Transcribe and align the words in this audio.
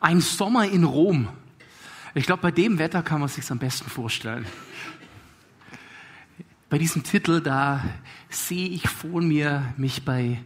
Ein 0.00 0.22
Sommer 0.22 0.66
in 0.66 0.84
Rom. 0.84 1.28
Ich 2.14 2.24
glaube, 2.24 2.40
bei 2.40 2.50
dem 2.50 2.78
Wetter 2.78 3.02
kann 3.02 3.20
man 3.20 3.28
sich 3.28 3.50
am 3.50 3.58
besten 3.58 3.90
vorstellen. 3.90 4.46
Bei 6.70 6.78
diesem 6.78 7.02
Titel, 7.02 7.42
da 7.42 7.84
sehe 8.30 8.68
ich 8.68 8.88
vor 8.88 9.20
mir 9.20 9.74
mich 9.76 10.04
bei 10.04 10.42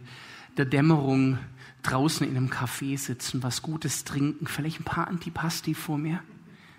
der 0.56 0.64
Dämmerung 0.64 1.38
draußen 1.82 2.26
in 2.26 2.36
einem 2.36 2.50
Café 2.50 2.98
sitzen, 2.98 3.42
was 3.42 3.62
Gutes 3.62 4.04
trinken, 4.04 4.46
vielleicht 4.46 4.80
ein 4.80 4.84
paar 4.84 5.06
Antipasti 5.06 5.74
vor 5.74 5.98
mir. 5.98 6.20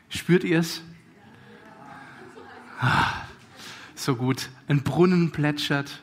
Spürt 0.10 0.44
ihr 0.44 0.60
es? 0.60 0.82
Ah, 2.80 3.22
so 3.96 4.16
gut. 4.16 4.50
Ein 4.68 4.84
Brunnen 4.84 5.32
plätschert. 5.32 6.02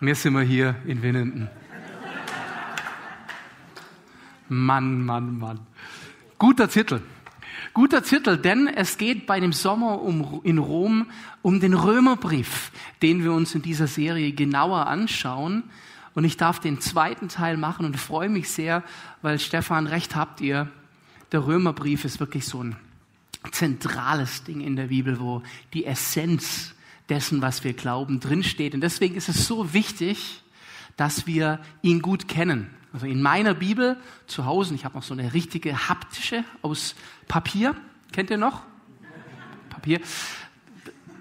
Und 0.00 0.12
sind 0.16 0.32
wir 0.32 0.42
hier 0.42 0.74
in 0.84 1.02
Winnenden. 1.02 1.48
Mann, 4.52 5.04
Mann, 5.04 5.38
Mann. 5.38 5.60
Guter 6.38 6.68
Titel. 6.68 7.00
Guter 7.74 8.02
Titel, 8.02 8.36
denn 8.36 8.66
es 8.66 8.98
geht 8.98 9.26
bei 9.26 9.40
dem 9.40 9.52
Sommer 9.52 10.02
um, 10.02 10.40
in 10.44 10.58
Rom 10.58 11.06
um 11.40 11.58
den 11.58 11.74
Römerbrief, 11.74 12.70
den 13.00 13.24
wir 13.24 13.32
uns 13.32 13.54
in 13.54 13.62
dieser 13.62 13.86
Serie 13.86 14.32
genauer 14.32 14.86
anschauen. 14.86 15.64
Und 16.14 16.24
ich 16.24 16.36
darf 16.36 16.58
den 16.58 16.80
zweiten 16.80 17.28
Teil 17.28 17.56
machen 17.56 17.86
und 17.86 17.96
freue 17.96 18.28
mich 18.28 18.50
sehr, 18.50 18.82
weil 19.22 19.38
Stefan 19.38 19.86
recht 19.86 20.14
habt 20.14 20.40
ihr. 20.42 20.68
Der 21.32 21.46
Römerbrief 21.46 22.04
ist 22.04 22.20
wirklich 22.20 22.46
so 22.46 22.62
ein 22.62 22.76
zentrales 23.50 24.44
Ding 24.44 24.60
in 24.60 24.76
der 24.76 24.88
Bibel, 24.88 25.18
wo 25.18 25.42
die 25.72 25.86
Essenz 25.86 26.74
dessen, 27.08 27.40
was 27.40 27.64
wir 27.64 27.72
glauben, 27.72 28.20
drinsteht. 28.20 28.74
Und 28.74 28.82
deswegen 28.82 29.14
ist 29.14 29.30
es 29.30 29.46
so 29.46 29.72
wichtig, 29.72 30.42
dass 30.96 31.26
wir 31.26 31.58
ihn 31.80 32.02
gut 32.02 32.28
kennen. 32.28 32.68
Also 32.92 33.06
in 33.06 33.22
meiner 33.22 33.54
Bibel 33.54 33.96
zu 34.26 34.44
Hause, 34.44 34.74
ich 34.74 34.84
habe 34.84 34.96
noch 34.96 35.02
so 35.02 35.14
eine 35.14 35.32
richtige 35.32 35.88
haptische 35.88 36.44
aus 36.60 36.94
Papier. 37.26 37.74
Kennt 38.12 38.28
ihr 38.30 38.36
noch? 38.36 38.62
Papier. 39.70 40.00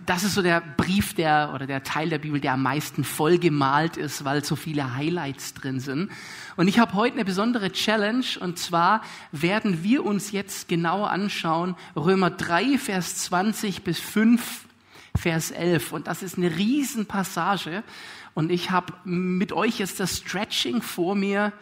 Das 0.05 0.23
ist 0.23 0.33
so 0.33 0.41
der 0.41 0.59
Brief 0.59 1.13
der 1.13 1.51
oder 1.55 1.67
der 1.67 1.83
Teil 1.83 2.09
der 2.09 2.17
Bibel, 2.17 2.41
der 2.41 2.53
am 2.53 2.63
meisten 2.63 3.05
vollgemalt 3.05 3.95
ist, 3.95 4.25
weil 4.25 4.43
so 4.43 4.57
viele 4.57 4.95
Highlights 4.95 5.53
drin 5.53 5.79
sind. 5.79 6.11
Und 6.57 6.67
ich 6.67 6.79
habe 6.79 6.93
heute 6.95 7.15
eine 7.15 7.23
besondere 7.23 7.71
Challenge 7.71 8.25
und 8.41 8.59
zwar 8.59 9.01
werden 9.31 9.83
wir 9.83 10.05
uns 10.05 10.31
jetzt 10.31 10.67
genauer 10.67 11.11
anschauen 11.11 11.75
Römer 11.95 12.31
3 12.31 12.77
Vers 12.77 13.17
20 13.17 13.83
bis 13.83 13.99
5 13.99 14.65
Vers 15.15 15.51
11 15.51 15.91
und 15.93 16.07
das 16.07 16.23
ist 16.23 16.37
eine 16.37 16.55
Riesenpassage 16.57 17.83
und 18.33 18.51
ich 18.51 18.71
habe 18.71 18.93
mit 19.03 19.51
euch 19.51 19.79
jetzt 19.79 19.99
das 19.99 20.17
Stretching 20.17 20.81
vor 20.81 21.15
mir, 21.15 21.53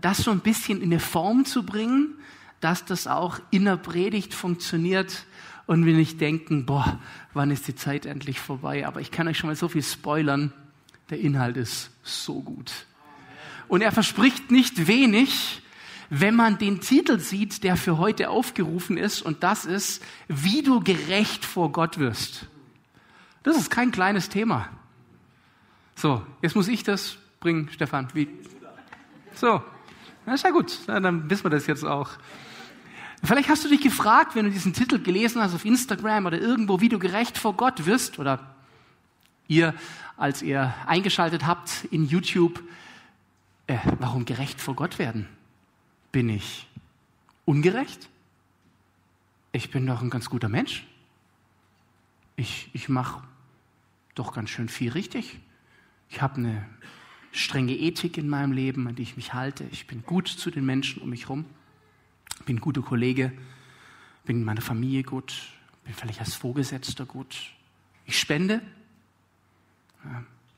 das 0.00 0.18
so 0.18 0.30
ein 0.30 0.40
bisschen 0.40 0.78
in 0.80 0.90
eine 0.90 1.00
Form 1.00 1.44
zu 1.44 1.64
bringen, 1.64 2.14
dass 2.60 2.84
das 2.84 3.06
auch 3.06 3.40
in 3.50 3.64
der 3.64 3.76
Predigt 3.76 4.34
funktioniert 4.34 5.24
und 5.66 5.86
wir 5.86 5.94
nicht 5.94 6.20
denken, 6.20 6.66
boah, 6.66 6.98
wann 7.32 7.50
ist 7.50 7.68
die 7.68 7.74
Zeit 7.74 8.06
endlich 8.06 8.40
vorbei? 8.40 8.86
Aber 8.86 9.00
ich 9.00 9.10
kann 9.10 9.28
euch 9.28 9.38
schon 9.38 9.48
mal 9.48 9.56
so 9.56 9.68
viel 9.68 9.82
spoilern, 9.82 10.52
der 11.10 11.20
Inhalt 11.20 11.56
ist 11.56 11.90
so 12.02 12.40
gut. 12.40 12.72
Und 13.68 13.82
er 13.82 13.92
verspricht 13.92 14.50
nicht 14.50 14.88
wenig, 14.88 15.62
wenn 16.08 16.34
man 16.34 16.58
den 16.58 16.80
Titel 16.80 17.20
sieht, 17.20 17.62
der 17.62 17.76
für 17.76 17.98
heute 17.98 18.30
aufgerufen 18.30 18.96
ist, 18.96 19.22
und 19.22 19.44
das 19.44 19.64
ist, 19.64 20.02
wie 20.26 20.62
du 20.62 20.80
gerecht 20.80 21.44
vor 21.44 21.70
Gott 21.70 21.98
wirst. 21.98 22.46
Das 23.44 23.56
ist 23.56 23.70
kein 23.70 23.92
kleines 23.92 24.28
Thema. 24.28 24.68
So, 26.00 26.24
jetzt 26.40 26.56
muss 26.56 26.66
ich 26.66 26.82
das 26.82 27.18
bringen, 27.40 27.68
Stefan. 27.70 28.08
Wie? 28.14 28.26
So, 29.34 29.62
das 30.24 30.36
ist 30.36 30.44
ja 30.44 30.50
gut. 30.50 30.78
dann 30.86 31.28
wissen 31.28 31.44
wir 31.44 31.50
das 31.50 31.66
jetzt 31.66 31.84
auch. 31.84 32.12
Vielleicht 33.22 33.50
hast 33.50 33.66
du 33.66 33.68
dich 33.68 33.82
gefragt, 33.82 34.34
wenn 34.34 34.46
du 34.46 34.50
diesen 34.50 34.72
Titel 34.72 34.98
gelesen 34.98 35.42
hast 35.42 35.54
auf 35.54 35.66
Instagram 35.66 36.24
oder 36.24 36.40
irgendwo, 36.40 36.80
wie 36.80 36.88
du 36.88 36.98
gerecht 36.98 37.36
vor 37.36 37.52
Gott 37.52 37.84
wirst 37.84 38.18
oder 38.18 38.54
ihr, 39.46 39.74
als 40.16 40.40
ihr 40.40 40.72
eingeschaltet 40.86 41.46
habt 41.46 41.84
in 41.90 42.06
YouTube, 42.06 42.62
äh, 43.66 43.76
warum 43.98 44.24
gerecht 44.24 44.58
vor 44.58 44.74
Gott 44.74 44.98
werden? 44.98 45.28
Bin 46.12 46.30
ich 46.30 46.66
ungerecht? 47.44 48.08
Ich 49.52 49.70
bin 49.70 49.86
doch 49.86 50.00
ein 50.00 50.08
ganz 50.08 50.30
guter 50.30 50.48
Mensch. 50.48 50.86
Ich, 52.36 52.70
ich 52.72 52.88
mache 52.88 53.22
doch 54.14 54.32
ganz 54.32 54.48
schön 54.48 54.70
viel 54.70 54.92
richtig. 54.92 55.38
Ich 56.10 56.20
habe 56.20 56.36
eine 56.36 56.66
strenge 57.32 57.72
Ethik 57.72 58.18
in 58.18 58.28
meinem 58.28 58.52
Leben, 58.52 58.86
an 58.88 58.96
die 58.96 59.02
ich 59.02 59.16
mich 59.16 59.32
halte. 59.32 59.64
Ich 59.70 59.86
bin 59.86 60.04
gut 60.04 60.28
zu 60.28 60.50
den 60.50 60.66
Menschen 60.66 61.00
um 61.00 61.10
mich 61.10 61.22
herum. 61.22 61.44
Bin 62.44 62.56
ein 62.56 62.60
guter 62.60 62.82
Kollege. 62.82 63.32
Bin 64.24 64.38
in 64.38 64.44
meiner 64.44 64.60
Familie 64.60 65.04
gut. 65.04 65.34
Bin 65.84 65.94
vielleicht 65.94 66.20
als 66.20 66.34
Vorgesetzter 66.34 67.06
gut. 67.06 67.52
Ich 68.06 68.18
spende. 68.18 68.60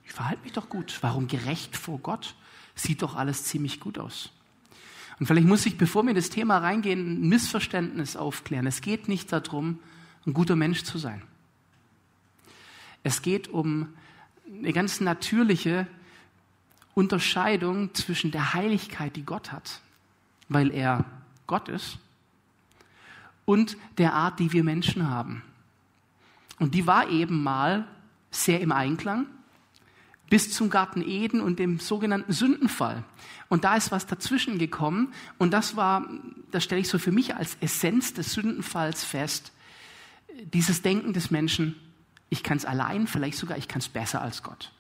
Ich 0.05 0.13
verhalte 0.13 0.43
mich 0.43 0.53
doch 0.53 0.69
gut. 0.71 0.99
Warum 1.03 1.29
gerecht 1.29 1.77
vor 1.77 1.99
Gott? 1.99 2.35
Sieht 2.75 3.03
doch 3.03 3.15
alles 3.15 3.45
ziemlich 3.45 3.79
gut 3.79 3.99
aus. 3.99 4.33
Und 5.21 5.27
vielleicht 5.27 5.47
muss 5.47 5.67
ich, 5.67 5.77
bevor 5.77 6.03
wir 6.03 6.11
in 6.11 6.17
das 6.17 6.31
Thema 6.31 6.59
reingehen, 6.59 7.23
ein 7.25 7.29
Missverständnis 7.29 8.17
aufklären. 8.17 8.67
Es 8.67 8.81
geht 8.81 9.09
nicht 9.09 9.31
darum, 9.31 9.79
ein 10.27 10.33
guter 10.33 10.57
Mensch 10.57 10.83
zu 10.85 10.97
sein. 10.97 11.23
Es 13.03 13.21
geht 13.21 13.49
um 13.49 13.89
eine 14.59 14.73
ganz 14.73 15.01
natürliche 15.01 15.87
Unterscheidung 16.95 17.95
zwischen 17.95 18.31
der 18.31 18.55
Heiligkeit, 18.55 19.17
die 19.17 19.25
Gott 19.25 19.53
hat, 19.53 19.81
weil 20.49 20.71
er 20.71 21.05
Gott 21.47 21.69
ist, 21.69 21.99
und 23.45 23.77
der 23.99 24.15
Art, 24.15 24.39
die 24.39 24.53
wir 24.53 24.63
Menschen 24.63 25.09
haben. 25.09 25.43
Und 26.59 26.75
die 26.75 26.87
war 26.87 27.09
eben 27.09 27.43
mal 27.43 27.89
sehr 28.31 28.61
im 28.61 28.73
Einklang 28.73 29.27
bis 30.31 30.51
zum 30.53 30.71
Garten 30.71 31.03
Eden 31.03 31.41
und 31.43 31.59
dem 31.59 31.79
sogenannten 31.79 32.33
Sündenfall. 32.33 33.05
Und 33.49 33.65
da 33.65 33.77
ist 33.77 33.91
was 33.91 34.07
dazwischen 34.07 34.59
gekommen 34.59 35.13
und 35.39 35.51
das 35.51 35.77
war, 35.77 36.09
das 36.51 36.65
stelle 36.65 36.81
ich 36.81 36.89
so 36.89 36.99
für 36.99 37.13
mich 37.13 37.35
als 37.35 37.57
Essenz 37.61 38.15
des 38.15 38.33
Sündenfalls 38.33 39.05
fest, 39.05 39.53
dieses 40.55 40.81
Denken 40.81 41.13
des 41.13 41.31
Menschen, 41.31 41.75
ich 42.33 42.43
kann 42.43 42.57
es 42.57 42.65
allein, 42.65 43.07
vielleicht 43.07 43.37
sogar 43.37 43.59
ich 43.59 43.69
kann 43.69 43.81
es 43.81 43.91
besser 43.91 44.23
als 44.23 44.43
Gott. 44.43 44.73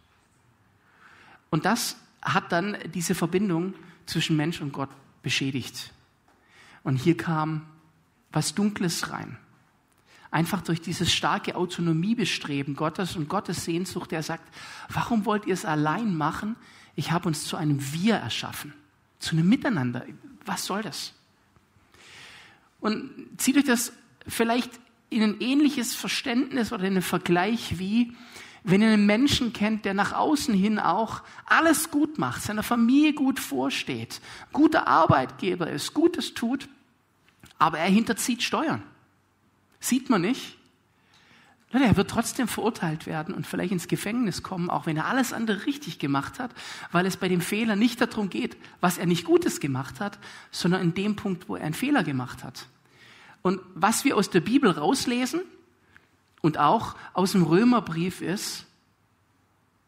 Und 1.50 1.66
das 1.66 1.98
hat 2.22 2.50
dann 2.50 2.78
diese 2.94 3.14
Verbindung 3.14 3.74
zwischen 4.06 4.38
Mensch 4.38 4.62
und 4.62 4.72
Gott 4.72 4.88
beschädigt. 5.22 5.92
Und 6.82 6.96
hier 6.96 7.14
kam 7.14 7.66
was 8.32 8.54
Dunkles 8.54 9.10
rein. 9.10 9.36
Einfach 10.30 10.62
durch 10.62 10.80
dieses 10.80 11.12
starke 11.12 11.54
Autonomiebestreben 11.54 12.74
Gottes 12.74 13.16
und 13.16 13.28
Gottes 13.28 13.66
Sehnsucht, 13.66 14.12
der 14.12 14.22
sagt, 14.22 14.48
warum 14.88 15.26
wollt 15.26 15.44
ihr 15.44 15.52
es 15.52 15.66
allein 15.66 16.16
machen? 16.16 16.56
Ich 16.96 17.12
habe 17.12 17.28
uns 17.28 17.44
zu 17.44 17.58
einem 17.58 17.92
Wir 17.92 18.14
erschaffen, 18.14 18.72
zu 19.18 19.36
einem 19.36 19.46
Miteinander. 19.46 20.06
Was 20.46 20.64
soll 20.64 20.80
das? 20.80 21.12
Und 22.80 23.10
zieht 23.36 23.58
euch 23.58 23.64
das 23.64 23.92
vielleicht 24.26 24.70
in 25.12 25.22
ein 25.22 25.40
ähnliches 25.40 25.94
Verständnis 25.94 26.72
oder 26.72 26.84
in 26.84 26.94
einen 26.94 27.02
Vergleich 27.02 27.78
wie, 27.78 28.12
wenn 28.64 28.82
ihr 28.82 28.88
einen 28.88 29.06
Menschen 29.06 29.52
kennt, 29.52 29.84
der 29.84 29.94
nach 29.94 30.12
außen 30.12 30.54
hin 30.54 30.78
auch 30.78 31.22
alles 31.46 31.90
gut 31.90 32.18
macht, 32.18 32.42
seiner 32.42 32.62
Familie 32.62 33.12
gut 33.12 33.40
vorsteht, 33.40 34.20
guter 34.52 34.86
Arbeitgeber 34.86 35.68
ist, 35.70 35.94
Gutes 35.94 36.34
tut, 36.34 36.68
aber 37.58 37.78
er 37.78 37.90
hinterzieht 37.90 38.42
Steuern. 38.42 38.82
Sieht 39.80 40.10
man 40.10 40.22
nicht? 40.22 40.56
Er 41.72 41.96
wird 41.96 42.10
trotzdem 42.10 42.48
verurteilt 42.48 43.06
werden 43.06 43.34
und 43.34 43.46
vielleicht 43.46 43.72
ins 43.72 43.88
Gefängnis 43.88 44.42
kommen, 44.42 44.68
auch 44.68 44.84
wenn 44.84 44.98
er 44.98 45.06
alles 45.06 45.32
andere 45.32 45.64
richtig 45.64 45.98
gemacht 45.98 46.38
hat, 46.38 46.50
weil 46.92 47.06
es 47.06 47.16
bei 47.16 47.28
dem 47.28 47.40
Fehler 47.40 47.76
nicht 47.76 48.00
darum 48.00 48.28
geht, 48.28 48.58
was 48.80 48.98
er 48.98 49.06
nicht 49.06 49.24
Gutes 49.24 49.58
gemacht 49.58 49.98
hat, 49.98 50.18
sondern 50.50 50.82
in 50.82 50.94
dem 50.94 51.16
Punkt, 51.16 51.48
wo 51.48 51.56
er 51.56 51.64
einen 51.64 51.74
Fehler 51.74 52.04
gemacht 52.04 52.44
hat. 52.44 52.66
Und 53.42 53.60
was 53.74 54.04
wir 54.04 54.16
aus 54.16 54.30
der 54.30 54.40
Bibel 54.40 54.70
rauslesen 54.70 55.42
und 56.40 56.58
auch 56.58 56.94
aus 57.12 57.32
dem 57.32 57.42
Römerbrief 57.42 58.20
ist, 58.20 58.66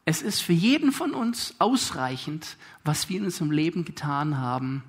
es 0.05 0.21
ist 0.21 0.41
für 0.41 0.53
jeden 0.53 0.91
von 0.91 1.13
uns 1.13 1.55
ausreichend, 1.57 2.57
was 2.83 3.09
wir 3.09 3.17
in 3.17 3.25
unserem 3.25 3.51
Leben 3.51 3.85
getan 3.85 4.37
haben, 4.37 4.83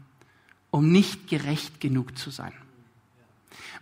um 0.70 0.92
nicht 0.92 1.28
gerecht 1.28 1.80
genug 1.80 2.18
zu 2.18 2.30
sein. 2.30 2.52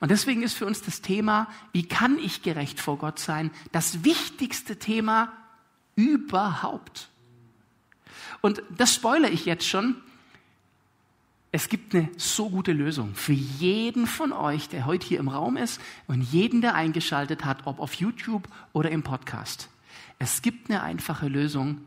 Und 0.01 0.11
deswegen 0.11 0.43
ist 0.43 0.55
für 0.55 0.67
uns 0.67 0.83
das 0.83 1.01
Thema, 1.01 1.49
wie 1.73 1.89
kann 1.89 2.19
ich 2.19 2.43
gerecht 2.43 2.81
vor 2.81 2.99
Gott 2.99 3.19
sein, 3.19 3.51
das 3.73 4.05
wichtigste 4.05 4.79
Thema 4.79 5.33
überhaupt. 5.97 7.09
Und 8.41 8.63
das 8.77 8.95
spoilere 8.95 9.31
ich 9.31 9.45
jetzt 9.45 9.67
schon, 9.67 9.97
es 11.55 11.69
gibt 11.69 11.95
eine 11.95 12.09
so 12.17 12.51
gute 12.51 12.73
Lösung 12.73 13.15
für 13.15 13.33
jeden 13.33 14.09
von 14.09 14.33
euch, 14.33 14.69
der 14.69 14.87
heute 14.87 15.07
hier 15.07 15.21
im 15.21 15.29
Raum 15.29 15.57
ist 15.57 15.81
und 16.09 16.21
jeden, 16.21 16.61
der 16.61 16.75
eingeschaltet 16.75 17.45
hat, 17.45 17.59
ob 17.65 17.79
auf 17.79 17.95
YouTube 17.95 18.49
oder 18.73 18.91
im 18.91 19.05
Podcast. 19.05 19.69
Es 20.19 20.43
gibt 20.43 20.69
eine 20.69 20.83
einfache 20.83 21.29
Lösung. 21.29 21.83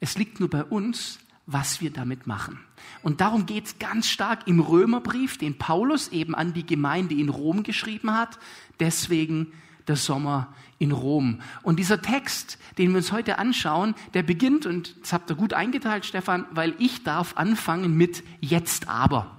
Es 0.00 0.16
liegt 0.16 0.40
nur 0.40 0.48
bei 0.48 0.64
uns, 0.64 1.18
was 1.44 1.82
wir 1.82 1.90
damit 1.90 2.26
machen. 2.26 2.58
Und 3.02 3.20
darum 3.20 3.44
geht 3.44 3.66
es 3.66 3.78
ganz 3.78 4.08
stark 4.08 4.48
im 4.48 4.60
Römerbrief, 4.60 5.36
den 5.36 5.58
Paulus 5.58 6.08
eben 6.08 6.34
an 6.34 6.54
die 6.54 6.64
Gemeinde 6.64 7.14
in 7.14 7.28
Rom 7.28 7.64
geschrieben 7.64 8.14
hat. 8.14 8.38
Deswegen 8.80 9.52
der 9.88 9.96
Sommer 9.96 10.52
in 10.78 10.92
Rom. 10.92 11.40
Und 11.62 11.78
dieser 11.78 12.02
Text, 12.02 12.58
den 12.78 12.90
wir 12.90 12.96
uns 12.98 13.12
heute 13.12 13.38
anschauen, 13.38 13.94
der 14.14 14.22
beginnt, 14.22 14.66
und 14.66 14.96
das 15.02 15.12
habt 15.12 15.30
ihr 15.30 15.36
gut 15.36 15.54
eingeteilt, 15.54 16.04
Stefan, 16.04 16.46
weil 16.50 16.74
ich 16.78 17.04
darf 17.04 17.36
anfangen 17.36 17.96
mit 17.96 18.24
jetzt 18.40 18.88
aber. 18.88 19.30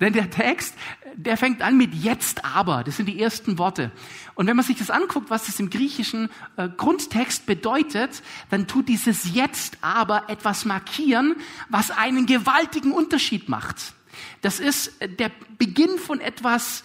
Denn 0.00 0.12
der 0.12 0.30
Text, 0.30 0.74
der 1.14 1.36
fängt 1.36 1.62
an 1.62 1.76
mit 1.76 1.94
jetzt 1.94 2.44
aber. 2.44 2.82
Das 2.82 2.96
sind 2.96 3.06
die 3.06 3.20
ersten 3.20 3.58
Worte. 3.58 3.92
Und 4.34 4.46
wenn 4.46 4.56
man 4.56 4.64
sich 4.64 4.76
das 4.76 4.90
anguckt, 4.90 5.30
was 5.30 5.46
das 5.46 5.60
im 5.60 5.70
griechischen 5.70 6.28
äh, 6.56 6.68
Grundtext 6.68 7.46
bedeutet, 7.46 8.22
dann 8.50 8.66
tut 8.66 8.88
dieses 8.88 9.34
jetzt 9.34 9.78
aber 9.80 10.28
etwas 10.28 10.64
markieren, 10.64 11.36
was 11.68 11.90
einen 11.90 12.26
gewaltigen 12.26 12.92
Unterschied 12.92 13.48
macht. 13.48 13.94
Das 14.40 14.58
ist 14.58 15.00
äh, 15.00 15.08
der 15.08 15.30
Beginn 15.58 15.98
von 15.98 16.20
etwas 16.20 16.82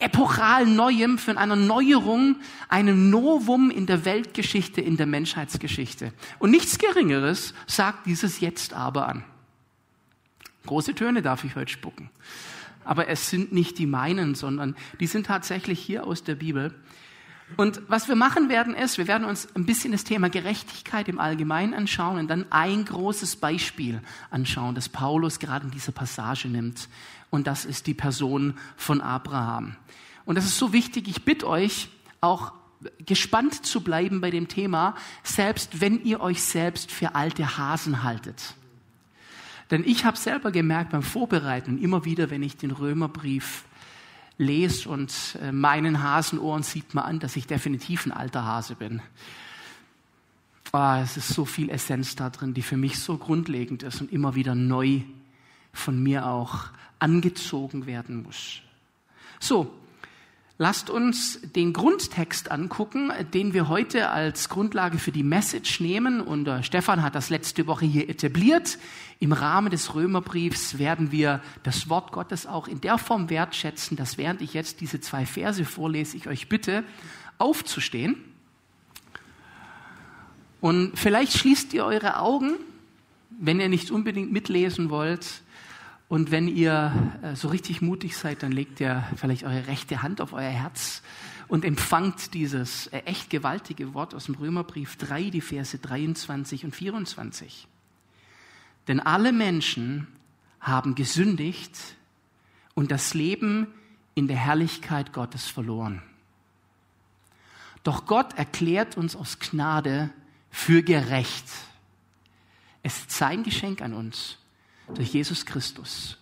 epochal 0.00 0.66
Neuem, 0.66 1.18
von 1.18 1.38
einer 1.38 1.56
Neuerung, 1.56 2.36
einem 2.68 3.10
Novum 3.10 3.70
in 3.70 3.86
der 3.86 4.04
Weltgeschichte, 4.04 4.80
in 4.80 4.96
der 4.96 5.06
Menschheitsgeschichte. 5.06 6.12
Und 6.38 6.50
nichts 6.50 6.78
Geringeres 6.78 7.54
sagt 7.66 8.06
dieses 8.06 8.40
jetzt 8.40 8.72
aber 8.72 9.08
an. 9.08 9.24
Große 10.66 10.94
Töne 10.94 11.22
darf 11.22 11.44
ich 11.44 11.54
heute 11.54 11.70
spucken. 11.70 12.10
Aber 12.84 13.08
es 13.08 13.30
sind 13.30 13.52
nicht 13.52 13.78
die 13.78 13.86
meinen, 13.86 14.34
sondern 14.34 14.74
die 14.98 15.06
sind 15.06 15.26
tatsächlich 15.26 15.78
hier 15.78 16.06
aus 16.06 16.24
der 16.24 16.34
Bibel. 16.34 16.74
Und 17.56 17.82
was 17.88 18.08
wir 18.08 18.14
machen 18.14 18.48
werden 18.48 18.74
ist, 18.74 18.96
wir 18.96 19.08
werden 19.08 19.24
uns 19.24 19.48
ein 19.54 19.66
bisschen 19.66 19.92
das 19.92 20.04
Thema 20.04 20.30
Gerechtigkeit 20.30 21.08
im 21.08 21.18
Allgemeinen 21.18 21.74
anschauen 21.74 22.18
und 22.18 22.28
dann 22.28 22.46
ein 22.50 22.84
großes 22.84 23.36
Beispiel 23.36 24.00
anschauen, 24.30 24.74
das 24.74 24.88
Paulus 24.88 25.40
gerade 25.40 25.66
in 25.66 25.70
dieser 25.72 25.92
Passage 25.92 26.48
nimmt. 26.48 26.88
Und 27.30 27.46
das 27.46 27.64
ist 27.64 27.86
die 27.86 27.94
Person 27.94 28.54
von 28.76 29.00
Abraham. 29.00 29.76
Und 30.24 30.34
das 30.34 30.44
ist 30.44 30.58
so 30.58 30.72
wichtig. 30.72 31.08
Ich 31.08 31.24
bitte 31.24 31.46
euch 31.46 31.88
auch 32.20 32.52
gespannt 33.04 33.66
zu 33.66 33.82
bleiben 33.82 34.20
bei 34.20 34.30
dem 34.30 34.48
Thema, 34.48 34.94
selbst 35.22 35.80
wenn 35.80 36.02
ihr 36.04 36.20
euch 36.20 36.42
selbst 36.42 36.90
für 36.90 37.14
alte 37.14 37.58
Hasen 37.58 38.02
haltet. 38.02 38.54
Denn 39.70 39.84
ich 39.84 40.04
habe 40.04 40.16
selber 40.16 40.50
gemerkt 40.50 40.90
beim 40.90 41.02
Vorbereiten, 41.02 41.78
immer 41.78 42.04
wieder, 42.04 42.30
wenn 42.30 42.42
ich 42.42 42.56
den 42.56 42.72
Römerbrief 42.72 43.64
lese 44.38 44.88
und 44.88 45.12
äh, 45.42 45.52
meinen 45.52 46.02
Hasenohren 46.02 46.62
sieht 46.62 46.94
man 46.94 47.04
an, 47.04 47.18
dass 47.20 47.36
ich 47.36 47.46
definitiv 47.46 48.06
ein 48.06 48.12
alter 48.12 48.44
Hase 48.44 48.74
bin. 48.74 49.02
Oh, 50.72 50.96
es 51.02 51.16
ist 51.16 51.28
so 51.28 51.44
viel 51.44 51.68
Essenz 51.68 52.16
da 52.16 52.30
drin, 52.30 52.54
die 52.54 52.62
für 52.62 52.76
mich 52.76 52.98
so 52.98 53.18
grundlegend 53.18 53.82
ist 53.82 54.00
und 54.00 54.10
immer 54.12 54.34
wieder 54.34 54.54
neu 54.54 55.02
von 55.72 56.02
mir 56.02 56.26
auch 56.26 56.66
angezogen 57.00 57.86
werden 57.86 58.22
muss. 58.22 58.60
So, 59.40 59.74
Lasst 60.62 60.90
uns 60.90 61.40
den 61.56 61.72
Grundtext 61.72 62.50
angucken, 62.50 63.10
den 63.32 63.54
wir 63.54 63.68
heute 63.68 64.10
als 64.10 64.50
Grundlage 64.50 64.98
für 64.98 65.10
die 65.10 65.22
Message 65.22 65.80
nehmen. 65.80 66.20
Und 66.20 66.46
äh, 66.48 66.62
Stefan 66.62 67.02
hat 67.02 67.14
das 67.14 67.30
letzte 67.30 67.66
Woche 67.66 67.86
hier 67.86 68.10
etabliert. 68.10 68.76
Im 69.20 69.32
Rahmen 69.32 69.70
des 69.70 69.94
Römerbriefs 69.94 70.76
werden 70.76 71.12
wir 71.12 71.40
das 71.62 71.88
Wort 71.88 72.12
Gottes 72.12 72.46
auch 72.46 72.68
in 72.68 72.82
der 72.82 72.98
Form 72.98 73.30
wertschätzen, 73.30 73.96
dass 73.96 74.18
während 74.18 74.42
ich 74.42 74.52
jetzt 74.52 74.82
diese 74.82 75.00
zwei 75.00 75.24
Verse 75.24 75.64
vorlese, 75.64 76.18
ich 76.18 76.28
euch 76.28 76.50
bitte, 76.50 76.84
aufzustehen. 77.38 78.16
Und 80.60 80.92
vielleicht 80.98 81.38
schließt 81.38 81.72
ihr 81.72 81.86
eure 81.86 82.18
Augen, 82.18 82.56
wenn 83.30 83.60
ihr 83.60 83.70
nicht 83.70 83.90
unbedingt 83.90 84.30
mitlesen 84.30 84.90
wollt. 84.90 85.40
Und 86.10 86.32
wenn 86.32 86.48
ihr 86.48 86.92
äh, 87.22 87.36
so 87.36 87.46
richtig 87.46 87.82
mutig 87.82 88.16
seid, 88.16 88.42
dann 88.42 88.50
legt 88.50 88.80
ihr 88.80 89.06
vielleicht 89.14 89.44
eure 89.44 89.68
rechte 89.68 90.02
Hand 90.02 90.20
auf 90.20 90.32
euer 90.32 90.50
Herz 90.50 91.02
und 91.46 91.64
empfangt 91.64 92.34
dieses 92.34 92.88
äh, 92.88 92.98
echt 93.04 93.30
gewaltige 93.30 93.94
Wort 93.94 94.12
aus 94.16 94.24
dem 94.24 94.34
Römerbrief 94.34 94.96
3, 94.96 95.30
die 95.30 95.40
Verse 95.40 95.78
23 95.78 96.64
und 96.64 96.74
24. 96.74 97.68
Denn 98.88 98.98
alle 98.98 99.30
Menschen 99.30 100.08
haben 100.58 100.96
gesündigt 100.96 101.78
und 102.74 102.90
das 102.90 103.14
Leben 103.14 103.68
in 104.16 104.26
der 104.26 104.36
Herrlichkeit 104.36 105.12
Gottes 105.12 105.46
verloren. 105.46 106.02
Doch 107.84 108.06
Gott 108.06 108.36
erklärt 108.36 108.96
uns 108.96 109.14
aus 109.14 109.38
Gnade 109.38 110.10
für 110.50 110.82
gerecht. 110.82 111.46
Es 112.82 112.98
ist 112.98 113.12
sein 113.12 113.44
Geschenk 113.44 113.80
an 113.80 113.94
uns 113.94 114.39
durch 114.94 115.12
Jesus 115.12 115.46
Christus, 115.46 116.18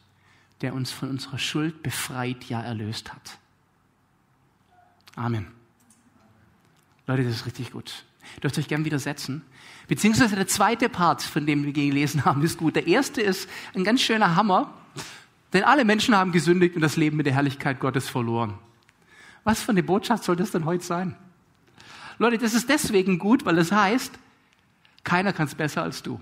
der 0.61 0.75
uns 0.75 0.91
von 0.91 1.11
unserer 1.11 1.39
Schuld 1.39 1.83
befreit, 1.83 2.45
ja 2.45 2.63
erlöst 2.63 3.13
hat. 3.13 3.39
Amen. 5.17 5.47
Leute, 7.07 7.25
das 7.25 7.35
ist 7.35 7.47
richtig 7.47 7.73
gut. 7.73 8.05
Ihr 8.37 8.41
dürft 8.41 8.59
euch 8.59 8.69
gern 8.69 8.85
widersetzen. 8.85 9.43
Beziehungsweise 9.89 10.37
der 10.37 10.47
zweite 10.47 10.89
Part, 10.89 11.23
von 11.23 11.47
dem 11.47 11.65
wir 11.65 11.73
gelesen 11.73 12.25
haben, 12.25 12.43
ist 12.43 12.59
gut. 12.59 12.77
Der 12.77 12.87
erste 12.87 13.23
ist 13.23 13.49
ein 13.75 13.85
ganz 13.85 14.03
schöner 14.03 14.37
Hammer, 14.37 14.75
denn 15.53 15.65
alle 15.65 15.85
Menschen 15.85 16.15
haben 16.15 16.31
gesündigt 16.31 16.77
und 16.77 16.83
das 16.83 16.97
Leben 16.97 17.17
mit 17.17 17.27
der 17.27 17.35
Herrlichkeit 17.35 17.81
Gottes 17.81 18.09
verloren. 18.09 18.59
Was 19.45 19.63
für 19.63 19.71
eine 19.71 19.83
Botschaft 19.83 20.25
soll 20.25 20.37
das 20.37 20.51
denn 20.51 20.67
heute 20.67 20.85
sein? 20.85 21.17
Leute, 22.19 22.39
das 22.39 22.53
ist 22.53 22.69
deswegen 22.69 23.19
gut, 23.19 23.47
weil 23.47 23.57
es 23.59 23.71
das 23.71 23.79
heißt, 23.79 24.19
keiner 25.05 25.33
kann 25.33 25.47
es 25.47 25.55
besser 25.55 25.83
als 25.83 26.03
du. 26.03 26.21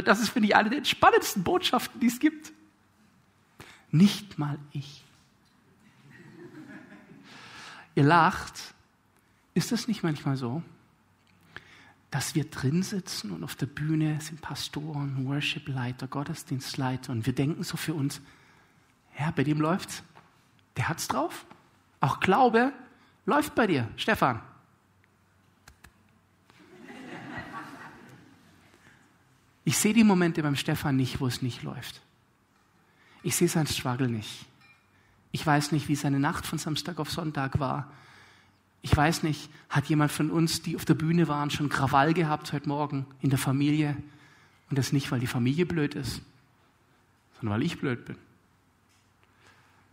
Und 0.00 0.08
das 0.08 0.20
ist, 0.20 0.30
finde 0.30 0.48
ich, 0.48 0.56
eine 0.56 0.70
der 0.70 0.84
spannendsten 0.84 1.42
Botschaften, 1.42 2.00
die 2.00 2.06
es 2.06 2.18
gibt. 2.18 2.52
Nicht 3.90 4.38
mal 4.38 4.58
ich. 4.72 5.04
Ihr 7.94 8.04
lacht. 8.04 8.74
Ist 9.52 9.72
das 9.72 9.88
nicht 9.88 10.02
manchmal 10.02 10.36
so, 10.36 10.62
dass 12.10 12.34
wir 12.34 12.44
drin 12.44 12.82
sitzen 12.82 13.30
und 13.30 13.44
auf 13.44 13.56
der 13.56 13.66
Bühne 13.66 14.20
sind 14.20 14.40
Pastoren, 14.40 15.26
Worshipleiter, 15.26 16.06
Gottesdienstleiter 16.06 17.12
und 17.12 17.26
wir 17.26 17.34
denken 17.34 17.62
so 17.62 17.76
für 17.76 17.94
uns, 17.94 18.20
ja, 19.18 19.30
bei 19.32 19.44
dem 19.44 19.60
läuft's. 19.60 20.02
Der 20.76 20.88
hat's 20.88 21.08
drauf. 21.08 21.44
Auch 22.00 22.20
Glaube 22.20 22.72
läuft 23.26 23.54
bei 23.54 23.66
dir, 23.66 23.88
Stefan. 23.96 24.40
Ich 29.64 29.76
sehe 29.76 29.94
die 29.94 30.04
Momente 30.04 30.42
beim 30.42 30.56
Stefan 30.56 30.96
nicht, 30.96 31.20
wo 31.20 31.26
es 31.26 31.42
nicht 31.42 31.62
läuft. 31.62 32.00
Ich 33.22 33.36
sehe 33.36 33.48
seinen 33.48 33.66
Struggle 33.66 34.08
nicht. 34.08 34.46
Ich 35.32 35.46
weiß 35.46 35.72
nicht, 35.72 35.88
wie 35.88 35.94
seine 35.94 36.18
Nacht 36.18 36.46
von 36.46 36.58
Samstag 36.58 36.98
auf 36.98 37.10
Sonntag 37.10 37.60
war. 37.60 37.92
Ich 38.82 38.96
weiß 38.96 39.22
nicht, 39.22 39.50
hat 39.68 39.86
jemand 39.86 40.10
von 40.10 40.30
uns, 40.30 40.62
die 40.62 40.74
auf 40.76 40.84
der 40.84 40.94
Bühne 40.94 41.28
waren, 41.28 41.50
schon 41.50 41.68
Krawall 41.68 42.14
gehabt 42.14 42.52
heute 42.52 42.68
Morgen 42.68 43.06
in 43.20 43.30
der 43.30 43.38
Familie? 43.38 43.96
Und 44.70 44.78
das 44.78 44.92
nicht, 44.92 45.10
weil 45.10 45.20
die 45.20 45.26
Familie 45.26 45.66
blöd 45.66 45.94
ist, 45.94 46.22
sondern 47.38 47.58
weil 47.58 47.66
ich 47.66 47.78
blöd 47.78 48.04
bin. 48.04 48.16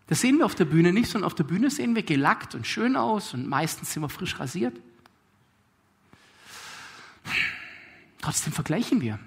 Das 0.08 0.22
sehen 0.22 0.38
wir 0.38 0.46
auf 0.46 0.56
der 0.56 0.66
Bühne 0.66 0.94
nicht, 0.94 1.10
sondern 1.10 1.28
auf 1.28 1.36
der 1.36 1.44
Bühne 1.44 1.70
sehen 1.70 1.96
wir 1.96 2.04
gelackt 2.04 2.56
und 2.56 2.66
schön 2.66 2.96
aus 2.96 3.34
und 3.34 3.48
meistens 3.48 3.92
sind 3.92 4.04
wir 4.04 4.10
frisch 4.10 4.40
rasiert. 4.40 4.80
Trotzdem 8.22 8.54
vergleichen 8.54 9.02
wir. 9.02 9.20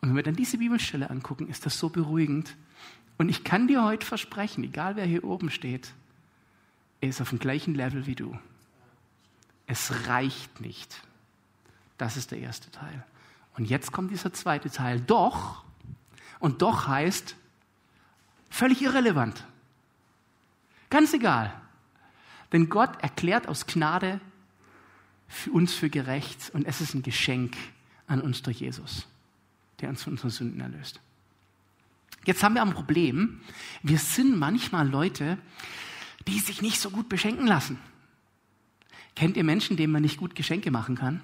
Und 0.00 0.08
wenn 0.08 0.16
wir 0.16 0.22
dann 0.22 0.36
diese 0.36 0.58
Bibelstelle 0.58 1.10
angucken, 1.10 1.48
ist 1.48 1.66
das 1.66 1.78
so 1.78 1.90
beruhigend. 1.90 2.56
Und 3.18 3.28
ich 3.28 3.44
kann 3.44 3.68
dir 3.68 3.84
heute 3.84 4.06
versprechen, 4.06 4.64
egal 4.64 4.96
wer 4.96 5.04
hier 5.04 5.24
oben 5.24 5.50
steht, 5.50 5.92
er 7.00 7.10
ist 7.10 7.20
auf 7.20 7.30
dem 7.30 7.38
gleichen 7.38 7.74
Level 7.74 8.06
wie 8.06 8.14
du. 8.14 8.36
Es 9.66 10.06
reicht 10.06 10.60
nicht. 10.60 11.02
Das 11.98 12.16
ist 12.16 12.30
der 12.30 12.38
erste 12.38 12.70
Teil. 12.70 13.04
Und 13.56 13.66
jetzt 13.66 13.92
kommt 13.92 14.10
dieser 14.10 14.32
zweite 14.32 14.70
Teil. 14.70 15.00
Doch, 15.00 15.64
und 16.38 16.62
doch 16.62 16.86
heißt 16.86 17.36
völlig 18.48 18.80
irrelevant. 18.80 19.44
Ganz 20.88 21.12
egal. 21.12 21.52
Denn 22.52 22.68
Gott 22.70 23.02
erklärt 23.02 23.46
aus 23.46 23.66
Gnade 23.66 24.20
für 25.28 25.52
uns 25.52 25.74
für 25.74 25.90
gerecht 25.90 26.50
und 26.54 26.66
es 26.66 26.80
ist 26.80 26.94
ein 26.94 27.02
Geschenk 27.02 27.56
an 28.06 28.20
uns 28.20 28.42
durch 28.42 28.60
Jesus 28.60 29.06
der 29.80 29.88
uns 29.88 30.02
von 30.02 30.14
unseren 30.14 30.30
Sünden 30.30 30.60
erlöst. 30.60 31.00
Jetzt 32.24 32.42
haben 32.42 32.54
wir 32.54 32.62
ein 32.62 32.74
Problem. 32.74 33.40
Wir 33.82 33.98
sind 33.98 34.38
manchmal 34.38 34.88
Leute, 34.88 35.38
die 36.26 36.38
sich 36.38 36.62
nicht 36.62 36.80
so 36.80 36.90
gut 36.90 37.08
beschenken 37.08 37.46
lassen. 37.46 37.78
Kennt 39.16 39.36
ihr 39.36 39.44
Menschen, 39.44 39.76
denen 39.76 39.92
man 39.92 40.02
nicht 40.02 40.18
gut 40.18 40.34
Geschenke 40.34 40.70
machen 40.70 40.96
kann? 40.96 41.22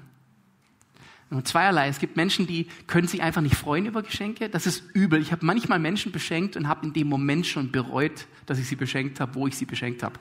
Und 1.29 1.47
zweierlei. 1.49 1.89
Es 1.89 1.99
gibt 1.99 2.17
Menschen, 2.17 2.47
die 2.47 2.67
können 2.87 3.09
sich 3.09 3.21
einfach 3.21 3.41
nicht 3.41 3.57
freuen 3.57 3.87
über 3.87 4.03
Geschenke. 4.03 4.49
Das 4.49 4.67
ist 4.67 4.85
übel. 4.95 5.21
Ich 5.21 5.33
habe 5.33 5.45
manchmal 5.45 5.81
Menschen 5.81 6.13
beschenkt 6.13 6.57
und 6.57 6.69
habe 6.69 6.87
in 6.87 6.93
dem 6.93 7.09
Moment 7.09 7.47
schon 7.47 7.73
bereut, 7.73 8.27
dass 8.47 8.59
ich 8.59 8.69
sie 8.69 8.77
beschenkt 8.77 9.19
habe, 9.19 9.35
wo 9.35 9.47
ich 9.47 9.57
sie 9.57 9.65
beschenkt 9.65 10.03
habe. 10.05 10.19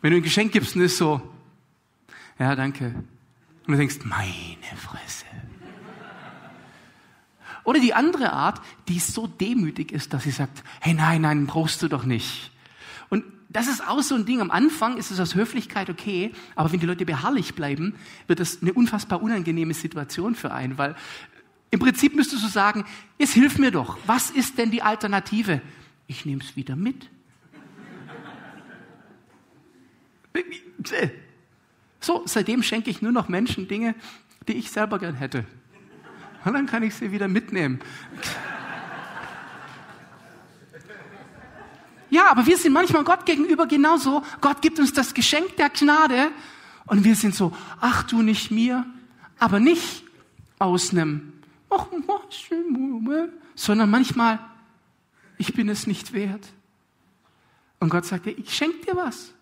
Wenn 0.00 0.12
du 0.12 0.18
ein 0.18 0.22
Geschenk 0.22 0.52
gibst 0.52 0.76
und 0.76 0.82
ist 0.82 0.96
so, 0.96 1.20
ja, 2.38 2.54
danke. 2.54 2.94
Und 3.66 3.72
du 3.72 3.76
denkst, 3.76 3.98
meine 4.04 4.76
Fresse. 4.76 5.26
Oder 7.64 7.80
die 7.80 7.94
andere 7.94 8.32
Art, 8.32 8.60
die 8.88 8.98
so 8.98 9.26
demütig 9.26 9.92
ist, 9.92 10.12
dass 10.12 10.24
sie 10.24 10.30
sagt, 10.30 10.62
hey 10.80 10.94
nein, 10.94 11.22
nein, 11.22 11.46
brauchst 11.46 11.82
du 11.82 11.88
doch 11.88 12.04
nicht. 12.04 12.50
Und 13.08 13.24
das 13.48 13.66
ist 13.66 13.86
auch 13.86 14.00
so 14.02 14.14
ein 14.14 14.24
Ding. 14.24 14.40
Am 14.40 14.50
Anfang 14.50 14.96
ist 14.96 15.10
es 15.10 15.18
aus 15.18 15.34
Höflichkeit 15.34 15.90
okay, 15.90 16.32
aber 16.54 16.72
wenn 16.72 16.80
die 16.80 16.86
Leute 16.86 17.04
beharrlich 17.04 17.54
bleiben, 17.54 17.94
wird 18.28 18.40
das 18.40 18.62
eine 18.62 18.72
unfassbar 18.72 19.22
unangenehme 19.22 19.74
Situation 19.74 20.34
für 20.34 20.52
einen, 20.52 20.78
weil 20.78 20.94
im 21.72 21.80
Prinzip 21.80 22.14
müsstest 22.14 22.44
du 22.44 22.48
sagen, 22.48 22.84
jetzt 23.18 23.32
hilf 23.32 23.58
mir 23.58 23.70
doch. 23.70 23.98
Was 24.06 24.30
ist 24.30 24.58
denn 24.58 24.70
die 24.70 24.82
Alternative? 24.82 25.60
Ich 26.06 26.24
nehme 26.24 26.42
es 26.42 26.56
wieder 26.56 26.76
mit. 26.76 27.08
So, 32.00 32.22
seitdem 32.24 32.62
schenke 32.62 32.90
ich 32.90 33.02
nur 33.02 33.12
noch 33.12 33.28
Menschen 33.28 33.68
Dinge, 33.68 33.94
die 34.48 34.54
ich 34.54 34.70
selber 34.70 34.98
gern 34.98 35.14
hätte. 35.14 35.44
Und 36.44 36.54
dann 36.54 36.66
kann 36.66 36.82
ich 36.82 36.94
sie 36.94 37.12
wieder 37.12 37.28
mitnehmen. 37.28 37.80
Ja, 42.10 42.30
aber 42.30 42.44
wir 42.46 42.58
sind 42.58 42.72
manchmal 42.72 43.04
Gott 43.04 43.24
gegenüber 43.24 43.66
genauso. 43.66 44.22
Gott 44.40 44.60
gibt 44.62 44.80
uns 44.80 44.92
das 44.92 45.14
Geschenk 45.14 45.56
der 45.56 45.70
Gnade 45.70 46.32
und 46.86 47.04
wir 47.04 47.14
sind 47.14 47.34
so, 47.34 47.56
ach 47.80 48.02
du 48.02 48.22
nicht 48.22 48.50
mir, 48.50 48.84
aber 49.38 49.60
nicht 49.60 50.02
aus 50.58 50.90
einem, 50.90 51.32
sondern 53.54 53.90
manchmal, 53.90 54.40
ich 55.38 55.54
bin 55.54 55.68
es 55.68 55.86
nicht 55.86 56.12
wert. 56.12 56.48
Und 57.78 57.90
Gott 57.90 58.04
sagt, 58.04 58.26
ich 58.26 58.52
schenke 58.52 58.86
dir 58.86 58.96
was. 58.96 59.32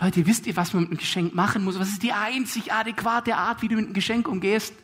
Leute, 0.00 0.26
wisst 0.26 0.46
ihr, 0.46 0.56
was 0.56 0.72
man 0.72 0.84
mit 0.84 0.90
einem 0.90 0.98
Geschenk 0.98 1.34
machen 1.34 1.64
muss? 1.64 1.78
Was 1.78 1.90
ist 1.90 2.02
die 2.02 2.12
einzig 2.12 2.72
adäquate 2.72 3.36
Art, 3.36 3.62
wie 3.62 3.68
du 3.68 3.76
mit 3.76 3.84
einem 3.84 3.94
Geschenk 3.94 4.26
umgehst? 4.26 4.74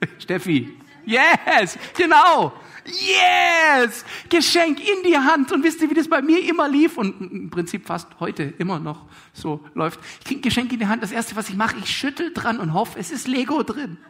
Steffi. 0.18 0.76
Yes, 1.06 1.78
genau. 1.96 2.52
Yes! 2.84 4.04
Geschenk 4.28 4.80
in 4.80 5.02
die 5.04 5.16
Hand. 5.16 5.52
Und 5.52 5.62
wisst 5.62 5.80
ihr, 5.82 5.90
wie 5.90 5.94
das 5.94 6.08
bei 6.08 6.22
mir 6.22 6.46
immer 6.48 6.68
lief 6.68 6.96
und 6.96 7.20
im 7.20 7.50
Prinzip 7.50 7.86
fast 7.86 8.08
heute 8.20 8.42
immer 8.58 8.78
noch 8.78 9.06
so 9.32 9.60
läuft? 9.74 10.00
Ich 10.20 10.26
kriege 10.26 10.40
Geschenk 10.40 10.72
in 10.72 10.78
die 10.78 10.86
Hand. 10.86 11.02
Das 11.02 11.12
erste, 11.12 11.36
was 11.36 11.48
ich 11.48 11.56
mache, 11.56 11.76
ich 11.78 11.90
schüttel 11.90 12.32
dran 12.32 12.58
und 12.58 12.74
hoffe, 12.74 12.98
es 12.98 13.10
ist 13.10 13.28
Lego 13.28 13.62
drin. 13.62 13.98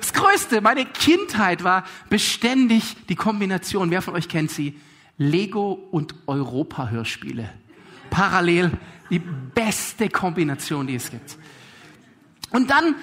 Das 0.00 0.12
Größte, 0.12 0.60
meine 0.60 0.86
Kindheit 0.86 1.64
war 1.64 1.84
beständig 2.08 2.96
die 3.08 3.16
Kombination. 3.16 3.90
Wer 3.90 4.00
von 4.00 4.14
euch 4.14 4.28
kennt 4.28 4.50
sie? 4.50 4.78
Lego 5.18 5.72
und 5.72 6.14
Europa-Hörspiele. 6.28 7.50
Parallel 8.08 8.70
die 9.10 9.18
beste 9.18 10.08
Kombination, 10.08 10.86
die 10.86 10.94
es 10.94 11.10
gibt. 11.10 11.36
Und 12.50 12.70
dann 12.70 12.94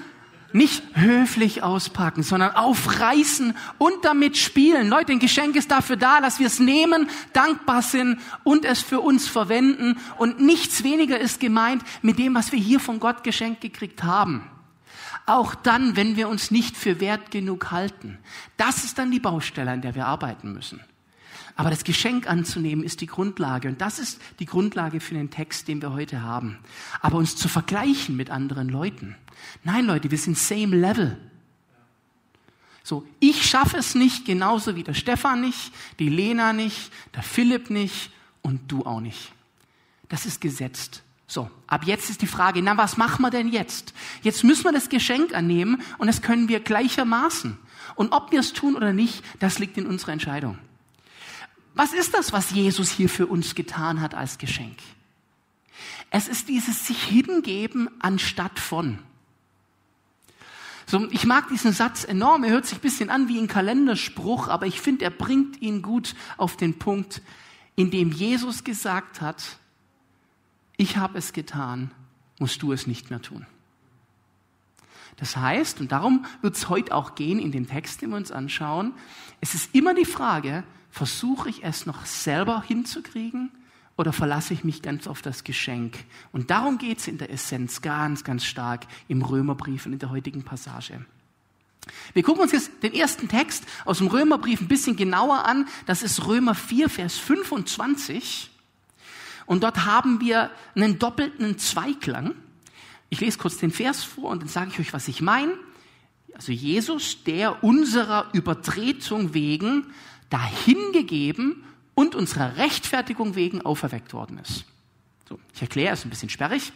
nicht 0.56 0.84
höflich 0.94 1.64
auspacken, 1.64 2.24
sondern 2.24 2.56
aufreißen 2.56 3.58
und 3.78 4.06
damit 4.06 4.38
spielen. 4.38 4.88
Leute, 4.88 5.12
ein 5.12 5.20
Geschenk 5.20 5.58
ist 5.58 5.70
dafür 5.70 5.98
da, 5.98 6.22
dass 6.22 6.40
wir 6.40 6.48
es 6.48 6.60
nehmen, 6.60 7.10
dankbar 7.34 7.82
sind 7.82 8.20
und 8.46 8.64
es 8.64 8.82
für 8.82 9.02
uns 9.02 9.28
verwenden. 9.28 9.98
Und 10.18 10.40
nichts 10.40 10.84
weniger 10.86 11.20
ist 11.20 11.42
gemeint 11.42 11.84
mit 12.02 12.20
dem, 12.20 12.36
was 12.36 12.54
wir 12.54 12.60
hier 12.60 12.80
von 12.80 13.02
Gott 13.02 13.24
geschenkt 13.24 13.60
gekriegt 13.60 14.04
haben. 14.04 14.50
Auch 15.26 15.56
dann, 15.56 15.98
wenn 15.98 16.16
wir 16.16 16.30
uns 16.30 16.52
nicht 16.52 16.78
für 16.78 17.02
wert 17.02 17.32
genug 17.32 17.72
halten. 17.72 18.18
Das 18.56 18.86
ist 18.86 18.98
dann 18.98 19.12
die 19.12 19.20
Baustelle, 19.20 19.72
an 19.72 19.82
der 19.82 19.94
wir 19.94 20.06
arbeiten 20.06 20.54
müssen. 20.54 20.80
Aber 21.56 21.70
das 21.70 21.84
Geschenk 21.84 22.30
anzunehmen 22.30 22.84
ist 22.84 23.02
die 23.02 23.08
Grundlage. 23.08 23.70
Und 23.70 23.80
das 23.80 24.00
ist 24.00 24.22
die 24.40 24.46
Grundlage 24.46 25.00
für 25.00 25.14
den 25.14 25.30
Text, 25.30 25.68
den 25.68 25.82
wir 25.82 25.94
heute 25.94 26.22
haben. 26.22 26.58
Aber 27.02 27.18
uns 27.18 27.36
zu 27.36 27.48
vergleichen 27.48 28.16
mit 28.16 28.30
anderen 28.30 28.68
Leuten. 28.68 29.16
Nein, 29.64 29.86
Leute, 29.86 30.12
wir 30.12 30.18
sind 30.18 30.38
same 30.38 30.76
level. 30.76 31.18
So, 32.84 33.08
ich 33.20 33.50
schaffe 33.50 33.78
es 33.78 33.96
nicht, 33.96 34.26
genauso 34.26 34.76
wie 34.76 34.84
der 34.84 34.94
Stefan 34.94 35.42
nicht, 35.42 35.72
die 35.98 36.10
Lena 36.10 36.54
nicht, 36.54 36.92
der 37.16 37.24
Philipp 37.24 37.70
nicht 37.70 38.12
und 38.42 38.72
du 38.72 38.86
auch 38.86 39.00
nicht. 39.00 39.32
Das 40.10 40.26
ist 40.26 40.40
gesetzt. 40.40 41.02
So, 41.26 41.50
ab 41.66 41.86
jetzt 41.86 42.12
ist 42.12 42.22
die 42.22 42.28
Frage, 42.28 42.62
na, 42.62 42.78
was 42.78 42.98
machen 42.98 43.24
wir 43.24 43.32
denn 43.32 43.48
jetzt? 43.48 43.96
Jetzt 44.22 44.44
müssen 44.44 44.66
wir 44.66 44.72
das 44.72 44.90
Geschenk 44.90 45.34
annehmen 45.34 45.82
und 45.98 46.06
das 46.06 46.22
können 46.22 46.48
wir 46.48 46.60
gleichermaßen. 46.60 47.58
Und 47.96 48.12
ob 48.12 48.32
wir 48.32 48.42
es 48.42 48.54
tun 48.54 48.76
oder 48.76 48.94
nicht, 48.94 49.24
das 49.40 49.58
liegt 49.58 49.78
in 49.78 49.88
unserer 49.88 50.12
Entscheidung. 50.12 50.60
Was 51.76 51.94
ist 51.94 52.14
das, 52.14 52.32
was 52.32 52.52
Jesus 52.52 52.90
hier 52.90 53.10
für 53.10 53.28
uns 53.28 53.54
getan 53.54 54.02
hat 54.02 54.16
als 54.16 54.38
Geschenk? 54.38 54.78
Es 56.10 56.30
ist 56.30 56.48
dieses 56.48 56.88
sich 56.88 57.04
hingeben 57.04 57.90
anstatt 58.00 58.60
von. 58.60 59.00
So, 60.86 61.10
ich 61.12 61.26
mag 61.26 61.50
diesen 61.50 61.74
Satz 61.74 62.06
enorm. 62.06 62.44
Er 62.46 62.52
hört 62.52 62.66
sich 62.66 62.78
ein 62.78 62.82
bisschen 62.82 63.10
an 63.10 63.28
wie 63.28 63.40
ein 63.40 63.48
Kalenderspruch, 63.48 64.48
aber 64.48 64.68
ich 64.68 64.80
finde, 64.80 65.04
er 65.04 65.12
bringt 65.12 65.62
ihn 65.62 65.82
gut 65.82 66.16
auf 66.38 66.56
den 66.56 66.80
Punkt, 66.80 67.22
in 67.76 67.92
dem 67.92 68.12
Jesus 68.12 68.64
gesagt 68.64 69.20
hat, 69.20 69.58
ich 70.78 70.96
habe 70.98 71.18
es 71.18 71.34
getan, 71.34 71.92
musst 72.40 72.62
du 72.62 72.72
es 72.72 72.88
nicht 72.88 73.10
mehr 73.10 73.22
tun. 73.22 73.46
Das 75.18 75.36
heißt, 75.36 75.80
und 75.82 75.92
darum 75.92 76.26
wird 76.42 76.56
es 76.56 76.70
heute 76.70 76.94
auch 76.94 77.16
gehen 77.16 77.40
in 77.40 77.52
dem 77.52 77.68
Text, 77.68 78.02
den 78.02 78.12
wir 78.12 78.18
uns 78.18 78.32
anschauen, 78.32 78.94
es 79.42 79.56
ist 79.56 79.74
immer 79.74 79.94
die 79.94 80.06
Frage, 80.06 80.64
versuche 80.96 81.50
ich 81.50 81.62
es 81.62 81.86
noch 81.86 82.06
selber 82.06 82.64
hinzukriegen 82.66 83.52
oder 83.98 84.14
verlasse 84.14 84.54
ich 84.54 84.64
mich 84.64 84.82
ganz 84.82 85.08
auf 85.08 85.22
das 85.22 85.44
Geschenk? 85.44 85.98
Und 86.32 86.52
darum 86.52 86.78
geht 86.78 87.00
es 87.00 87.10
in 87.10 87.18
der 87.18 87.30
Essenz 87.32 87.82
ganz, 87.82 88.24
ganz 88.24 88.46
stark 88.46 88.88
im 89.10 89.22
Römerbrief 89.22 89.86
und 89.86 89.92
in 89.92 90.00
der 90.00 90.10
heutigen 90.10 90.44
Passage. 90.44 91.06
Wir 92.14 92.24
gucken 92.24 92.44
uns 92.44 92.54
jetzt 92.54 92.72
den 92.82 92.94
ersten 92.94 93.28
Text 93.28 93.66
aus 93.84 93.98
dem 93.98 94.08
Römerbrief 94.08 94.62
ein 94.62 94.70
bisschen 94.70 94.96
genauer 94.96 95.44
an. 95.44 95.68
Das 95.86 96.02
ist 96.02 96.28
Römer 96.28 96.56
4, 96.56 96.88
Vers 96.88 97.18
25. 97.18 98.50
Und 99.46 99.64
dort 99.64 99.84
haben 99.84 100.22
wir 100.22 100.50
einen 100.76 100.98
doppelten 100.98 101.58
Zweiklang. 101.58 102.36
Ich 103.10 103.20
lese 103.20 103.38
kurz 103.38 103.58
den 103.58 103.72
Vers 103.72 104.06
vor 104.06 104.30
und 104.30 104.44
dann 104.44 104.50
sage 104.50 104.72
ich 104.72 104.80
euch, 104.80 104.94
was 104.94 105.10
ich 105.10 105.22
meine. 105.22 105.52
Also 106.36 106.54
Jesus, 106.54 107.24
der 107.26 107.66
unserer 107.66 108.30
Übertretung 108.32 109.34
wegen 109.34 109.88
dahingegeben 110.30 111.64
und 111.94 112.16
unserer 112.16 112.58
Rechtfertigung 112.58 113.36
wegen 113.36 113.62
auferweckt 113.62 114.14
worden 114.14 114.40
ist. 114.40 114.66
So, 115.28 115.40
ich 115.54 115.62
erkläre 115.62 115.94
es 115.94 116.06
ein 116.06 116.10
bisschen 116.10 116.30
sperrig. 116.30 116.72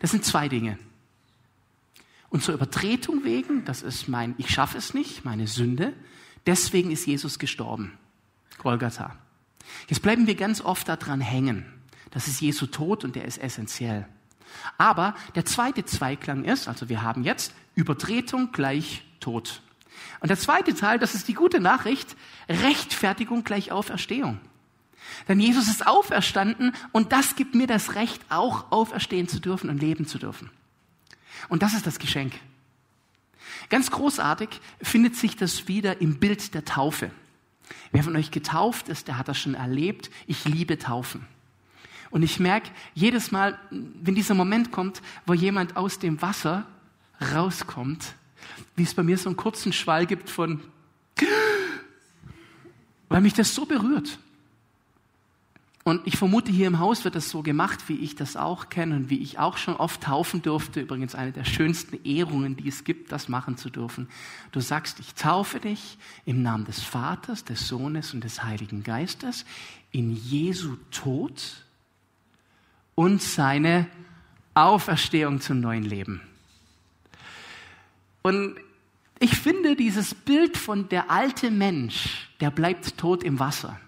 Das 0.00 0.10
sind 0.10 0.24
zwei 0.24 0.48
Dinge. 0.48 0.78
Unsere 2.28 2.52
Übertretung 2.52 3.24
wegen, 3.24 3.64
das 3.64 3.82
ist 3.82 4.08
mein, 4.08 4.34
ich 4.38 4.50
schaffe 4.50 4.78
es 4.78 4.94
nicht, 4.94 5.24
meine 5.24 5.46
Sünde. 5.46 5.92
Deswegen 6.46 6.90
ist 6.90 7.06
Jesus 7.06 7.38
gestorben. 7.38 7.98
Golgatha. 8.58 9.16
Jetzt 9.88 10.02
bleiben 10.02 10.26
wir 10.26 10.34
ganz 10.34 10.60
oft 10.60 10.88
daran 10.88 11.20
hängen. 11.20 11.66
Das 12.10 12.28
ist 12.28 12.40
Jesu 12.40 12.66
Tod 12.66 13.04
und 13.04 13.16
der 13.16 13.24
ist 13.24 13.38
essentiell. 13.38 14.06
Aber 14.78 15.14
der 15.34 15.44
zweite 15.44 15.84
Zweiklang 15.84 16.44
ist, 16.44 16.68
also 16.68 16.88
wir 16.88 17.02
haben 17.02 17.24
jetzt 17.24 17.54
Übertretung 17.74 18.52
gleich 18.52 19.04
Tod. 19.20 19.62
Und 20.20 20.28
der 20.28 20.38
zweite 20.38 20.74
Teil, 20.74 20.98
das 20.98 21.14
ist 21.14 21.28
die 21.28 21.34
gute 21.34 21.60
Nachricht, 21.60 22.16
Rechtfertigung 22.48 23.44
gleich 23.44 23.72
Auferstehung. 23.72 24.38
Denn 25.28 25.40
Jesus 25.40 25.68
ist 25.68 25.86
auferstanden 25.86 26.72
und 26.92 27.12
das 27.12 27.36
gibt 27.36 27.54
mir 27.54 27.66
das 27.66 27.94
Recht, 27.94 28.22
auch 28.28 28.70
auferstehen 28.70 29.28
zu 29.28 29.40
dürfen 29.40 29.70
und 29.70 29.80
leben 29.80 30.06
zu 30.06 30.18
dürfen. 30.18 30.50
Und 31.48 31.62
das 31.62 31.74
ist 31.74 31.86
das 31.86 31.98
Geschenk. 31.98 32.34
Ganz 33.70 33.90
großartig 33.90 34.48
findet 34.82 35.16
sich 35.16 35.36
das 35.36 35.68
wieder 35.68 36.00
im 36.00 36.18
Bild 36.18 36.54
der 36.54 36.64
Taufe. 36.64 37.10
Wer 37.92 38.02
von 38.02 38.16
euch 38.16 38.30
getauft 38.30 38.88
ist, 38.88 39.08
der 39.08 39.16
hat 39.16 39.28
das 39.28 39.38
schon 39.38 39.54
erlebt. 39.54 40.10
Ich 40.26 40.44
liebe 40.44 40.78
Taufen. 40.78 41.26
Und 42.10 42.22
ich 42.22 42.40
merke 42.40 42.70
jedes 42.94 43.30
Mal, 43.30 43.58
wenn 43.70 44.14
dieser 44.14 44.34
Moment 44.34 44.72
kommt, 44.72 45.00
wo 45.26 45.34
jemand 45.34 45.76
aus 45.76 45.98
dem 45.98 46.20
Wasser 46.20 46.66
rauskommt, 47.32 48.14
wie 48.76 48.82
es 48.82 48.94
bei 48.94 49.02
mir 49.02 49.18
so 49.18 49.28
einen 49.28 49.36
kurzen 49.36 49.72
Schwall 49.72 50.06
gibt 50.06 50.30
von, 50.30 50.60
weil 53.08 53.20
mich 53.20 53.34
das 53.34 53.54
so 53.54 53.66
berührt. 53.66 54.18
Und 55.82 56.06
ich 56.06 56.18
vermute, 56.18 56.52
hier 56.52 56.66
im 56.66 56.78
Haus 56.78 57.04
wird 57.04 57.14
das 57.14 57.30
so 57.30 57.42
gemacht, 57.42 57.88
wie 57.88 57.96
ich 57.96 58.14
das 58.14 58.36
auch 58.36 58.68
kenne 58.68 58.96
und 58.96 59.10
wie 59.10 59.18
ich 59.18 59.38
auch 59.38 59.56
schon 59.56 59.76
oft 59.76 60.02
taufen 60.02 60.42
durfte. 60.42 60.80
Übrigens 60.80 61.14
eine 61.14 61.32
der 61.32 61.44
schönsten 61.44 61.98
Ehrungen, 62.04 62.56
die 62.56 62.68
es 62.68 62.84
gibt, 62.84 63.10
das 63.12 63.28
machen 63.28 63.56
zu 63.56 63.70
dürfen. 63.70 64.06
Du 64.52 64.60
sagst, 64.60 65.00
ich 65.00 65.14
taufe 65.14 65.58
dich 65.58 65.96
im 66.26 66.42
Namen 66.42 66.66
des 66.66 66.80
Vaters, 66.80 67.44
des 67.44 67.66
Sohnes 67.66 68.12
und 68.12 68.22
des 68.22 68.44
Heiligen 68.44 68.84
Geistes 68.84 69.46
in 69.90 70.14
Jesu 70.14 70.76
Tod 70.90 71.64
und 72.94 73.22
seine 73.22 73.86
Auferstehung 74.52 75.40
zum 75.40 75.60
neuen 75.60 75.84
Leben. 75.84 76.20
Und 78.22 78.56
ich 79.18 79.36
finde 79.36 79.76
dieses 79.76 80.14
Bild 80.14 80.56
von 80.56 80.88
der 80.88 81.10
alte 81.10 81.50
Mensch, 81.50 82.30
der 82.40 82.50
bleibt 82.50 82.96
tot 82.96 83.22
im 83.22 83.38
Wasser, 83.38 83.78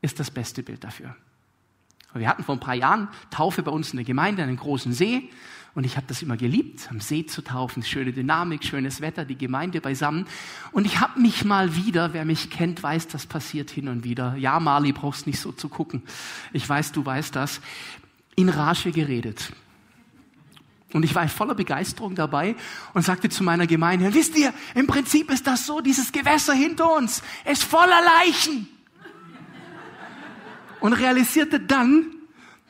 ist 0.00 0.20
das 0.20 0.30
beste 0.30 0.62
Bild 0.62 0.84
dafür. 0.84 1.16
Wir 2.14 2.28
hatten 2.28 2.44
vor 2.44 2.56
ein 2.56 2.60
paar 2.60 2.74
Jahren 2.74 3.08
Taufe 3.30 3.62
bei 3.62 3.70
uns 3.70 3.90
in 3.90 3.96
der 3.96 4.04
Gemeinde, 4.04 4.42
einen 4.42 4.56
großen 4.56 4.92
See. 4.92 5.30
Und 5.74 5.84
ich 5.84 5.96
habe 5.96 6.06
das 6.06 6.20
immer 6.20 6.36
geliebt, 6.36 6.88
am 6.90 7.00
See 7.00 7.24
zu 7.24 7.40
taufen. 7.40 7.82
Schöne 7.82 8.12
Dynamik, 8.12 8.62
schönes 8.62 9.00
Wetter, 9.00 9.24
die 9.24 9.38
Gemeinde 9.38 9.80
beisammen. 9.80 10.26
Und 10.72 10.84
ich 10.84 11.00
habe 11.00 11.18
mich 11.18 11.44
mal 11.44 11.74
wieder, 11.74 12.12
wer 12.12 12.26
mich 12.26 12.50
kennt, 12.50 12.82
weiß, 12.82 13.08
das 13.08 13.26
passiert 13.26 13.70
hin 13.70 13.88
und 13.88 14.04
wieder. 14.04 14.36
Ja, 14.36 14.60
Marley, 14.60 14.92
brauchst 14.92 15.26
nicht 15.26 15.40
so 15.40 15.50
zu 15.50 15.70
gucken. 15.70 16.02
Ich 16.52 16.68
weiß, 16.68 16.92
du 16.92 17.04
weißt 17.06 17.34
das. 17.34 17.62
In 18.36 18.50
Rage 18.50 18.92
geredet. 18.92 19.52
Und 20.92 21.04
ich 21.04 21.14
war 21.14 21.26
voller 21.28 21.54
Begeisterung 21.54 22.14
dabei 22.14 22.54
und 22.92 23.02
sagte 23.02 23.28
zu 23.28 23.42
meiner 23.42 23.66
Gemeinde, 23.66 24.12
wisst 24.12 24.36
ihr, 24.36 24.52
im 24.74 24.86
Prinzip 24.86 25.30
ist 25.30 25.46
das 25.46 25.66
so, 25.66 25.80
dieses 25.80 26.12
Gewässer 26.12 26.52
hinter 26.52 26.94
uns 26.96 27.22
ist 27.50 27.64
voller 27.64 28.00
Leichen. 28.18 28.68
Und 30.80 30.92
realisierte 30.94 31.60
dann, 31.60 32.06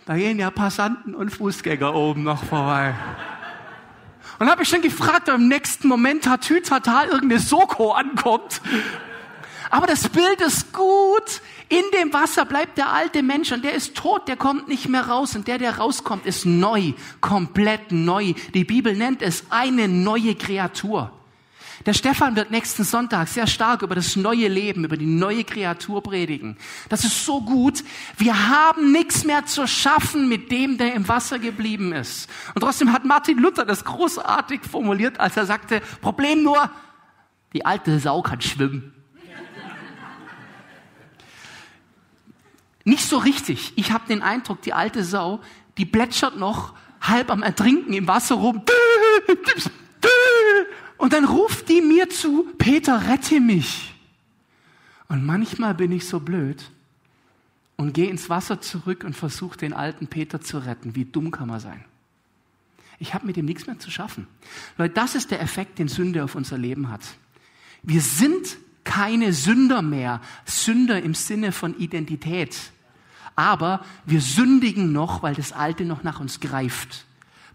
da 0.07 0.17
gehen 0.17 0.39
ja 0.39 0.51
Passanten 0.51 1.15
und 1.15 1.31
Fußgänger 1.31 1.95
oben 1.95 2.23
noch 2.25 2.45
vorbei. 2.45 2.95
Und 4.39 4.51
habe 4.51 4.63
ich 4.63 4.69
schon 4.69 4.83
gefragt, 4.83 5.29
ob 5.29 5.37
im 5.37 5.49
nächsten 5.49 5.89
Moment 5.89 6.25
Tatütata 6.25 7.05
irgendeine 7.05 7.41
Soko 7.41 7.93
ankommt. 7.93 8.61
Aber 9.71 9.87
das 9.87 10.09
Bild 10.09 10.41
ist 10.41 10.73
gut. 10.73 11.41
In 11.73 11.85
dem 11.99 12.13
Wasser 12.13 12.45
bleibt 12.45 12.77
der 12.77 12.93
alte 12.93 13.23
Mensch 13.23 13.51
und 13.51 13.65
der 13.65 13.73
ist 13.73 13.95
tot, 13.95 14.29
der 14.29 14.37
kommt 14.37 14.69
nicht 14.69 14.91
mehr 14.91 15.09
raus. 15.09 15.35
Und 15.35 15.49
der, 15.49 15.57
der 15.57 15.79
rauskommt, 15.79 16.27
ist 16.27 16.45
neu, 16.45 16.93
komplett 17.23 17.93
neu. 17.93 18.35
Die 18.53 18.65
Bibel 18.65 18.95
nennt 18.95 19.23
es 19.23 19.45
eine 19.49 19.89
neue 19.89 20.35
Kreatur. 20.35 21.11
Der 21.87 21.95
Stefan 21.95 22.37
wird 22.37 22.51
nächsten 22.51 22.85
Sonntag 22.85 23.27
sehr 23.27 23.47
stark 23.47 23.81
über 23.81 23.95
das 23.95 24.17
neue 24.17 24.49
Leben, 24.49 24.85
über 24.85 24.99
die 24.99 25.07
neue 25.07 25.45
Kreatur 25.45 26.03
predigen. 26.03 26.59
Das 26.91 27.05
ist 27.05 27.25
so 27.25 27.41
gut. 27.41 27.83
Wir 28.19 28.51
haben 28.51 28.93
nichts 28.93 29.25
mehr 29.25 29.47
zu 29.47 29.67
schaffen 29.67 30.29
mit 30.29 30.53
dem, 30.53 30.77
der 30.77 30.93
im 30.93 31.09
Wasser 31.09 31.39
geblieben 31.39 31.95
ist. 31.95 32.29
Und 32.55 32.61
trotzdem 32.61 32.93
hat 32.93 33.07
Martin 33.07 33.39
Luther 33.39 33.65
das 33.65 33.87
großartig 33.87 34.61
formuliert, 34.71 35.19
als 35.19 35.39
er 35.39 35.47
sagte, 35.47 35.81
Problem 36.03 36.43
nur, 36.43 36.71
die 37.55 37.65
alte 37.65 37.99
Sau 37.99 38.21
kann 38.21 38.43
schwimmen. 38.43 39.02
Nicht 42.85 43.05
so 43.05 43.19
richtig. 43.19 43.73
Ich 43.77 43.93
habe 43.93 44.07
den 44.09 44.23
Eindruck, 44.23 44.63
die 44.63 44.73
alte 44.73 45.05
Sau, 45.05 45.41
die 45.79 45.87
plätschert 45.87 46.37
noch 46.37 46.75
halb 47.01 47.31
am 47.31 47.43
Ertrinken 47.43 47.93
im 47.93 48.07
Wasser 48.07 48.37
rum. 48.37 48.63
Und 50.99 51.13
dann 51.13 51.25
ruft 51.25 51.69
die 51.69 51.81
mir 51.81 52.09
zu, 52.11 52.47
Peter, 52.59 53.09
rette 53.09 53.41
mich. 53.41 53.95
Und 55.09 55.25
manchmal 55.27 55.75
bin 55.75 55.93
ich 55.93 56.07
so 56.07 56.21
blöd 56.21 56.71
und 57.77 57.93
gehe 57.93 58.09
ins 58.09 58.31
Wasser 58.31 58.61
zurück 58.61 59.05
und 59.05 59.17
versuche 59.17 59.59
den 59.59 59.73
alten 59.73 60.07
Peter 60.07 60.41
zu 60.41 60.59
retten. 60.59 60.95
Wie 60.95 61.05
dumm 61.05 61.31
kann 61.31 61.49
man 61.49 61.61
sein? 61.61 61.85
Ich 62.99 63.15
habe 63.15 63.27
mit 63.27 63.37
ihm 63.37 63.47
nichts 63.47 63.67
mehr 63.67 63.79
zu 63.79 63.91
schaffen. 63.91 64.29
Leute, 64.79 64.95
das 64.95 65.17
ist 65.17 65.33
der 65.33 65.41
Effekt, 65.41 65.81
den 65.81 65.89
Sünde 65.89 66.23
auf 66.23 66.37
unser 66.37 66.57
Leben 66.57 66.89
hat. 66.89 67.03
Wir 67.83 68.01
sind 68.01 68.57
keine 68.85 69.33
Sünder 69.33 69.83
mehr. 69.83 70.21
Sünder 70.45 71.03
im 71.03 71.15
Sinne 71.15 71.53
von 71.53 71.79
Identität. 71.79 72.57
Aber 73.35 73.85
wir 74.05 74.21
sündigen 74.21 74.93
noch, 74.93 75.23
weil 75.23 75.35
das 75.35 75.53
Alte 75.53 75.85
noch 75.85 76.03
nach 76.03 76.21
uns 76.21 76.41
greift. 76.41 77.07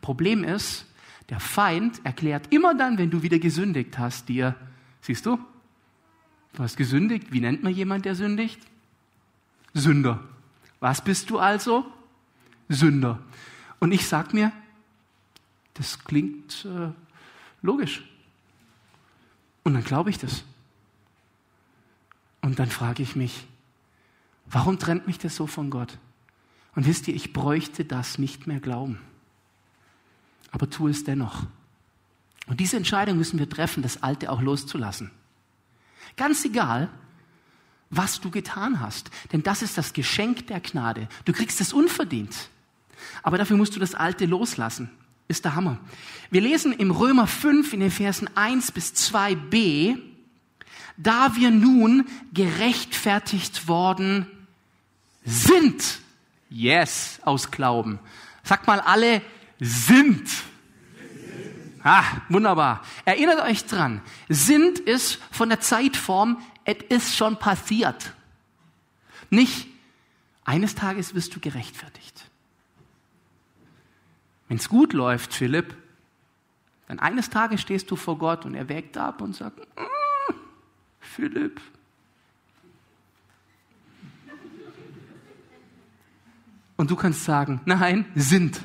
Problem 0.01 0.43
ist, 0.43 0.85
der 1.29 1.39
Feind 1.39 2.01
erklärt 2.05 2.53
immer 2.53 2.73
dann, 2.73 2.97
wenn 2.97 3.09
du 3.09 3.21
wieder 3.21 3.39
gesündigt 3.39 3.99
hast, 3.99 4.29
dir, 4.29 4.55
siehst 5.01 5.25
du, 5.25 5.37
du 6.53 6.63
hast 6.63 6.77
gesündigt. 6.77 7.31
Wie 7.31 7.41
nennt 7.41 7.63
man 7.63 7.73
jemand, 7.73 8.05
der 8.05 8.15
sündigt? 8.15 8.59
Sünder. 9.73 10.23
Was 10.79 11.03
bist 11.03 11.29
du 11.29 11.39
also? 11.39 11.85
Sünder. 12.69 13.19
Und 13.79 13.91
ich 13.91 14.07
sag 14.07 14.33
mir, 14.33 14.51
das 15.73 16.03
klingt 16.03 16.65
äh, 16.65 16.91
logisch. 17.61 18.03
Und 19.63 19.73
dann 19.73 19.83
glaube 19.83 20.09
ich 20.09 20.17
das. 20.17 20.43
Und 22.47 22.59
dann 22.59 22.69
frage 22.69 23.03
ich 23.03 23.15
mich, 23.15 23.45
warum 24.45 24.79
trennt 24.79 25.05
mich 25.05 25.17
das 25.17 25.35
so 25.35 25.47
von 25.47 25.69
Gott? 25.69 25.97
Und 26.75 26.85
wisst 26.85 27.07
ihr, 27.07 27.15
ich 27.15 27.33
bräuchte 27.33 27.83
das 27.83 28.17
nicht 28.17 28.47
mehr 28.47 28.59
glauben 28.59 28.99
aber 30.51 30.69
tu 30.69 30.87
es 30.87 31.03
dennoch. 31.03 31.43
Und 32.47 32.59
diese 32.59 32.77
Entscheidung 32.77 33.17
müssen 33.17 33.39
wir 33.39 33.49
treffen, 33.49 33.83
das 33.83 34.01
Alte 34.03 34.31
auch 34.31 34.41
loszulassen. 34.41 35.11
Ganz 36.15 36.43
egal, 36.45 36.89
was 37.89 38.21
du 38.21 38.31
getan 38.31 38.79
hast. 38.79 39.11
Denn 39.31 39.43
das 39.43 39.61
ist 39.61 39.77
das 39.77 39.93
Geschenk 39.93 40.47
der 40.47 40.59
Gnade. 40.59 41.09
Du 41.25 41.33
kriegst 41.33 41.61
es 41.61 41.73
unverdient. 41.73 42.49
Aber 43.21 43.37
dafür 43.37 43.57
musst 43.57 43.75
du 43.75 43.79
das 43.79 43.93
Alte 43.93 44.25
loslassen. 44.25 44.89
Ist 45.27 45.45
der 45.45 45.55
Hammer. 45.55 45.77
Wir 46.31 46.41
lesen 46.41 46.71
im 46.71 46.89
Römer 46.89 47.27
5 47.27 47.73
in 47.73 47.81
den 47.81 47.91
Versen 47.91 48.29
1 48.35 48.71
bis 48.71 48.93
2b, 48.93 49.99
da 50.97 51.35
wir 51.35 51.51
nun 51.51 52.05
gerechtfertigt 52.33 53.67
worden 53.67 54.27
sind. 55.23 55.99
Yes, 56.49 57.19
aus 57.23 57.51
Glauben. 57.51 57.99
Sag 58.43 58.65
mal 58.67 58.79
alle 58.79 59.21
sind. 59.59 60.29
Ah, 61.83 62.03
wunderbar. 62.29 62.83
Erinnert 63.05 63.41
euch 63.41 63.65
dran. 63.65 64.01
Sind 64.29 64.79
ist 64.79 65.19
von 65.31 65.49
der 65.49 65.59
Zeitform, 65.59 66.41
es 66.65 66.77
ist 66.89 67.15
schon 67.15 67.37
passiert. 67.37 68.13
Nicht, 69.29 69.67
eines 70.43 70.75
Tages 70.75 71.15
wirst 71.15 71.35
du 71.35 71.39
gerechtfertigt. 71.39 72.29
Wenn 74.47 74.57
es 74.57 74.69
gut 74.69 74.93
läuft, 74.93 75.33
Philipp, 75.33 75.75
dann 76.87 76.99
eines 76.99 77.29
Tages 77.29 77.61
stehst 77.61 77.91
du 77.91 77.95
vor 77.95 78.17
Gott 78.17 78.45
und 78.45 78.55
er 78.55 78.69
wägt 78.69 78.97
ab 78.97 79.21
und 79.21 79.35
sagt, 79.35 79.59
mm, 79.59 79.81
Philipp. 81.17 81.59
Und 86.75 86.91
du 86.91 86.95
kannst 86.95 87.25
sagen, 87.25 87.59
nein, 87.65 88.05
sind. 88.13 88.61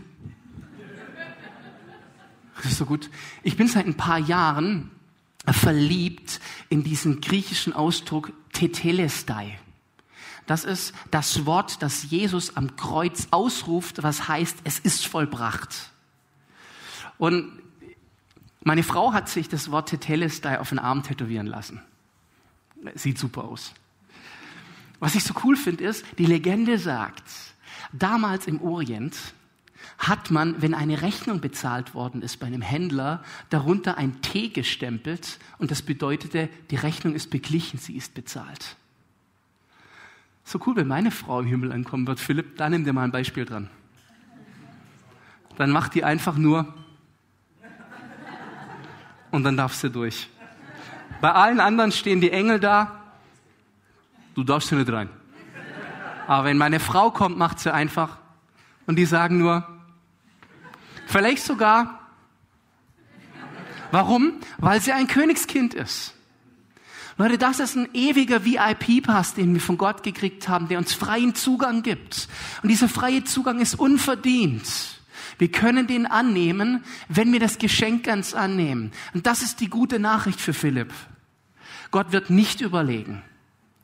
Das 2.57 2.67
ist 2.67 2.77
so 2.77 2.85
gut. 2.85 3.09
Ich 3.43 3.57
bin 3.57 3.69
seit 3.69 3.87
ein 3.87 3.97
paar 3.97 4.19
Jahren 4.19 4.91
verliebt 5.51 6.41
in 6.69 6.85
diesen 6.85 7.23
griechischen 7.23 7.73
Ausdruck 7.73 8.35
Tetelestai. 8.53 9.59
Das 10.47 10.65
ist 10.65 10.93
das 11.11 11.47
Wort, 11.47 11.81
das 11.81 12.11
Jesus 12.11 12.55
am 12.59 12.77
Kreuz 12.77 13.29
ausruft, 13.31 14.03
was 14.03 14.29
heißt, 14.29 14.59
es 14.65 14.79
ist 14.79 15.07
vollbracht. 15.07 15.91
Und 17.17 17.51
meine 18.63 18.83
Frau 18.83 19.15
hat 19.15 19.31
sich 19.31 19.49
das 19.49 19.71
Wort 19.71 19.89
Tetelestai 19.89 20.61
auf 20.61 20.69
den 20.69 20.79
Arm 20.79 21.03
tätowieren 21.03 21.47
lassen. 21.47 21.81
Sieht 22.95 23.19
super 23.19 23.45
aus. 23.45 23.73
Was 24.99 25.15
ich 25.15 25.25
so 25.25 25.35
cool 25.45 25.57
finde, 25.57 25.85
ist, 25.85 26.05
die 26.19 26.27
Legende 26.27 26.79
sagt, 26.79 27.25
damals 27.93 28.47
im 28.47 28.61
Orient 28.63 29.17
hat 29.99 30.31
man, 30.31 30.61
wenn 30.63 30.75
eine 30.75 31.03
Rechnung 31.03 31.41
bezahlt 31.41 31.95
worden 31.95 32.23
ist 32.23 32.39
bei 32.39 32.47
einem 32.47 32.63
Händler, 32.63 33.23
darunter 33.51 33.99
ein 33.99 34.21
T 34.23 34.49
gestempelt 34.49 35.39
und 35.59 35.71
das 35.71 35.83
bedeutete, 35.83 36.49
die 36.71 36.77
Rechnung 36.77 37.15
ist 37.15 37.31
beglichen, 37.31 37.79
sie 37.79 37.97
ist 37.97 38.15
bezahlt. 38.15 38.77
So 40.45 40.61
cool, 40.67 40.77
wenn 40.77 40.89
meine 40.89 41.11
Frau 41.11 41.41
im 41.41 41.47
Himmel 41.47 41.73
ankommen 41.73 42.07
wird. 42.07 42.19
Philipp, 42.19 42.57
da 42.57 42.69
nimm 42.69 42.85
dir 42.85 42.93
mal 42.93 43.05
ein 43.05 43.13
Beispiel 43.13 43.45
dran. 43.45 43.71
Dann 45.57 45.71
macht 45.71 45.95
die 45.95 46.05
einfach 46.05 46.37
nur 46.37 46.75
und 49.31 49.45
dann 49.45 49.57
darfst 49.57 49.83
du 49.85 49.89
durch. 49.89 50.29
Bei 51.23 51.33
allen 51.33 51.61
anderen 51.61 51.91
stehen 51.91 52.21
die 52.21 52.31
Engel 52.31 52.61
da, 52.61 53.01
du 54.35 54.45
darfst 54.45 54.69
hier 54.69 54.77
nicht 54.77 54.93
rein. 54.93 55.09
Aber 56.27 56.45
wenn 56.45 56.59
meine 56.59 56.81
Frau 56.81 57.11
kommt, 57.11 57.39
macht 57.39 57.61
sie 57.61 57.73
einfach 57.73 58.19
und 58.87 58.97
die 58.97 59.07
sagen 59.07 59.39
nur, 59.39 59.67
Vielleicht 61.13 61.45
sogar. 61.45 62.01
Warum? 63.91 64.33
Weil 64.57 64.81
sie 64.81 64.93
ein 64.93 65.07
Königskind 65.07 65.75
ist. 65.75 66.15
Leute, 67.19 67.37
das 67.37 67.61
ist 67.61 67.77
ein 67.77 67.91
ewiger 67.93 68.47
VIP-Pass, 68.47 69.35
den 69.35 69.53
wir 69.53 69.61
von 69.61 69.77
Gott 69.77 70.03
gekriegt 70.03 70.49
haben, 70.49 70.69
der 70.69 70.79
uns 70.79 70.95
freien 70.95 71.35
Zugang 71.35 71.83
gibt. 71.83 72.29
Und 72.63 72.71
dieser 72.71 72.89
freie 72.89 73.25
Zugang 73.25 73.61
ist 73.61 73.75
unverdient. 73.75 74.67
Wir 75.37 75.53
können 75.53 75.87
den 75.87 76.07
annehmen, 76.07 76.83
wenn 77.09 77.31
wir 77.31 77.41
das 77.41 77.59
Geschenk 77.59 78.05
ganz 78.05 78.33
annehmen. 78.33 78.93
Und 79.13 79.27
das 79.27 79.43
ist 79.43 79.61
die 79.61 79.69
gute 79.69 79.99
Nachricht 79.99 80.41
für 80.41 80.55
Philipp. 80.55 80.95
Gott 81.93 82.11
wird 82.11 82.31
nicht 82.31 82.61
überlegen. 82.61 83.23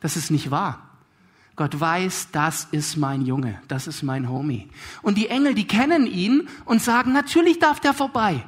Das 0.01 0.17
ist 0.17 0.31
nicht 0.31 0.51
wahr. 0.51 0.83
Gott 1.55 1.79
weiß, 1.79 2.29
das 2.33 2.69
ist 2.71 2.97
mein 2.97 3.23
Junge, 3.23 3.61
das 3.69 3.87
ist 3.87 4.03
mein 4.03 4.29
Homie. 4.29 4.69
Und 5.03 5.17
die 5.17 5.29
Engel, 5.29 5.55
die 5.55 5.67
kennen 5.67 6.07
ihn 6.07 6.49
und 6.65 6.83
sagen, 6.83 7.13
natürlich 7.13 7.59
darf 7.59 7.81
der 7.81 7.95
vorbei. 7.95 8.45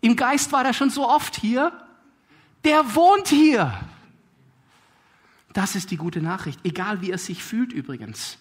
Im 0.00 0.16
Geist 0.16 0.52
war 0.52 0.64
er 0.64 0.74
schon 0.74 0.90
so 0.90 1.08
oft 1.08 1.36
hier. 1.36 1.72
Der 2.64 2.94
wohnt 2.94 3.28
hier. 3.28 3.72
Das 5.52 5.74
ist 5.74 5.90
die 5.90 5.96
gute 5.96 6.20
Nachricht, 6.20 6.60
egal 6.64 7.00
wie 7.00 7.10
er 7.10 7.18
sich 7.18 7.42
fühlt 7.42 7.72
übrigens. 7.72 8.38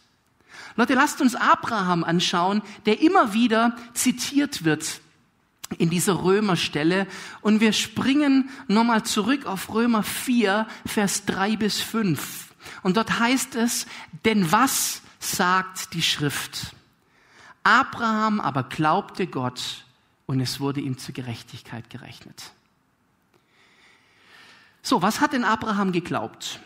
Leute, 0.76 0.94
lasst 0.94 1.22
uns 1.22 1.36
Abraham 1.36 2.04
anschauen, 2.04 2.62
der 2.86 3.02
immer 3.02 3.34
wieder 3.34 3.76
zitiert 3.94 4.65
wird 4.65 5.02
in 5.78 5.90
dieser 5.90 6.24
Römerstelle. 6.24 7.08
Und 7.42 7.62
wir 7.62 7.74
springen 7.74 8.50
nochmal 8.68 9.04
zurück 9.04 9.46
auf 9.46 9.74
Römer 9.74 10.04
4, 10.04 10.68
Vers 10.86 11.26
3 11.26 11.58
bis 11.58 11.82
5. 11.82 12.54
Und 12.84 12.98
dort 12.98 13.20
heißt 13.20 13.56
es, 13.56 13.86
denn 14.26 14.52
was 14.52 15.02
sagt 15.20 15.94
die 15.94 16.02
Schrift? 16.02 16.76
Abraham 17.64 18.40
aber 18.40 18.64
glaubte 18.64 19.28
Gott 19.28 19.86
und 20.26 20.40
es 20.40 20.60
wurde 20.60 20.80
ihm 20.80 20.98
zur 20.98 21.14
Gerechtigkeit 21.14 21.90
gerechnet. 21.90 22.52
So, 24.82 25.02
was 25.02 25.20
hat 25.22 25.34
denn 25.34 25.44
Abraham 25.44 25.92
geglaubt? 25.92 26.60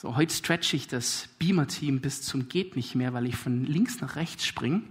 So, 0.00 0.14
heute 0.14 0.32
stretch 0.32 0.74
ich 0.74 0.86
das 0.86 1.28
Beamer-Team 1.40 2.00
bis 2.00 2.22
zum 2.22 2.48
geht 2.48 2.76
nicht 2.76 2.94
mehr, 2.94 3.14
weil 3.14 3.26
ich 3.26 3.34
von 3.34 3.64
links 3.64 4.00
nach 4.00 4.14
rechts 4.14 4.46
springe. 4.46 4.82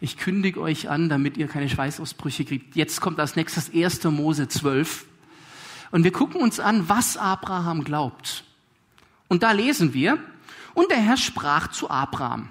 Ich 0.00 0.18
kündige 0.18 0.60
euch 0.60 0.88
an, 0.88 1.08
damit 1.08 1.36
ihr 1.36 1.48
keine 1.48 1.68
Schweißausbrüche 1.68 2.44
kriegt. 2.44 2.76
Jetzt 2.76 3.00
kommt 3.00 3.18
als 3.18 3.34
nächstes 3.34 3.74
1. 3.74 4.04
Mose 4.04 4.46
12. 4.46 5.04
Und 5.90 6.04
wir 6.04 6.12
gucken 6.12 6.40
uns 6.40 6.60
an, 6.60 6.88
was 6.88 7.16
Abraham 7.16 7.82
glaubt. 7.82 8.44
Und 9.26 9.42
da 9.42 9.50
lesen 9.50 9.94
wir, 9.94 10.18
und 10.74 10.92
der 10.92 10.98
Herr 10.98 11.16
sprach 11.16 11.72
zu 11.72 11.90
Abraham, 11.90 12.48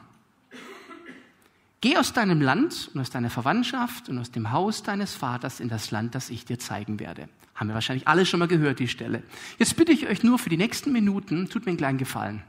Geh 1.80 1.96
aus 1.96 2.12
deinem 2.12 2.42
Land 2.42 2.92
und 2.94 3.00
aus 3.00 3.10
deiner 3.10 3.30
Verwandtschaft 3.30 4.10
und 4.10 4.20
aus 4.20 4.32
dem 4.32 4.52
Haus 4.52 4.84
deines 4.84 5.16
Vaters 5.16 5.62
in 5.62 5.70
das 5.70 5.92
Land, 5.92 6.14
das 6.14 6.30
ich 6.30 6.44
dir 6.44 6.60
zeigen 6.60 7.00
werde. 7.00 7.30
Haben 7.62 7.68
wir 7.68 7.76
wahrscheinlich 7.76 8.08
alle 8.08 8.26
schon 8.26 8.40
mal 8.40 8.48
gehört, 8.48 8.80
die 8.80 8.88
Stelle. 8.88 9.22
Jetzt 9.60 9.76
bitte 9.76 9.92
ich 9.92 10.08
euch 10.08 10.24
nur 10.24 10.40
für 10.40 10.50
die 10.50 10.58
nächsten 10.58 10.92
Minuten, 10.92 11.48
tut 11.48 11.64
mir 11.64 11.70
einen 11.70 11.78
kleinen 11.78 12.00
Gefallen. 12.00 12.42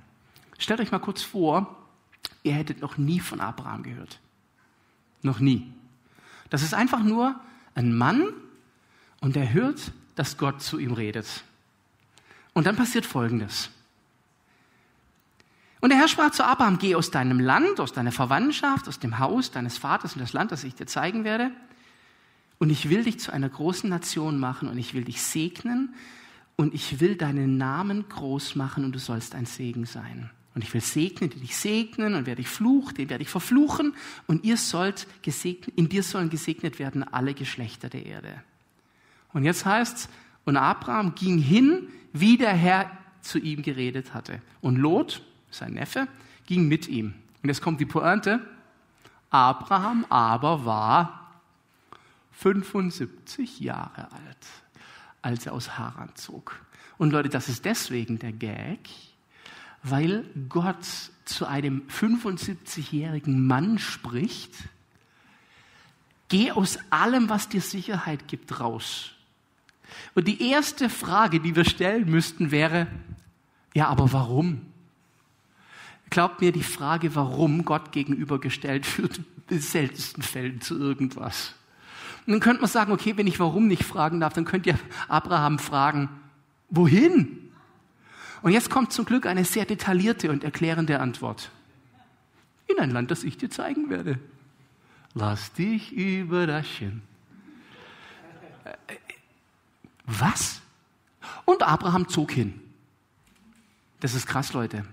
Stellt 0.57 0.81
euch 0.81 0.91
mal 0.91 1.01
kurz 1.01 1.21
vor, 1.21 1.77
ihr 2.43 2.55
hättet 2.55 2.81
noch 2.81 2.97
nie 2.97 3.21
von 3.21 3.39
Abraham 3.39 3.83
gehört. 3.83 4.21
Noch 5.21 5.39
nie. 5.39 5.71
Das 6.49 6.63
ist 6.63 6.73
einfach 6.73 7.03
nur 7.03 7.39
ein 7.75 7.95
Mann 7.95 8.25
und 9.21 9.37
er 9.37 9.53
hört, 9.53 9.93
dass 10.15 10.39
Gott 10.39 10.63
zu 10.63 10.79
ihm 10.79 10.93
redet. 10.93 11.45
Und 12.55 12.67
dann 12.67 12.77
passiert 12.77 13.05
Folgendes. 13.05 13.69
Und 15.83 15.91
der 15.91 15.99
Herr 15.99 16.09
sprach 16.09 16.31
zu 16.31 16.43
Abraham, 16.43 16.79
geh 16.79 16.95
aus 16.95 17.11
deinem 17.11 17.39
Land, 17.39 17.81
aus 17.81 17.93
deiner 17.93 18.13
Verwandtschaft, 18.13 18.89
aus 18.89 18.99
dem 18.99 19.19
Haus 19.19 19.51
deines 19.51 19.77
Vaters 19.77 20.15
in 20.15 20.21
das 20.21 20.33
Land, 20.33 20.53
das 20.53 20.65
ich 20.65 20.75
dir 20.75 20.87
zeigen 20.87 21.25
werde. 21.25 21.51
Und 22.63 22.71
ich 22.71 22.89
will 22.89 23.03
dich 23.03 23.19
zu 23.19 23.33
einer 23.33 23.49
großen 23.49 23.91
Nation 23.91 24.39
machen 24.39 24.69
und 24.69 24.79
ich 24.79 24.95
will 24.95 25.03
dich 25.03 25.21
segnen 25.21 25.97
und 26.55 26.75
ich 26.75 27.01
will 27.01 27.17
deinen 27.17 27.57
Namen 27.57 28.09
groß 28.09 28.55
machen 28.55 28.85
und 28.85 28.93
du 28.95 29.01
sollst 29.01 29.35
ein 29.35 29.47
Segen 29.47 29.85
sein. 29.85 30.31
Und 30.55 30.63
ich 30.63 30.73
will 30.73 30.81
segnen, 30.81 31.29
die 31.29 31.41
dich 31.41 31.57
segnen 31.57 32.15
und 32.15 32.25
wer 32.25 32.37
dich 32.37 32.47
flucht, 32.47 32.99
den 32.99 33.11
werde 33.11 33.23
ich 33.23 33.31
verfluchen 33.31 33.95
und 34.29 34.45
ihr 34.45 34.57
sollt 34.57 35.09
gesegnet, 35.23 35.77
in 35.77 35.89
dir 35.89 36.05
sollen 36.05 36.31
gesegnet 36.31 36.79
werden 36.79 37.03
alle 37.03 37.35
Geschlechter 37.35 37.89
der 37.89 38.07
Erde. 38.07 38.45
Und 39.33 39.43
jetzt 39.43 39.67
heißt's, 39.67 40.09
und 40.45 40.57
Abraham 40.57 41.17
ging 41.17 41.39
hin, 41.39 41.89
wie 42.13 42.37
der 42.37 42.53
Herr 42.53 42.93
zu 43.23 43.41
ihm 43.41 43.63
geredet 43.63 44.15
hatte. 44.15 44.41
Und 44.61 44.77
Lot, 44.77 45.25
sein 45.51 45.73
Neffe, 45.73 46.07
ging 46.47 46.69
mit 46.69 46.87
ihm. 46.87 47.15
Und 47.43 47.49
jetzt 47.49 47.61
kommt 47.61 47.81
die 47.81 47.87
Pointe. 47.87 48.41
Abraham 49.31 50.07
aber 50.09 50.65
war 50.65 51.22
75 52.33 53.61
Jahre 53.61 54.11
alt, 54.13 54.47
als 55.23 55.47
er 55.47 55.53
aus 55.53 55.79
Haran 55.79 56.11
zog. 56.15 56.61
Und 56.99 57.13
Leute, 57.13 57.29
das 57.29 57.49
ist 57.49 57.65
deswegen 57.65 58.19
der 58.19 58.33
Gag, 58.33 58.89
weil 59.83 60.25
Gott 60.49 60.85
zu 61.25 61.47
einem 61.47 61.83
75-jährigen 61.89 63.47
Mann 63.47 63.79
spricht, 63.79 64.53
geh 66.29 66.53
aus 66.53 66.79
allem, 66.91 67.29
was 67.29 67.49
dir 67.49 67.61
Sicherheit 67.61 68.29
gibt, 68.29 68.61
raus. 68.61 69.13
Und 70.15 70.29
die 70.29 70.51
erste 70.51 70.89
Frage, 70.89 71.41
die 71.41 71.57
wir 71.57 71.65
stellen 71.65 72.11
müssten, 72.11 72.51
wäre, 72.51 72.87
ja, 73.75 73.89
aber 73.89 74.13
warum? 74.13 74.63
Glaubt 76.11 76.41
mir, 76.41 76.53
die 76.53 76.63
Frage, 76.63 77.15
warum 77.15 77.65
Gott 77.65 77.93
gegenübergestellt 77.93 78.87
führt 78.87 79.21
in 79.49 79.61
seltensten 79.61 80.23
Fällen 80.23 80.61
zu 80.61 80.79
irgendwas. 80.79 81.55
Und 82.27 82.33
dann 82.35 82.41
könnte 82.41 82.61
man 82.61 82.71
sagen, 82.71 82.93
okay, 82.93 83.17
wenn 83.17 83.27
ich 83.27 83.41
warum 83.41 83.67
nicht 83.67 83.85
fragen 83.85 84.21
darf, 84.21 84.33
dann 84.33 84.45
könnt 84.45 84.67
ihr 84.67 84.79
Abraham 85.09 85.59
fragen, 85.59 86.09
wohin? 86.71 87.51
Und 88.43 88.53
jetzt 88.53 88.71
kommt 88.71 88.93
zum 88.93 89.05
Glück 89.05 89.27
eine 89.27 89.45
sehr 89.45 89.65
detaillierte 89.65 90.31
und 90.31 90.45
erklärende 90.45 91.01
Antwort. 91.01 91.51
In 92.67 92.79
ein 92.79 92.91
Land, 92.91 93.11
das 93.11 93.25
ich 93.25 93.37
dir 93.37 93.51
zeigen 93.51 93.91
werde. 93.91 94.19
Lass 95.15 95.53
dich 95.53 95.93
überraschen. 95.93 97.03
Was? 100.07 100.61
Und 101.45 101.63
Abraham 101.63 102.09
zog 102.09 102.33
hin. 102.33 102.61
Das 104.01 104.15
ist 104.15 104.27
krass, 104.27 104.53
Leute. 104.53 104.85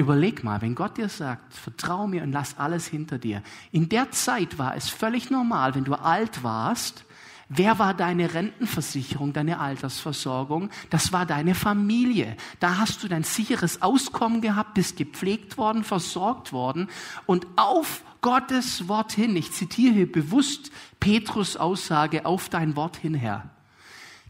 Überleg 0.00 0.42
mal, 0.44 0.62
wenn 0.62 0.74
Gott 0.74 0.96
dir 0.96 1.10
sagt, 1.10 1.52
vertrau 1.52 2.06
mir 2.06 2.22
und 2.22 2.32
lass 2.32 2.56
alles 2.56 2.86
hinter 2.86 3.18
dir. 3.18 3.42
In 3.70 3.90
der 3.90 4.10
Zeit 4.12 4.56
war 4.56 4.74
es 4.74 4.88
völlig 4.88 5.28
normal, 5.28 5.74
wenn 5.74 5.84
du 5.84 5.92
alt 5.92 6.42
warst, 6.42 7.04
wer 7.50 7.78
war 7.78 7.92
deine 7.92 8.32
Rentenversicherung, 8.32 9.34
deine 9.34 9.60
Altersversorgung? 9.60 10.70
Das 10.88 11.12
war 11.12 11.26
deine 11.26 11.54
Familie. 11.54 12.38
Da 12.60 12.78
hast 12.78 13.02
du 13.02 13.08
dein 13.08 13.24
sicheres 13.24 13.82
Auskommen 13.82 14.40
gehabt, 14.40 14.72
bist 14.72 14.96
gepflegt 14.96 15.58
worden, 15.58 15.84
versorgt 15.84 16.50
worden 16.54 16.88
und 17.26 17.46
auf 17.56 18.02
Gottes 18.22 18.88
Wort 18.88 19.12
hin, 19.12 19.36
ich 19.36 19.52
zitiere 19.52 19.92
hier 19.92 20.10
bewusst 20.10 20.70
Petrus 20.98 21.58
Aussage, 21.58 22.24
auf 22.24 22.48
dein 22.48 22.74
Wort 22.74 22.96
hin, 22.96 23.12
Herr. 23.12 23.50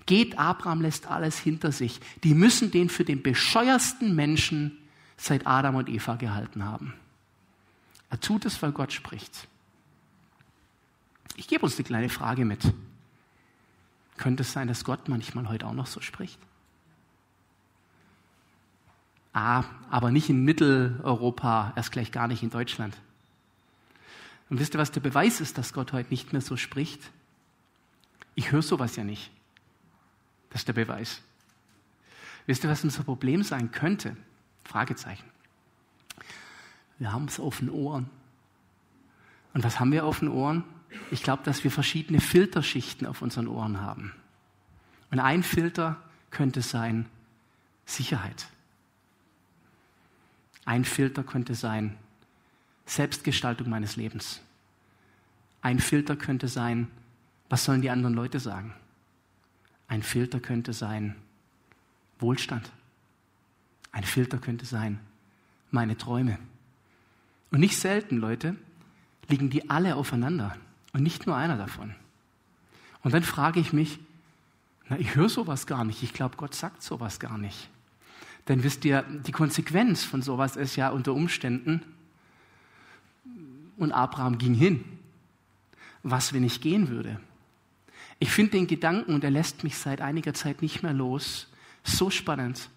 Geht, 0.06 0.36
Abraham 0.36 0.80
lässt 0.80 1.06
alles 1.06 1.38
hinter 1.38 1.70
sich. 1.70 2.00
Die 2.24 2.34
müssen 2.34 2.72
den 2.72 2.88
für 2.88 3.04
den 3.04 3.22
bescheuersten 3.22 4.16
Menschen 4.16 4.79
seit 5.20 5.46
Adam 5.46 5.76
und 5.76 5.88
Eva 5.88 6.16
gehalten 6.16 6.64
haben. 6.64 6.94
Er 8.08 8.20
tut 8.20 8.46
es, 8.46 8.60
weil 8.62 8.72
Gott 8.72 8.92
spricht. 8.92 9.46
Ich 11.36 11.46
gebe 11.46 11.64
uns 11.64 11.76
eine 11.76 11.84
kleine 11.84 12.08
Frage 12.08 12.44
mit. 12.44 12.72
Könnte 14.16 14.42
es 14.42 14.52
sein, 14.52 14.68
dass 14.68 14.84
Gott 14.84 15.08
manchmal 15.08 15.48
heute 15.48 15.66
auch 15.66 15.72
noch 15.72 15.86
so 15.86 16.00
spricht? 16.00 16.38
Ah, 19.32 19.64
aber 19.90 20.10
nicht 20.10 20.28
in 20.28 20.44
Mitteleuropa, 20.44 21.72
erst 21.76 21.92
gleich 21.92 22.10
gar 22.10 22.26
nicht 22.26 22.42
in 22.42 22.50
Deutschland. 22.50 22.96
Und 24.48 24.58
wisst 24.58 24.74
ihr, 24.74 24.80
was 24.80 24.90
der 24.90 25.00
Beweis 25.00 25.40
ist, 25.40 25.56
dass 25.56 25.72
Gott 25.72 25.92
heute 25.92 26.10
nicht 26.10 26.32
mehr 26.32 26.42
so 26.42 26.56
spricht? 26.56 27.00
Ich 28.34 28.50
höre 28.50 28.62
sowas 28.62 28.96
ja 28.96 29.04
nicht. 29.04 29.30
Das 30.48 30.62
ist 30.62 30.68
der 30.68 30.72
Beweis. 30.72 31.22
Wisst 32.46 32.64
ihr, 32.64 32.70
was 32.70 32.82
unser 32.82 33.04
Problem 33.04 33.44
sein 33.44 33.70
könnte? 33.70 34.16
Fragezeichen. 34.70 35.24
Wir 37.00 37.12
haben 37.12 37.24
es 37.24 37.40
auf 37.40 37.58
den 37.58 37.70
Ohren. 37.70 38.08
Und 39.52 39.64
was 39.64 39.80
haben 39.80 39.90
wir 39.90 40.04
auf 40.04 40.20
den 40.20 40.28
Ohren? 40.28 40.62
Ich 41.10 41.24
glaube, 41.24 41.42
dass 41.42 41.64
wir 41.64 41.72
verschiedene 41.72 42.20
Filterschichten 42.20 43.04
auf 43.04 43.20
unseren 43.20 43.48
Ohren 43.48 43.80
haben. 43.80 44.12
Und 45.10 45.18
ein 45.18 45.42
Filter 45.42 46.00
könnte 46.30 46.62
sein 46.62 47.06
Sicherheit. 47.84 48.46
Ein 50.64 50.84
Filter 50.84 51.24
könnte 51.24 51.56
sein 51.56 51.96
Selbstgestaltung 52.86 53.68
meines 53.68 53.96
Lebens. 53.96 54.40
Ein 55.62 55.80
Filter 55.80 56.14
könnte 56.14 56.46
sein, 56.46 56.86
was 57.48 57.64
sollen 57.64 57.82
die 57.82 57.90
anderen 57.90 58.14
Leute 58.14 58.38
sagen? 58.38 58.72
Ein 59.88 60.04
Filter 60.04 60.38
könnte 60.38 60.72
sein 60.72 61.16
Wohlstand. 62.20 62.70
Ein 63.92 64.04
Filter 64.04 64.38
könnte 64.38 64.64
sein, 64.64 65.00
meine 65.70 65.96
Träume. 65.96 66.38
Und 67.50 67.60
nicht 67.60 67.76
selten, 67.78 68.18
Leute, 68.18 68.56
liegen 69.28 69.50
die 69.50 69.70
alle 69.70 69.96
aufeinander 69.96 70.56
und 70.92 71.02
nicht 71.02 71.26
nur 71.26 71.36
einer 71.36 71.56
davon. 71.56 71.94
Und 73.02 73.14
dann 73.14 73.22
frage 73.22 73.60
ich 73.60 73.72
mich, 73.72 73.98
na, 74.88 74.98
ich 74.98 75.14
höre 75.14 75.28
sowas 75.28 75.66
gar 75.66 75.84
nicht. 75.84 76.02
Ich 76.02 76.12
glaube, 76.12 76.36
Gott 76.36 76.54
sagt 76.54 76.82
sowas 76.82 77.20
gar 77.20 77.38
nicht. 77.38 77.68
Denn 78.48 78.62
wisst 78.62 78.84
ihr, 78.84 79.02
die 79.02 79.32
Konsequenz 79.32 80.04
von 80.04 80.22
sowas 80.22 80.56
ist 80.56 80.76
ja 80.76 80.90
unter 80.90 81.12
Umständen, 81.14 81.82
und 83.76 83.92
Abraham 83.92 84.36
ging 84.36 84.52
hin. 84.52 84.84
Was, 86.02 86.34
wenn 86.34 86.44
ich 86.44 86.60
gehen 86.60 86.88
würde? 86.88 87.18
Ich 88.18 88.30
finde 88.30 88.52
den 88.52 88.66
Gedanken, 88.66 89.14
und 89.14 89.24
er 89.24 89.30
lässt 89.30 89.64
mich 89.64 89.78
seit 89.78 90.02
einiger 90.02 90.34
Zeit 90.34 90.60
nicht 90.60 90.82
mehr 90.82 90.92
los, 90.92 91.48
so 91.82 92.10
spannend 92.10 92.68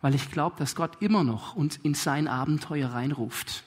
weil 0.00 0.14
ich 0.14 0.30
glaube, 0.30 0.56
dass 0.58 0.74
Gott 0.74 1.00
immer 1.00 1.24
noch 1.24 1.54
uns 1.54 1.76
in 1.76 1.94
sein 1.94 2.28
Abenteuer 2.28 2.90
reinruft. 2.90 3.64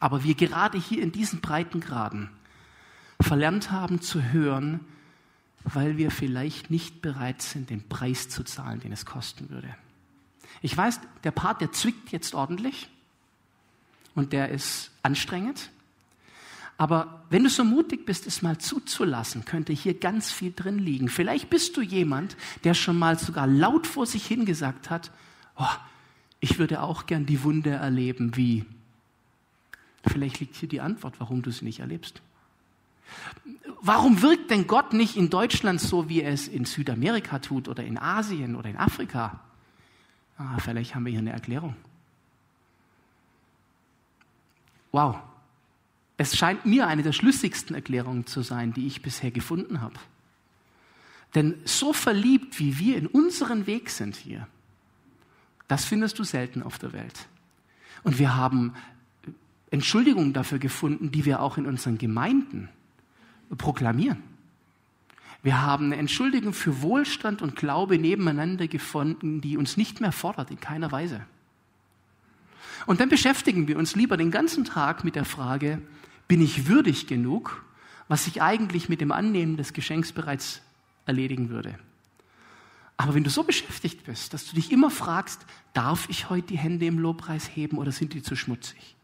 Aber 0.00 0.22
wir 0.22 0.34
gerade 0.34 0.78
hier 0.78 1.02
in 1.02 1.12
diesen 1.12 1.40
Breitengraden 1.40 2.30
verlernt 3.20 3.70
haben 3.70 4.00
zu 4.00 4.22
hören, 4.22 4.80
weil 5.64 5.96
wir 5.96 6.10
vielleicht 6.10 6.70
nicht 6.70 7.02
bereit 7.02 7.42
sind, 7.42 7.70
den 7.70 7.88
Preis 7.88 8.28
zu 8.28 8.44
zahlen, 8.44 8.80
den 8.80 8.92
es 8.92 9.04
kosten 9.04 9.50
würde. 9.50 9.74
Ich 10.62 10.76
weiß, 10.76 11.00
der 11.24 11.30
Part, 11.30 11.60
der 11.60 11.72
zwickt 11.72 12.10
jetzt 12.10 12.34
ordentlich. 12.34 12.88
und 14.14 14.32
der 14.32 14.48
ist 14.48 14.90
anstrengend. 15.02 15.70
Aber 16.78 17.24
wenn 17.28 17.42
du 17.42 17.50
so 17.50 17.64
mutig 17.64 18.06
bist, 18.06 18.26
es 18.28 18.40
mal 18.40 18.58
zuzulassen, 18.58 19.44
könnte 19.44 19.72
hier 19.72 19.94
ganz 19.94 20.30
viel 20.30 20.52
drin 20.54 20.78
liegen. 20.78 21.08
Vielleicht 21.08 21.50
bist 21.50 21.76
du 21.76 21.82
jemand, 21.82 22.36
der 22.62 22.72
schon 22.72 22.96
mal 22.96 23.18
sogar 23.18 23.48
laut 23.48 23.86
vor 23.86 24.06
sich 24.06 24.24
hingesagt 24.24 24.88
hat, 24.88 25.10
oh, 25.56 25.66
ich 26.40 26.60
würde 26.60 26.82
auch 26.82 27.06
gern 27.06 27.26
die 27.26 27.42
Wunde 27.42 27.70
erleben, 27.70 28.36
wie. 28.36 28.64
Vielleicht 30.06 30.38
liegt 30.38 30.54
hier 30.54 30.68
die 30.68 30.80
Antwort, 30.80 31.14
warum 31.18 31.42
du 31.42 31.50
sie 31.50 31.64
nicht 31.64 31.80
erlebst. 31.80 32.22
Warum 33.80 34.22
wirkt 34.22 34.52
denn 34.52 34.68
Gott 34.68 34.92
nicht 34.92 35.16
in 35.16 35.30
Deutschland 35.30 35.80
so, 35.80 36.08
wie 36.08 36.22
er 36.22 36.32
es 36.32 36.46
in 36.46 36.64
Südamerika 36.64 37.40
tut 37.40 37.66
oder 37.66 37.82
in 37.82 37.98
Asien 37.98 38.54
oder 38.54 38.70
in 38.70 38.76
Afrika? 38.76 39.40
Ah, 40.36 40.58
vielleicht 40.60 40.94
haben 40.94 41.04
wir 41.04 41.10
hier 41.10 41.20
eine 41.20 41.32
Erklärung. 41.32 41.74
Wow, 44.92 45.16
es 46.18 46.36
scheint 46.36 46.66
mir 46.66 46.88
eine 46.88 47.02
der 47.02 47.12
schlüssigsten 47.12 47.74
Erklärungen 47.74 48.26
zu 48.26 48.42
sein, 48.42 48.72
die 48.74 48.86
ich 48.86 49.02
bisher 49.02 49.30
gefunden 49.30 49.80
habe. 49.80 49.94
Denn 51.34 51.54
so 51.64 51.92
verliebt, 51.92 52.58
wie 52.58 52.78
wir 52.78 52.96
in 52.96 53.06
unseren 53.06 53.66
Weg 53.66 53.88
sind 53.88 54.16
hier, 54.16 54.48
das 55.68 55.84
findest 55.84 56.18
du 56.18 56.24
selten 56.24 56.62
auf 56.62 56.78
der 56.78 56.92
Welt. 56.92 57.28
Und 58.02 58.18
wir 58.18 58.34
haben 58.34 58.74
Entschuldigungen 59.70 60.32
dafür 60.32 60.58
gefunden, 60.58 61.12
die 61.12 61.24
wir 61.24 61.40
auch 61.40 61.56
in 61.56 61.66
unseren 61.66 61.98
Gemeinden 61.98 62.68
proklamieren. 63.56 64.22
Wir 65.42 65.62
haben 65.62 65.86
eine 65.86 65.96
Entschuldigung 65.96 66.52
für 66.52 66.82
Wohlstand 66.82 67.42
und 67.42 67.54
Glaube 67.54 67.96
nebeneinander 67.96 68.66
gefunden, 68.66 69.40
die 69.40 69.56
uns 69.56 69.76
nicht 69.76 70.00
mehr 70.00 70.10
fordert, 70.10 70.50
in 70.50 70.58
keiner 70.58 70.90
Weise. 70.90 71.24
Und 72.86 73.00
dann 73.00 73.08
beschäftigen 73.08 73.68
wir 73.68 73.78
uns 73.78 73.94
lieber 73.94 74.16
den 74.16 74.30
ganzen 74.30 74.64
Tag 74.64 75.04
mit 75.04 75.14
der 75.14 75.24
Frage, 75.24 75.80
bin 76.28 76.42
ich 76.42 76.68
würdig 76.68 77.06
genug, 77.06 77.64
was 78.06 78.26
ich 78.26 78.42
eigentlich 78.42 78.88
mit 78.88 79.00
dem 79.00 79.12
Annehmen 79.12 79.56
des 79.56 79.72
Geschenks 79.72 80.12
bereits 80.12 80.62
erledigen 81.06 81.48
würde. 81.48 81.78
Aber 82.96 83.14
wenn 83.14 83.24
du 83.24 83.30
so 83.30 83.44
beschäftigt 83.44 84.04
bist, 84.04 84.34
dass 84.34 84.46
du 84.46 84.56
dich 84.56 84.72
immer 84.72 84.90
fragst, 84.90 85.46
darf 85.72 86.08
ich 86.08 86.30
heute 86.30 86.48
die 86.48 86.58
Hände 86.58 86.86
im 86.86 86.98
Lobpreis 86.98 87.48
heben 87.54 87.78
oder 87.78 87.92
sind 87.92 88.12
die 88.12 88.22
zu 88.22 88.36
schmutzig? 88.36 88.96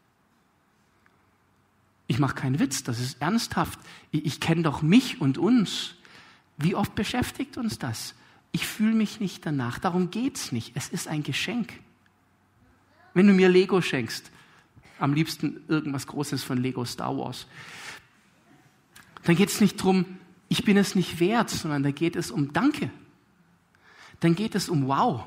Ich 2.06 2.18
mache 2.18 2.34
keinen 2.34 2.58
Witz, 2.58 2.82
das 2.82 3.00
ist 3.00 3.22
ernsthaft. 3.22 3.78
Ich, 4.10 4.26
ich 4.26 4.40
kenne 4.40 4.62
doch 4.62 4.82
mich 4.82 5.20
und 5.20 5.38
uns. 5.38 5.94
Wie 6.58 6.74
oft 6.74 6.94
beschäftigt 6.94 7.56
uns 7.56 7.78
das? 7.78 8.14
Ich 8.52 8.66
fühle 8.66 8.94
mich 8.94 9.20
nicht 9.20 9.46
danach. 9.46 9.78
Darum 9.78 10.10
geht 10.10 10.36
es 10.36 10.52
nicht. 10.52 10.72
Es 10.74 10.88
ist 10.88 11.08
ein 11.08 11.22
Geschenk. 11.22 11.72
Wenn 13.14 13.26
du 13.26 13.32
mir 13.32 13.48
Lego 13.48 13.80
schenkst, 13.80 14.30
am 14.98 15.12
liebsten 15.12 15.62
irgendwas 15.68 16.06
Großes 16.06 16.42
von 16.42 16.58
Lego 16.58 16.84
Star 16.84 17.16
Wars, 17.16 17.46
dann 19.24 19.36
geht 19.36 19.48
es 19.48 19.60
nicht 19.60 19.78
darum, 19.80 20.04
ich 20.48 20.64
bin 20.64 20.76
es 20.76 20.94
nicht 20.94 21.20
wert, 21.20 21.50
sondern 21.50 21.82
da 21.82 21.90
geht 21.90 22.16
es 22.16 22.30
um 22.30 22.52
Danke. 22.52 22.90
Dann 24.20 24.34
geht 24.34 24.54
es 24.54 24.68
um 24.68 24.86
Wow. 24.86 25.24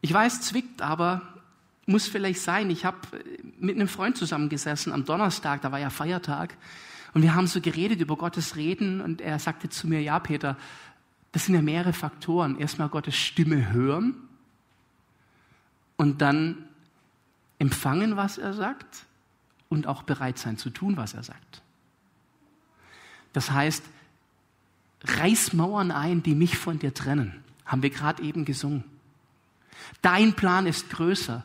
Ich 0.00 0.12
weiß, 0.12 0.40
zwickt, 0.40 0.82
aber 0.82 1.22
muss 1.86 2.06
vielleicht 2.06 2.40
sein. 2.40 2.70
Ich 2.70 2.84
habe 2.84 2.98
mit 3.58 3.76
einem 3.76 3.88
Freund 3.88 4.16
zusammengesessen 4.16 4.92
am 4.92 5.04
Donnerstag, 5.04 5.62
da 5.62 5.72
war 5.72 5.78
ja 5.78 5.90
Feiertag, 5.90 6.56
und 7.14 7.22
wir 7.22 7.34
haben 7.34 7.46
so 7.46 7.60
geredet 7.60 8.00
über 8.00 8.16
Gottes 8.16 8.56
Reden 8.56 9.00
und 9.02 9.20
er 9.20 9.38
sagte 9.38 9.68
zu 9.68 9.86
mir, 9.86 10.00
ja 10.00 10.18
Peter, 10.18 10.56
das 11.32 11.46
sind 11.46 11.54
ja 11.54 11.62
mehrere 11.62 11.92
Faktoren. 11.92 12.58
Erstmal 12.58 12.88
Gottes 12.88 13.16
Stimme 13.16 13.70
hören 13.70 14.14
und 15.96 16.22
dann 16.22 16.64
empfangen, 17.62 18.16
was 18.16 18.36
er 18.38 18.52
sagt 18.52 19.06
und 19.68 19.86
auch 19.86 20.02
bereit 20.02 20.38
sein 20.38 20.58
zu 20.58 20.68
tun, 20.68 20.96
was 20.96 21.14
er 21.14 21.22
sagt. 21.22 21.62
Das 23.32 23.50
heißt, 23.50 23.84
reiß 25.04 25.52
Mauern 25.54 25.90
ein, 25.90 26.22
die 26.22 26.34
mich 26.34 26.58
von 26.58 26.78
dir 26.78 26.92
trennen. 26.92 27.42
Haben 27.64 27.82
wir 27.82 27.90
gerade 27.90 28.22
eben 28.22 28.44
gesungen. 28.44 28.84
Dein 30.02 30.34
Plan 30.34 30.66
ist 30.66 30.90
größer. 30.90 31.44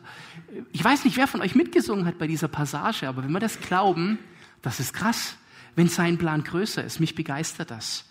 Ich 0.72 0.84
weiß 0.84 1.04
nicht, 1.04 1.16
wer 1.16 1.26
von 1.26 1.40
euch 1.40 1.54
mitgesungen 1.54 2.04
hat 2.04 2.18
bei 2.18 2.26
dieser 2.26 2.48
Passage, 2.48 3.08
aber 3.08 3.24
wenn 3.24 3.32
wir 3.32 3.40
das 3.40 3.60
glauben, 3.60 4.18
das 4.60 4.80
ist 4.80 4.92
krass 4.92 5.36
wenn 5.78 5.88
sein 5.88 6.18
Plan 6.18 6.42
größer 6.42 6.82
ist. 6.82 6.98
Mich 6.98 7.14
begeistert 7.14 7.70
das. 7.70 8.04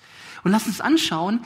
Und 0.45 0.51
lass 0.51 0.67
uns 0.67 0.79
anschauen, 0.79 1.41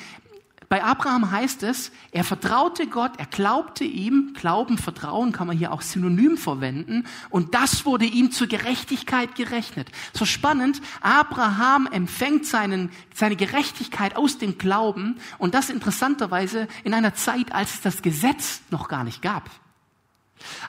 bei 0.71 0.85
Abraham 0.85 1.31
heißt 1.31 1.63
es, 1.63 1.91
er 2.13 2.23
vertraute 2.23 2.87
Gott, 2.87 3.11
er 3.17 3.25
glaubte 3.25 3.83
ihm, 3.83 4.31
Glauben, 4.33 4.77
Vertrauen 4.77 5.33
kann 5.33 5.47
man 5.47 5.57
hier 5.57 5.73
auch 5.73 5.81
synonym 5.81 6.37
verwenden, 6.37 7.05
und 7.29 7.53
das 7.53 7.85
wurde 7.85 8.05
ihm 8.05 8.31
zur 8.31 8.47
Gerechtigkeit 8.47 9.35
gerechnet. 9.35 9.91
So 10.13 10.23
spannend, 10.23 10.81
Abraham 11.01 11.89
empfängt 11.91 12.45
seinen, 12.45 12.89
seine 13.13 13.35
Gerechtigkeit 13.35 14.15
aus 14.15 14.37
dem 14.37 14.57
Glauben, 14.57 15.17
und 15.39 15.55
das 15.55 15.69
interessanterweise 15.69 16.69
in 16.85 16.93
einer 16.93 17.15
Zeit, 17.15 17.51
als 17.51 17.73
es 17.73 17.81
das 17.81 18.01
Gesetz 18.01 18.61
noch 18.69 18.87
gar 18.87 19.03
nicht 19.03 19.21
gab. 19.21 19.49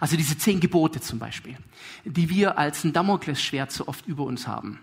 Also 0.01 0.17
diese 0.17 0.37
zehn 0.37 0.59
Gebote 0.59 1.01
zum 1.01 1.21
Beispiel, 1.21 1.57
die 2.05 2.29
wir 2.29 2.59
als 2.59 2.83
ein 2.83 2.93
Damoklesschwert 2.93 3.71
so 3.71 3.87
oft 3.87 4.05
über 4.09 4.25
uns 4.25 4.49
haben. 4.49 4.81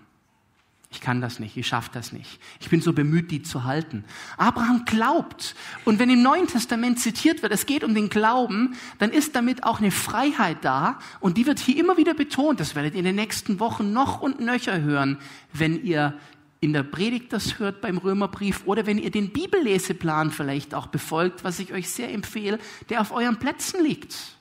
Ich 0.91 1.02
kann 1.02 1.21
das 1.21 1.39
nicht, 1.39 1.56
ich 1.56 1.67
schaffe 1.67 1.91
das 1.93 2.12
nicht. 2.12 2.39
Ich 2.60 2.69
bin 2.69 2.82
so 2.82 2.93
bemüht, 2.93 3.30
die 3.30 3.43
zu 3.43 3.63
halten. 3.63 4.06
Abraham 4.38 4.86
glaubt. 4.86 5.56
Und 5.86 5.99
wenn 5.99 6.10
im 6.10 6.23
Neuen 6.23 6.47
Testament 6.47 6.99
zitiert 6.99 7.43
wird, 7.43 7.54
es 7.54 7.67
geht 7.67 7.84
um 7.84 7.93
den 7.93 8.10
Glauben, 8.10 8.75
dann 8.97 9.12
ist 9.12 9.36
damit 9.36 9.63
auch 9.63 9.80
eine 9.80 9.91
Freiheit 9.91 10.58
da. 10.63 10.97
Und 11.19 11.38
die 11.38 11.45
wird 11.45 11.60
hier 11.60 11.78
immer 11.78 11.97
wieder 11.97 12.15
betont. 12.15 12.60
Das 12.60 12.73
werdet 12.73 12.93
ihr 12.93 12.99
in 12.99 13.06
den 13.06 13.15
nächsten 13.15 13.60
Wochen 13.60 13.93
noch 13.93 14.21
und 14.21 14.39
nöcher 14.39 14.82
hören, 14.82 15.19
wenn 15.54 15.84
ihr 15.84 16.17
in 16.60 16.73
der 16.73 16.84
Predigt 16.84 17.32
das 17.34 17.60
hört 17.60 17.82
beim 17.82 17.99
Römerbrief 17.99 18.63
oder 18.65 18.88
wenn 18.88 18.97
ihr 18.97 19.12
den 19.12 19.32
Bibelleseplan 19.32 20.32
vielleicht 20.32 20.73
auch 20.73 20.88
befolgt, 20.88 21.43
was 21.43 21.60
ich 21.60 21.71
euch 21.71 21.89
sehr 21.89 22.12
empfehle, 22.12 22.58
der 22.89 23.02
auf 23.02 23.12
euren 23.12 23.38
Plätzen 23.38 23.84
liegt. 23.84 24.38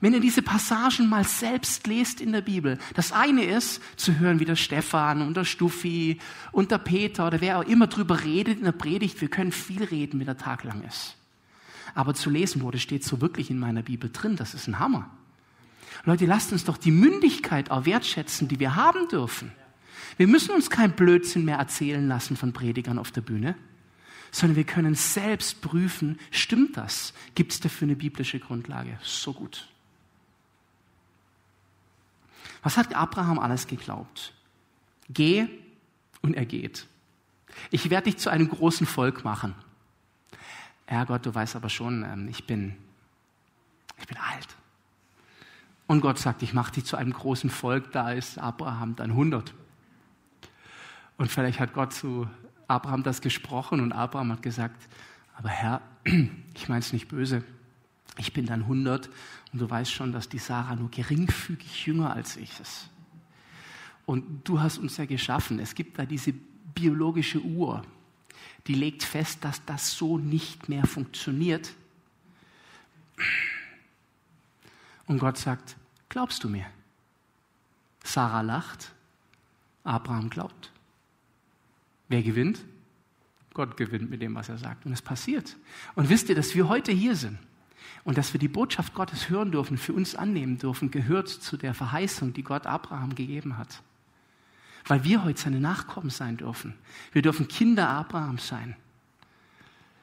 Wenn 0.00 0.12
ihr 0.12 0.20
diese 0.20 0.42
Passagen 0.42 1.08
mal 1.08 1.24
selbst 1.24 1.86
lest 1.86 2.20
in 2.20 2.32
der 2.32 2.40
Bibel, 2.40 2.78
das 2.94 3.10
eine 3.10 3.44
ist, 3.44 3.82
zu 3.96 4.18
hören, 4.18 4.38
wie 4.38 4.44
der 4.44 4.56
Stefan 4.56 5.22
und 5.22 5.36
der 5.36 5.44
Stuffi 5.44 6.18
und 6.52 6.70
der 6.70 6.78
Peter 6.78 7.26
oder 7.26 7.40
wer 7.40 7.58
auch 7.58 7.64
immer 7.64 7.88
drüber 7.88 8.22
redet 8.22 8.58
in 8.58 8.64
der 8.64 8.72
Predigt. 8.72 9.20
Wir 9.20 9.28
können 9.28 9.50
viel 9.50 9.82
reden, 9.82 10.20
wenn 10.20 10.26
der 10.26 10.38
Tag 10.38 10.62
lang 10.62 10.84
ist. 10.84 11.16
Aber 11.94 12.14
zu 12.14 12.30
lesen 12.30 12.62
wurde, 12.62 12.78
steht 12.78 13.02
so 13.02 13.20
wirklich 13.20 13.50
in 13.50 13.58
meiner 13.58 13.82
Bibel 13.82 14.10
drin. 14.12 14.36
Das 14.36 14.54
ist 14.54 14.68
ein 14.68 14.78
Hammer. 14.78 15.10
Leute, 16.04 16.26
lasst 16.26 16.52
uns 16.52 16.64
doch 16.64 16.76
die 16.76 16.92
Mündigkeit 16.92 17.70
auch 17.72 17.84
wertschätzen, 17.84 18.46
die 18.46 18.60
wir 18.60 18.76
haben 18.76 19.08
dürfen. 19.08 19.50
Wir 20.16 20.28
müssen 20.28 20.54
uns 20.54 20.70
kein 20.70 20.92
Blödsinn 20.92 21.44
mehr 21.44 21.58
erzählen 21.58 22.06
lassen 22.06 22.36
von 22.36 22.52
Predigern 22.52 22.98
auf 22.98 23.10
der 23.10 23.20
Bühne, 23.20 23.56
sondern 24.30 24.56
wir 24.56 24.64
können 24.64 24.94
selbst 24.94 25.60
prüfen, 25.60 26.18
stimmt 26.30 26.76
das? 26.76 27.14
Gibt 27.34 27.52
es 27.52 27.60
dafür 27.60 27.86
eine 27.86 27.96
biblische 27.96 28.38
Grundlage? 28.38 28.98
So 29.02 29.32
gut. 29.32 29.68
Was 32.68 32.76
hat 32.76 32.94
Abraham 32.94 33.38
alles 33.38 33.66
geglaubt? 33.66 34.34
Geh 35.08 35.48
und 36.20 36.34
er 36.34 36.44
geht. 36.44 36.86
Ich 37.70 37.88
werde 37.88 38.10
dich 38.10 38.18
zu 38.18 38.28
einem 38.28 38.46
großen 38.46 38.86
Volk 38.86 39.24
machen. 39.24 39.54
Ja 40.90 41.04
Gott, 41.04 41.24
du 41.24 41.34
weißt 41.34 41.56
aber 41.56 41.70
schon, 41.70 42.04
ähm, 42.04 42.28
ich 42.28 42.46
bin, 42.46 42.76
ich 43.96 44.06
bin 44.06 44.18
alt. 44.18 44.48
Und 45.86 46.02
Gott 46.02 46.18
sagt, 46.18 46.42
ich 46.42 46.52
mache 46.52 46.72
dich 46.72 46.84
zu 46.84 46.96
einem 46.96 47.14
großen 47.14 47.48
Volk, 47.48 47.90
da 47.92 48.12
ist 48.12 48.36
Abraham 48.36 48.96
dann 48.96 49.12
100. 49.12 49.54
Und 51.16 51.32
vielleicht 51.32 51.60
hat 51.60 51.72
Gott 51.72 51.94
zu 51.94 52.28
Abraham 52.66 53.02
das 53.02 53.22
gesprochen 53.22 53.80
und 53.80 53.92
Abraham 53.92 54.32
hat 54.32 54.42
gesagt, 54.42 54.76
aber 55.38 55.48
Herr, 55.48 55.80
ich 56.04 56.68
meine 56.68 56.80
es 56.80 56.92
nicht 56.92 57.08
böse, 57.08 57.44
ich 58.18 58.34
bin 58.34 58.44
dann 58.44 58.64
100 58.64 59.08
und 59.52 59.60
du 59.60 59.68
weißt 59.68 59.90
schon, 59.90 60.12
dass 60.12 60.28
die 60.28 60.38
Sarah 60.38 60.76
nur 60.76 60.90
geringfügig 60.90 61.86
jünger 61.86 62.12
als 62.14 62.36
ich 62.36 62.60
ist. 62.60 62.90
Und 64.04 64.48
du 64.48 64.60
hast 64.60 64.78
uns 64.78 64.96
ja 64.96 65.04
geschaffen. 65.04 65.58
Es 65.58 65.74
gibt 65.74 65.98
da 65.98 66.06
diese 66.06 66.32
biologische 66.32 67.40
Uhr, 67.40 67.82
die 68.66 68.74
legt 68.74 69.02
fest, 69.02 69.44
dass 69.44 69.64
das 69.64 69.92
so 69.92 70.18
nicht 70.18 70.68
mehr 70.68 70.86
funktioniert. 70.86 71.74
Und 75.06 75.18
Gott 75.18 75.38
sagt, 75.38 75.76
glaubst 76.08 76.44
du 76.44 76.48
mir? 76.48 76.66
Sarah 78.04 78.42
lacht, 78.42 78.92
Abraham 79.84 80.30
glaubt. 80.30 80.70
Wer 82.08 82.22
gewinnt? 82.22 82.64
Gott 83.54 83.76
gewinnt 83.76 84.10
mit 84.10 84.22
dem, 84.22 84.34
was 84.34 84.48
er 84.48 84.58
sagt. 84.58 84.86
Und 84.86 84.92
es 84.92 85.02
passiert. 85.02 85.56
Und 85.94 86.08
wisst 86.08 86.28
ihr, 86.28 86.34
dass 86.34 86.54
wir 86.54 86.68
heute 86.68 86.92
hier 86.92 87.16
sind? 87.16 87.38
Und 88.04 88.18
dass 88.18 88.32
wir 88.32 88.40
die 88.40 88.48
Botschaft 88.48 88.94
Gottes 88.94 89.28
hören 89.28 89.52
dürfen, 89.52 89.78
für 89.78 89.92
uns 89.92 90.14
annehmen 90.14 90.58
dürfen, 90.58 90.90
gehört 90.90 91.28
zu 91.28 91.56
der 91.56 91.74
Verheißung, 91.74 92.32
die 92.32 92.42
Gott 92.42 92.66
Abraham 92.66 93.14
gegeben 93.14 93.58
hat. 93.58 93.82
Weil 94.86 95.04
wir 95.04 95.24
heute 95.24 95.40
seine 95.40 95.60
Nachkommen 95.60 96.10
sein 96.10 96.36
dürfen. 96.36 96.74
Wir 97.12 97.22
dürfen 97.22 97.48
Kinder 97.48 97.88
Abrahams 97.88 98.48
sein. 98.48 98.76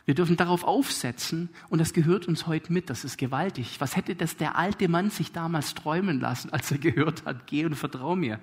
Wir 0.05 0.13
dürfen 0.13 0.37
darauf 0.37 0.63
aufsetzen 0.63 1.49
und 1.69 1.79
das 1.79 1.91
gehört 1.91 2.27
uns 2.27 2.45
heute 2.45 2.71
mit. 2.71 2.91
Das 2.91 3.03
ist 3.03 3.17
gewaltig. 3.17 3.81
Was 3.81 3.95
hätte 3.95 4.15
das 4.15 4.37
der 4.37 4.55
alte 4.55 4.87
Mann 4.87 5.09
sich 5.09 5.31
damals 5.31 5.73
träumen 5.73 6.19
lassen, 6.19 6.51
als 6.51 6.71
er 6.71 6.77
gehört 6.77 7.25
hat, 7.25 7.47
geh 7.47 7.65
und 7.65 7.75
vertrau 7.75 8.15
mir? 8.15 8.39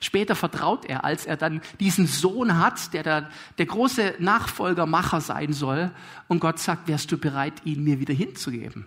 Später 0.00 0.34
vertraut 0.34 0.84
er, 0.84 1.04
als 1.04 1.26
er 1.26 1.36
dann 1.36 1.60
diesen 1.80 2.06
Sohn 2.06 2.58
hat, 2.58 2.92
der 2.92 3.02
der, 3.02 3.30
der 3.58 3.66
große 3.66 4.14
Nachfolgermacher 4.18 5.20
sein 5.20 5.52
soll. 5.52 5.90
Und 6.28 6.40
Gott 6.40 6.58
sagt, 6.58 6.88
wärst 6.88 7.10
du 7.12 7.18
bereit, 7.18 7.64
ihn 7.64 7.84
mir 7.84 8.00
wieder 8.00 8.14
hinzugeben? 8.14 8.86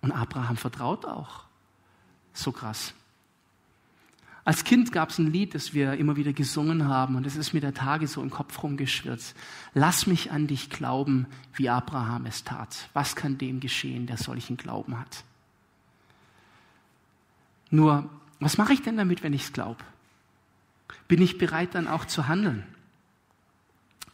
Und 0.00 0.12
Abraham 0.12 0.56
vertraut 0.56 1.04
auch. 1.04 1.44
So 2.32 2.52
krass. 2.52 2.94
Als 4.46 4.62
Kind 4.62 4.92
gab 4.92 5.10
es 5.10 5.18
ein 5.18 5.32
Lied, 5.32 5.56
das 5.56 5.74
wir 5.74 5.94
immer 5.94 6.14
wieder 6.14 6.32
gesungen 6.32 6.86
haben 6.86 7.16
und 7.16 7.26
es 7.26 7.34
ist 7.34 7.52
mir 7.52 7.60
der 7.60 7.74
Tage 7.74 8.06
so 8.06 8.22
im 8.22 8.30
Kopf 8.30 8.62
rumgeschwirrt. 8.62 9.34
Lass 9.74 10.06
mich 10.06 10.30
an 10.30 10.46
dich 10.46 10.70
glauben, 10.70 11.26
wie 11.54 11.68
Abraham 11.68 12.26
es 12.26 12.44
tat. 12.44 12.88
Was 12.92 13.16
kann 13.16 13.38
dem 13.38 13.58
geschehen, 13.58 14.06
der 14.06 14.18
solchen 14.18 14.56
Glauben 14.56 15.00
hat? 15.00 15.24
Nur, 17.70 18.08
was 18.40 18.58
mache 18.58 18.72
ich 18.72 18.82
denn 18.82 18.96
damit, 18.96 19.22
wenn 19.22 19.32
ich 19.32 19.44
es 19.44 19.52
glaube? 19.52 19.82
Bin 21.08 21.22
ich 21.22 21.38
bereit 21.38 21.74
dann 21.74 21.88
auch 21.88 22.04
zu 22.04 22.28
handeln? 22.28 22.64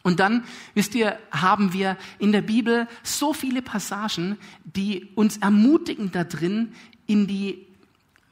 Und 0.03 0.19
dann, 0.19 0.43
wisst 0.73 0.95
ihr, 0.95 1.17
haben 1.31 1.71
wir 1.71 1.97
in 2.19 2.33
der 2.33 2.41
Bibel 2.41 2.87
so 3.03 3.33
viele 3.33 3.61
Passagen, 3.61 4.37
die 4.65 5.09
uns 5.15 5.37
ermutigen 5.37 6.11
da 6.11 6.25
drin, 6.25 6.73
in 7.07 7.25
die 7.25 7.65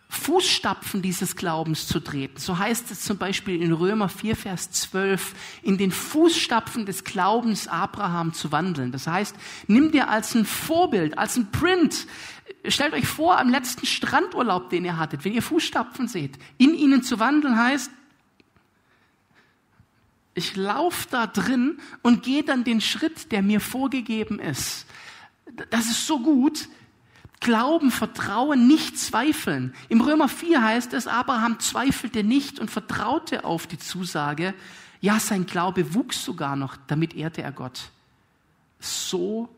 Fußstapfen 0.09 1.01
dieses 1.01 1.37
Glaubens 1.37 1.87
zu 1.87 2.01
treten. 2.01 2.37
So 2.37 2.57
heißt 2.57 2.91
es 2.91 2.99
zum 2.99 3.17
Beispiel 3.17 3.61
in 3.61 3.71
Römer 3.71 4.09
4, 4.09 4.35
Vers 4.35 4.69
12, 4.71 5.33
in 5.63 5.77
den 5.77 5.91
Fußstapfen 5.91 6.85
des 6.85 7.05
Glaubens 7.05 7.69
Abraham 7.69 8.33
zu 8.33 8.51
wandeln. 8.51 8.91
Das 8.91 9.07
heißt, 9.07 9.33
nimm 9.67 9.93
dir 9.93 10.09
als 10.09 10.35
ein 10.35 10.43
Vorbild, 10.43 11.17
als 11.17 11.37
ein 11.37 11.49
Print, 11.51 12.07
stellt 12.67 12.93
euch 12.93 13.07
vor, 13.07 13.39
am 13.39 13.49
letzten 13.49 13.85
Strandurlaub, 13.85 14.69
den 14.69 14.85
ihr 14.85 14.97
hattet, 14.97 15.25
wenn 15.25 15.33
ihr 15.33 15.41
Fußstapfen 15.41 16.07
seht, 16.07 16.37
in 16.57 16.73
ihnen 16.73 17.03
zu 17.03 17.19
wandeln 17.19 17.57
heißt, 17.57 17.91
ich 20.33 20.55
laufe 20.55 21.07
da 21.09 21.27
drin 21.27 21.79
und 22.01 22.23
gehe 22.23 22.43
dann 22.43 22.63
den 22.63 22.79
Schritt, 22.79 23.31
der 23.31 23.41
mir 23.41 23.59
vorgegeben 23.59 24.39
ist. 24.39 24.85
Das 25.69 25.87
ist 25.87 26.07
so 26.07 26.19
gut, 26.19 26.69
Glauben, 27.41 27.89
Vertrauen, 27.89 28.67
nicht 28.67 28.99
zweifeln. 28.99 29.73
Im 29.89 29.99
Römer 29.99 30.29
4 30.29 30.63
heißt 30.63 30.93
es, 30.93 31.07
Abraham 31.07 31.59
zweifelte 31.59 32.23
nicht 32.23 32.59
und 32.59 32.69
vertraute 32.69 33.43
auf 33.45 33.65
die 33.65 33.79
Zusage. 33.79 34.53
Ja, 35.01 35.19
sein 35.19 35.47
Glaube 35.47 35.95
wuchs 35.95 36.23
sogar 36.23 36.55
noch, 36.55 36.77
damit 36.85 37.15
ehrte 37.15 37.41
er 37.41 37.51
Gott. 37.51 37.89
So 38.79 39.49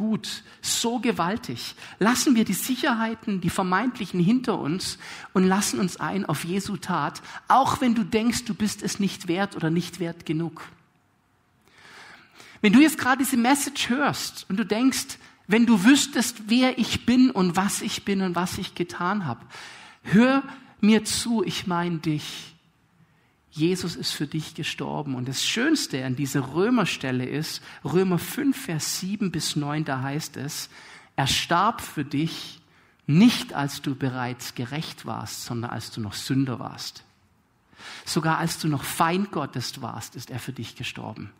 gut, 0.00 0.44
so 0.62 0.98
gewaltig. 0.98 1.74
Lassen 1.98 2.34
wir 2.34 2.46
die 2.46 2.54
Sicherheiten, 2.54 3.42
die 3.42 3.50
vermeintlichen 3.50 4.18
hinter 4.18 4.58
uns 4.58 4.96
und 5.34 5.44
lassen 5.44 5.78
uns 5.78 5.98
ein 6.00 6.24
auf 6.24 6.42
Jesu 6.42 6.78
Tat, 6.78 7.20
auch 7.48 7.82
wenn 7.82 7.94
du 7.94 8.02
denkst, 8.02 8.46
du 8.46 8.54
bist 8.54 8.82
es 8.82 8.98
nicht 8.98 9.28
wert 9.28 9.56
oder 9.56 9.68
nicht 9.68 10.00
wert 10.00 10.24
genug. 10.24 10.62
Wenn 12.62 12.72
du 12.72 12.80
jetzt 12.80 12.96
gerade 12.96 13.18
diese 13.18 13.36
Message 13.36 13.90
hörst 13.90 14.46
und 14.48 14.56
du 14.56 14.64
denkst, 14.64 15.18
wenn 15.46 15.66
du 15.66 15.84
wüsstest, 15.84 16.44
wer 16.46 16.78
ich 16.78 17.04
bin 17.04 17.30
und 17.30 17.56
was 17.56 17.82
ich 17.82 18.06
bin 18.06 18.22
und 18.22 18.34
was 18.34 18.56
ich 18.56 18.74
getan 18.74 19.26
habe. 19.26 19.44
Hör 20.02 20.42
mir 20.80 21.04
zu, 21.04 21.44
ich 21.44 21.66
meine 21.66 21.98
dich. 21.98 22.54
Jesus 23.50 23.96
ist 23.96 24.12
für 24.12 24.26
dich 24.26 24.54
gestorben. 24.54 25.14
Und 25.14 25.28
das 25.28 25.44
Schönste 25.44 26.04
an 26.04 26.16
dieser 26.16 26.54
Römerstelle 26.54 27.26
ist, 27.26 27.62
Römer 27.84 28.18
5, 28.18 28.56
Vers 28.64 29.00
7 29.00 29.30
bis 29.30 29.56
9, 29.56 29.84
da 29.84 30.02
heißt 30.02 30.36
es, 30.36 30.70
er 31.16 31.26
starb 31.26 31.80
für 31.80 32.04
dich, 32.04 32.60
nicht 33.06 33.54
als 33.54 33.82
du 33.82 33.96
bereits 33.96 34.54
gerecht 34.54 35.04
warst, 35.04 35.44
sondern 35.44 35.72
als 35.72 35.90
du 35.90 36.00
noch 36.00 36.14
Sünder 36.14 36.60
warst. 36.60 37.02
Sogar 38.04 38.38
als 38.38 38.58
du 38.58 38.68
noch 38.68 38.84
Feind 38.84 39.32
Gottes 39.32 39.82
warst, 39.82 40.14
ist 40.14 40.30
er 40.30 40.38
für 40.38 40.52
dich 40.52 40.76
gestorben. 40.76 41.32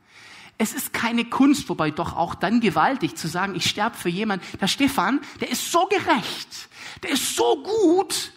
Es 0.58 0.72
ist 0.74 0.92
keine 0.92 1.24
Kunst, 1.24 1.68
wobei 1.68 1.90
doch 1.90 2.14
auch 2.16 2.34
dann 2.34 2.60
gewaltig 2.60 3.16
zu 3.16 3.28
sagen, 3.28 3.54
ich 3.54 3.70
sterbe 3.70 3.96
für 3.96 4.10
jemanden. 4.10 4.44
Der 4.60 4.66
Stefan, 4.66 5.20
der 5.40 5.50
ist 5.50 5.70
so 5.70 5.86
gerecht, 5.86 6.68
der 7.02 7.10
ist 7.10 7.34
so 7.36 7.62
gut, 7.62 8.32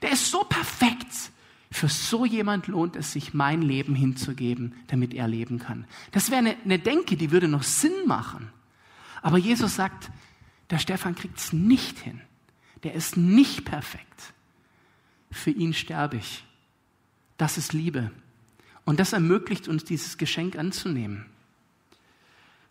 der 0.00 0.12
ist 0.12 0.30
so 0.30 0.44
perfekt. 0.44 1.32
Für 1.76 1.90
so 1.90 2.24
jemand 2.24 2.68
lohnt 2.68 2.96
es 2.96 3.12
sich, 3.12 3.34
mein 3.34 3.60
Leben 3.60 3.94
hinzugeben, 3.94 4.72
damit 4.86 5.12
er 5.12 5.28
leben 5.28 5.58
kann. 5.58 5.84
Das 6.10 6.30
wäre 6.30 6.38
eine, 6.38 6.56
eine 6.64 6.78
Denke, 6.78 7.18
die 7.18 7.30
würde 7.30 7.48
noch 7.48 7.64
Sinn 7.64 8.06
machen. 8.06 8.50
Aber 9.20 9.36
Jesus 9.36 9.76
sagt, 9.76 10.10
der 10.70 10.78
Stefan 10.78 11.14
kriegt 11.14 11.36
es 11.36 11.52
nicht 11.52 11.98
hin. 11.98 12.22
Der 12.82 12.94
ist 12.94 13.18
nicht 13.18 13.66
perfekt. 13.66 14.32
Für 15.30 15.50
ihn 15.50 15.74
sterbe 15.74 16.16
ich. 16.16 16.46
Das 17.36 17.58
ist 17.58 17.74
Liebe. 17.74 18.10
Und 18.86 18.98
das 18.98 19.12
ermöglicht 19.12 19.68
uns, 19.68 19.84
dieses 19.84 20.16
Geschenk 20.16 20.56
anzunehmen. 20.56 21.26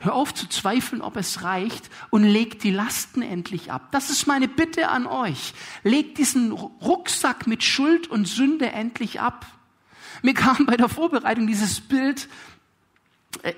Hör 0.05 0.13
auf 0.13 0.35
zu 0.35 0.47
zweifeln, 0.47 1.01
ob 1.01 1.17
es 1.17 1.41
reicht 1.41 1.89
und 2.11 2.23
leg 2.23 2.59
die 2.59 2.69
Lasten 2.69 3.23
endlich 3.23 3.71
ab. 3.71 3.87
Das 3.89 4.11
ist 4.11 4.27
meine 4.27 4.47
Bitte 4.47 4.89
an 4.89 5.07
euch. 5.07 5.55
Legt 5.83 6.19
diesen 6.19 6.51
Rucksack 6.51 7.47
mit 7.47 7.63
Schuld 7.63 8.07
und 8.07 8.27
Sünde 8.27 8.71
endlich 8.71 9.19
ab. 9.19 9.47
Mir 10.21 10.35
kam 10.35 10.67
bei 10.67 10.77
der 10.77 10.89
Vorbereitung 10.89 11.47
dieses 11.47 11.81
Bild 11.81 12.29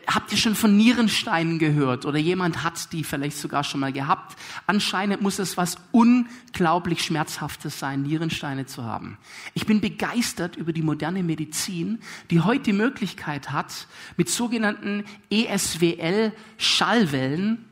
habt 0.07 0.31
ihr 0.31 0.37
schon 0.37 0.55
von 0.55 0.77
Nierensteinen 0.77 1.59
gehört 1.59 2.05
oder 2.05 2.17
jemand 2.17 2.63
hat 2.63 2.93
die 2.93 3.03
vielleicht 3.03 3.37
sogar 3.37 3.63
schon 3.63 3.79
mal 3.79 3.93
gehabt? 3.93 4.35
Anscheinend 4.65 5.21
muss 5.21 5.37
es 5.39 5.57
was 5.57 5.77
unglaublich 5.91 7.03
Schmerzhaftes 7.03 7.79
sein, 7.79 8.01
Nierensteine 8.03 8.65
zu 8.65 8.83
haben. 8.83 9.17
Ich 9.53 9.65
bin 9.65 9.81
begeistert 9.81 10.55
über 10.55 10.71
die 10.73 10.81
moderne 10.81 11.23
Medizin, 11.23 11.99
die 12.29 12.41
heute 12.41 12.63
die 12.63 12.73
Möglichkeit 12.73 13.51
hat, 13.51 13.87
mit 14.17 14.29
sogenannten 14.29 15.05
ESWL-Schallwellen 15.29 17.65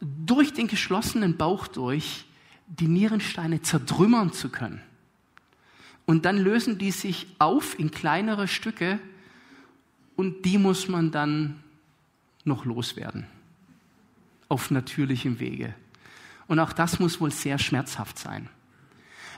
durch 0.00 0.52
den 0.52 0.66
geschlossenen 0.66 1.36
Bauch 1.36 1.66
durch 1.66 2.24
die 2.66 2.88
Nierensteine 2.88 3.62
zertrümmern 3.62 4.32
zu 4.32 4.48
können. 4.48 4.80
Und 6.06 6.24
dann 6.24 6.38
lösen 6.38 6.78
die 6.78 6.90
sich 6.90 7.26
auf 7.38 7.78
in 7.78 7.90
kleinere 7.90 8.48
Stücke 8.48 8.98
und 10.20 10.44
die 10.44 10.58
muss 10.58 10.86
man 10.86 11.10
dann 11.10 11.60
noch 12.44 12.66
loswerden. 12.66 13.26
Auf 14.50 14.70
natürlichem 14.70 15.40
Wege. 15.40 15.74
Und 16.46 16.58
auch 16.58 16.74
das 16.74 16.98
muss 16.98 17.22
wohl 17.22 17.32
sehr 17.32 17.58
schmerzhaft 17.58 18.18
sein. 18.18 18.50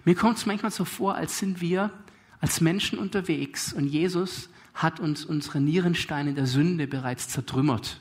Mir 0.05 0.17
kommt 0.17 0.39
es 0.39 0.47
manchmal 0.47 0.73
so 0.73 0.85
vor, 0.85 1.15
als 1.15 1.39
sind 1.39 1.61
wir 1.61 1.93
als 2.41 2.61
Menschen 2.61 2.99
unterwegs 2.99 3.73
und 3.73 3.87
Jesus 3.87 4.49
hat 4.75 4.99
uns 4.99 5.25
unsere 5.25 5.61
Nierensteine 5.61 6.35
der 6.35 6.49
Sünde 6.49 6.89
bereits 6.89 7.29
zertrümmert. 7.29 8.01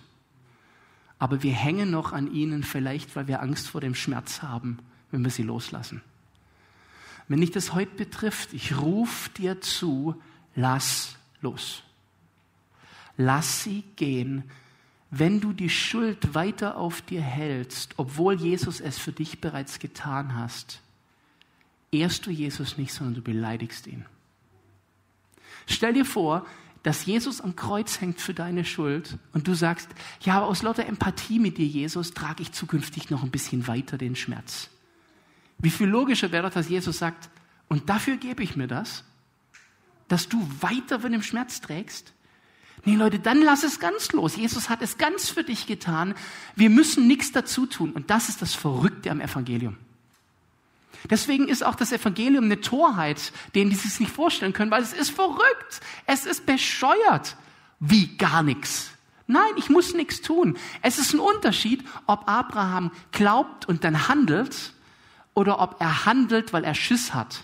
Aber 1.20 1.44
wir 1.44 1.54
hängen 1.54 1.92
noch 1.92 2.14
an 2.14 2.34
ihnen, 2.34 2.64
vielleicht 2.64 3.16
weil 3.16 3.28
wir 3.28 3.44
Angst 3.44 3.68
vor 3.68 3.82
dem 3.82 3.94
Schmerz 3.94 4.42
haben, 4.42 4.80
wenn 5.12 5.24
wir 5.24 5.30
sie 5.30 5.44
loslassen. 5.44 6.02
Wenn 7.28 7.42
dich 7.42 7.52
das 7.52 7.76
heute 7.76 7.96
betrifft, 7.96 8.54
ich 8.54 8.76
rufe 8.80 9.30
dir 9.38 9.62
zu, 9.62 10.20
lass 10.56 11.16
los. 11.42 11.84
Lass 13.18 13.64
sie 13.64 13.84
gehen. 13.96 14.44
Wenn 15.10 15.42
du 15.42 15.52
die 15.52 15.70
Schuld 15.70 16.34
weiter 16.36 16.78
auf 16.78 17.02
dir 17.02 17.22
hältst, 17.22 17.94
obwohl 17.98 18.40
Jesus 18.40 18.80
es 18.80 18.98
für 18.98 19.12
dich 19.12 19.42
bereits 19.42 19.80
getan 19.80 20.36
hast, 20.36 20.82
ehrst 21.92 22.26
du 22.26 22.32
Jesus 22.32 22.78
nicht, 22.78 22.94
sondern 22.94 23.16
du 23.16 23.22
beleidigst 23.22 23.88
ihn. 23.88 24.06
Stell 25.68 25.94
dir 25.94 26.06
vor, 26.06 26.46
dass 26.84 27.06
Jesus 27.06 27.42
am 27.42 27.56
Kreuz 27.56 28.02
hängt 28.02 28.20
für 28.20 28.34
deine 28.34 28.66
Schuld 28.66 29.18
und 29.34 29.48
du 29.48 29.54
sagst, 29.54 29.90
ja, 30.22 30.38
aber 30.38 30.48
aus 30.48 30.64
lauter 30.64 30.86
Empathie 30.86 31.40
mit 31.40 31.58
dir, 31.58 31.66
Jesus, 31.66 32.14
trage 32.14 32.42
ich 32.42 32.54
zukünftig 32.54 33.10
noch 33.10 33.24
ein 33.24 33.30
bisschen 33.30 33.68
weiter 33.68 33.98
den 33.98 34.16
Schmerz. 34.16 34.70
Wie 35.60 35.70
viel 35.70 35.88
logischer 35.88 36.32
wäre 36.32 36.44
doch, 36.48 36.54
dass 36.54 36.70
Jesus 36.70 36.98
sagt, 36.98 37.30
und 37.68 37.90
dafür 37.90 38.18
gebe 38.18 38.42
ich 38.42 38.56
mir 38.56 38.68
das, 38.68 39.04
dass 40.08 40.28
du 40.28 40.46
weiter 40.60 41.00
von 41.00 41.12
dem 41.12 41.22
Schmerz 41.22 41.62
trägst? 41.62 42.14
Nee, 42.84 42.96
Leute, 42.96 43.20
dann 43.20 43.42
lass 43.42 43.64
es 43.64 43.80
ganz 43.80 44.12
los. 44.12 44.36
Jesus 44.36 44.70
hat 44.70 44.82
es 44.82 44.98
ganz 44.98 45.30
für 45.30 45.44
dich 45.44 45.68
getan. 45.68 46.16
Wir 46.56 46.70
müssen 46.70 47.08
nichts 47.08 47.32
dazu 47.32 47.66
tun. 47.68 47.92
Und 47.92 48.10
das 48.10 48.30
ist 48.30 48.42
das 48.42 48.56
Verrückte 48.56 49.12
am 49.12 49.22
Evangelium. 49.22 49.78
Deswegen 51.10 51.48
ist 51.48 51.64
auch 51.64 51.76
das 51.76 51.92
Evangelium 51.92 52.46
eine 52.46 52.62
Torheit, 52.62 53.34
denen 53.54 53.70
die 53.70 53.76
sich 53.76 54.00
nicht 54.00 54.12
vorstellen 54.12 54.54
können, 54.54 54.72
weil 54.72 54.82
es 54.82 54.94
ist 54.94 55.12
verrückt. 55.12 55.82
Es 56.06 56.26
ist 56.26 56.46
bescheuert. 56.46 57.36
Wie 57.80 58.18
gar 58.18 58.44
nichts. 58.44 58.92
Nein, 59.28 59.52
ich 59.58 59.70
muss 59.70 59.94
nichts 59.94 60.22
tun. 60.22 60.58
Es 60.82 60.98
ist 60.98 61.14
ein 61.14 61.20
Unterschied, 61.20 61.84
ob 62.08 62.28
Abraham 62.28 62.92
glaubt 63.12 63.68
und 63.68 63.84
dann 63.84 64.08
handelt 64.08 64.74
oder 65.34 65.60
ob 65.60 65.80
er 65.80 66.06
handelt, 66.06 66.52
weil 66.52 66.64
er 66.64 66.76
Schiss 66.76 67.14
hat 67.14 67.44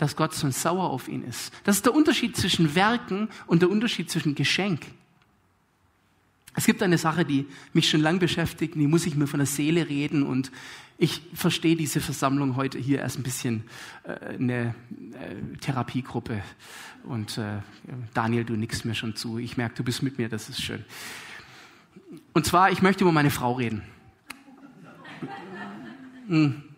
dass 0.00 0.16
Gott 0.16 0.32
so 0.34 0.50
sauer 0.50 0.88
auf 0.88 1.08
ihn 1.08 1.22
ist. 1.22 1.52
Das 1.64 1.76
ist 1.76 1.84
der 1.84 1.94
Unterschied 1.94 2.34
zwischen 2.34 2.74
Werken 2.74 3.28
und 3.46 3.60
der 3.60 3.70
Unterschied 3.70 4.10
zwischen 4.10 4.34
Geschenk. 4.34 4.86
Es 6.56 6.64
gibt 6.64 6.82
eine 6.82 6.96
Sache, 6.96 7.26
die 7.26 7.46
mich 7.74 7.88
schon 7.88 8.00
lang 8.00 8.18
beschäftigt, 8.18 8.74
die 8.74 8.86
muss 8.86 9.06
ich 9.06 9.14
mir 9.14 9.26
von 9.26 9.38
der 9.38 9.46
Seele 9.46 9.88
reden 9.88 10.22
und 10.24 10.50
ich 10.96 11.20
verstehe 11.34 11.76
diese 11.76 12.00
Versammlung 12.00 12.56
heute 12.56 12.78
hier 12.78 13.02
als 13.02 13.16
ein 13.16 13.22
bisschen 13.22 13.64
äh, 14.04 14.34
eine 14.34 14.74
äh, 15.12 15.56
Therapiegruppe. 15.60 16.42
Und 17.04 17.38
äh, 17.38 17.58
Daniel, 18.14 18.44
du 18.44 18.54
nickst 18.54 18.84
mir 18.84 18.94
schon 18.94 19.16
zu. 19.16 19.38
Ich 19.38 19.56
merke, 19.56 19.76
du 19.76 19.84
bist 19.84 20.02
mit 20.02 20.18
mir, 20.18 20.28
das 20.28 20.48
ist 20.48 20.62
schön. 20.62 20.84
Und 22.32 22.46
zwar, 22.46 22.70
ich 22.70 22.82
möchte 22.82 23.04
über 23.04 23.12
meine 23.12 23.30
Frau 23.30 23.52
reden. 23.52 23.82
Hm. 26.28 26.69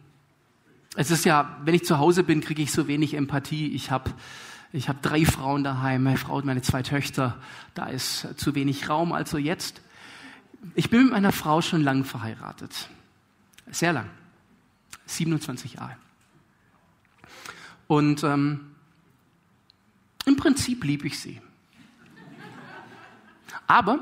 Es 0.95 1.11
ist 1.11 1.25
ja, 1.25 1.57
wenn 1.65 1.75
ich 1.75 1.85
zu 1.85 1.99
Hause 1.99 2.23
bin, 2.23 2.41
kriege 2.41 2.63
ich 2.63 2.71
so 2.71 2.87
wenig 2.87 3.15
Empathie. 3.15 3.69
Ich 3.69 3.91
habe 3.91 4.13
ich 4.73 4.89
hab 4.89 5.03
drei 5.03 5.25
Frauen 5.25 5.65
daheim, 5.65 6.03
meine 6.03 6.17
Frau 6.17 6.37
und 6.37 6.45
meine 6.45 6.63
zwei 6.63 6.83
Töchter. 6.83 7.39
Da 7.75 7.87
ist 7.87 8.27
zu 8.37 8.55
wenig 8.55 8.89
Raum. 8.89 9.13
Also 9.13 9.39
jetzt, 9.39 9.81
ich 10.75 10.91
bin 10.91 11.05
mit 11.05 11.13
meiner 11.13 11.33
Frau 11.33 11.61
schon 11.61 11.83
lang 11.83 12.05
verheiratet. 12.05 12.89
Sehr 13.71 13.93
lang. 13.93 14.09
27 15.07 15.75
Jahre. 15.75 15.97
Und 17.87 18.23
ähm, 18.25 18.73
im 20.25 20.37
Prinzip 20.37 20.85
liebe 20.85 21.07
ich 21.07 21.19
sie. 21.19 21.41
Aber 23.67 23.99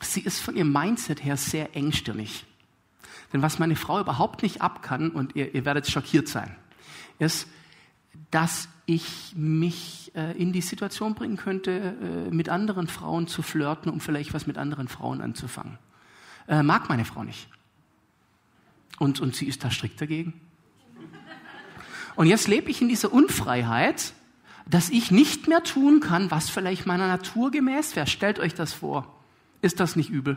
sie 0.00 0.20
ist 0.20 0.40
von 0.40 0.56
ihrem 0.56 0.72
Mindset 0.72 1.24
her 1.24 1.36
sehr 1.36 1.74
engstirnig. 1.76 2.44
Denn 3.32 3.42
was 3.42 3.58
meine 3.58 3.76
Frau 3.76 4.00
überhaupt 4.00 4.42
nicht 4.42 4.62
ab 4.62 4.82
kann, 4.82 5.10
und 5.10 5.36
ihr, 5.36 5.54
ihr 5.54 5.64
werdet 5.64 5.88
schockiert 5.88 6.28
sein, 6.28 6.54
ist, 7.18 7.48
dass 8.30 8.68
ich 8.86 9.34
mich 9.36 10.12
äh, 10.14 10.32
in 10.40 10.52
die 10.52 10.60
Situation 10.60 11.14
bringen 11.14 11.36
könnte, 11.36 11.70
äh, 12.30 12.34
mit 12.34 12.48
anderen 12.48 12.88
Frauen 12.88 13.26
zu 13.26 13.42
flirten, 13.42 13.92
um 13.92 14.00
vielleicht 14.00 14.32
was 14.32 14.46
mit 14.46 14.56
anderen 14.56 14.88
Frauen 14.88 15.20
anzufangen. 15.20 15.78
Äh, 16.46 16.62
mag 16.62 16.88
meine 16.88 17.04
Frau 17.04 17.22
nicht. 17.22 17.48
Und, 18.98 19.20
und 19.20 19.36
sie 19.36 19.46
ist 19.46 19.62
da 19.62 19.70
strikt 19.70 20.00
dagegen. 20.00 20.40
Und 22.16 22.26
jetzt 22.26 22.48
lebe 22.48 22.70
ich 22.70 22.82
in 22.82 22.88
dieser 22.88 23.12
Unfreiheit, 23.12 24.12
dass 24.66 24.90
ich 24.90 25.10
nicht 25.10 25.48
mehr 25.48 25.62
tun 25.62 26.00
kann, 26.00 26.30
was 26.30 26.50
vielleicht 26.50 26.86
meiner 26.86 27.06
Natur 27.06 27.50
gemäß 27.50 27.94
wäre. 27.94 28.06
Stellt 28.06 28.38
euch 28.38 28.54
das 28.54 28.72
vor. 28.72 29.14
Ist 29.62 29.80
das 29.80 29.96
nicht 29.96 30.10
übel? 30.10 30.36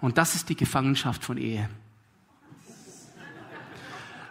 Und 0.00 0.18
das 0.18 0.34
ist 0.34 0.48
die 0.48 0.56
Gefangenschaft 0.56 1.24
von 1.24 1.36
Ehe. 1.36 1.68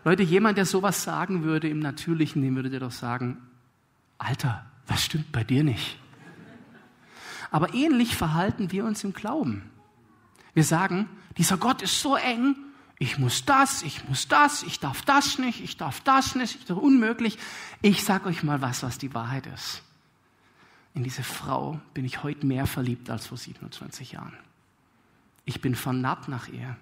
Leute, 0.03 0.23
jemand, 0.23 0.57
der 0.57 0.65
sowas 0.65 1.03
sagen 1.03 1.43
würde 1.43 1.67
im 1.67 1.79
Natürlichen, 1.79 2.41
dem 2.41 2.55
würde 2.55 2.69
der 2.69 2.79
doch 2.79 2.91
sagen, 2.91 3.37
Alter, 4.19 4.65
was 4.87 5.03
stimmt 5.03 5.31
bei 5.31 5.43
dir 5.43 5.63
nicht? 5.63 5.97
Aber 7.49 7.73
ähnlich 7.73 8.15
verhalten 8.15 8.71
wir 8.71 8.85
uns 8.85 9.03
im 9.03 9.13
Glauben. 9.13 9.69
Wir 10.53 10.63
sagen, 10.63 11.09
dieser 11.37 11.57
Gott 11.57 11.81
ist 11.81 12.01
so 12.01 12.15
eng, 12.15 12.55
ich 12.97 13.17
muss 13.17 13.45
das, 13.45 13.83
ich 13.83 14.07
muss 14.07 14.27
das, 14.27 14.63
ich 14.63 14.79
darf 14.79 15.01
das 15.01 15.37
nicht, 15.37 15.61
ich 15.61 15.75
darf 15.75 15.99
das 16.01 16.35
nicht, 16.35 16.55
ich 16.55 16.65
darf 16.65 16.77
unmöglich. 16.77 17.37
Ich 17.81 18.03
sage 18.03 18.29
euch 18.29 18.43
mal 18.43 18.61
was, 18.61 18.83
was 18.83 18.97
die 18.97 19.13
Wahrheit 19.13 19.47
ist. 19.47 19.81
In 20.93 21.03
diese 21.03 21.23
Frau 21.23 21.79
bin 21.93 22.05
ich 22.05 22.23
heute 22.23 22.45
mehr 22.45 22.67
verliebt 22.67 23.09
als 23.09 23.27
vor 23.27 23.37
27 23.37 24.13
Jahren. 24.13 24.33
Ich 25.45 25.61
bin 25.61 25.75
vernarrt 25.75 26.27
nach 26.27 26.47
ihr. 26.47 26.75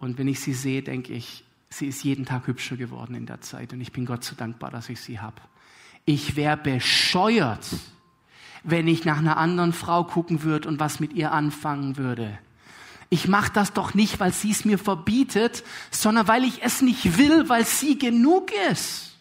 Und 0.00 0.18
wenn 0.18 0.28
ich 0.28 0.40
sie 0.40 0.54
sehe, 0.54 0.82
denke 0.82 1.12
ich, 1.12 1.44
sie 1.68 1.86
ist 1.86 2.04
jeden 2.04 2.24
Tag 2.24 2.46
hübscher 2.46 2.76
geworden 2.76 3.14
in 3.14 3.26
der 3.26 3.40
Zeit. 3.40 3.72
Und 3.72 3.80
ich 3.80 3.92
bin 3.92 4.06
Gott 4.06 4.24
so 4.24 4.34
dankbar, 4.34 4.70
dass 4.70 4.88
ich 4.88 5.00
sie 5.00 5.18
habe. 5.18 5.40
Ich 6.04 6.36
wäre 6.36 6.56
bescheuert, 6.56 7.66
wenn 8.62 8.88
ich 8.88 9.04
nach 9.04 9.18
einer 9.18 9.36
anderen 9.36 9.72
Frau 9.72 10.04
gucken 10.04 10.42
würde 10.42 10.68
und 10.68 10.78
was 10.78 11.00
mit 11.00 11.12
ihr 11.12 11.32
anfangen 11.32 11.96
würde. 11.96 12.38
Ich 13.10 13.28
mache 13.28 13.52
das 13.52 13.72
doch 13.72 13.94
nicht, 13.94 14.20
weil 14.20 14.32
sie 14.32 14.50
es 14.50 14.64
mir 14.64 14.78
verbietet, 14.78 15.64
sondern 15.90 16.26
weil 16.28 16.44
ich 16.44 16.62
es 16.62 16.82
nicht 16.82 17.18
will, 17.18 17.48
weil 17.48 17.64
sie 17.64 17.98
genug 17.98 18.50
ist. 18.70 19.13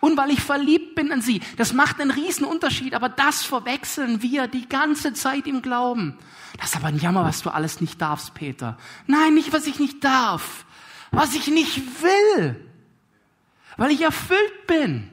Und 0.00 0.16
weil 0.16 0.30
ich 0.30 0.40
verliebt 0.40 0.94
bin 0.94 1.12
an 1.12 1.22
sie. 1.22 1.40
Das 1.56 1.72
macht 1.72 2.00
einen 2.00 2.10
riesen 2.10 2.44
Unterschied, 2.44 2.94
aber 2.94 3.08
das 3.08 3.42
verwechseln 3.42 4.22
wir 4.22 4.46
die 4.46 4.68
ganze 4.68 5.12
Zeit 5.12 5.46
im 5.46 5.62
Glauben. 5.62 6.18
Das 6.58 6.70
ist 6.70 6.76
aber 6.76 6.88
ein 6.88 6.98
Jammer, 6.98 7.24
was 7.24 7.42
du 7.42 7.50
alles 7.50 7.80
nicht 7.80 8.00
darfst, 8.00 8.34
Peter. 8.34 8.76
Nein, 9.06 9.34
nicht, 9.34 9.52
was 9.52 9.66
ich 9.66 9.78
nicht 9.78 10.04
darf. 10.04 10.64
Was 11.10 11.34
ich 11.34 11.48
nicht 11.48 11.80
will. 12.02 12.68
Weil 13.76 13.90
ich 13.90 14.02
erfüllt 14.02 14.66
bin. 14.66 15.08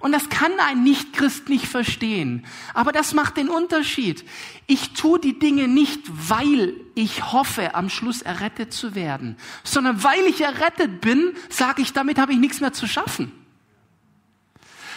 Und 0.00 0.12
das 0.12 0.28
kann 0.28 0.52
ein 0.58 0.82
Nichtchrist 0.84 1.48
nicht 1.48 1.66
verstehen. 1.66 2.44
Aber 2.74 2.92
das 2.92 3.14
macht 3.14 3.36
den 3.36 3.48
Unterschied. 3.48 4.24
Ich 4.66 4.92
tue 4.92 5.18
die 5.18 5.38
Dinge 5.38 5.68
nicht, 5.68 6.00
weil 6.28 6.74
ich 6.94 7.32
hoffe, 7.32 7.74
am 7.74 7.88
Schluss 7.88 8.22
errettet 8.22 8.72
zu 8.72 8.94
werden, 8.94 9.36
sondern 9.64 10.02
weil 10.04 10.20
ich 10.26 10.40
errettet 10.42 11.00
bin, 11.00 11.32
sage 11.48 11.82
ich, 11.82 11.92
damit 11.92 12.18
habe 12.18 12.32
ich 12.32 12.38
nichts 12.38 12.60
mehr 12.60 12.72
zu 12.72 12.86
schaffen. 12.86 13.32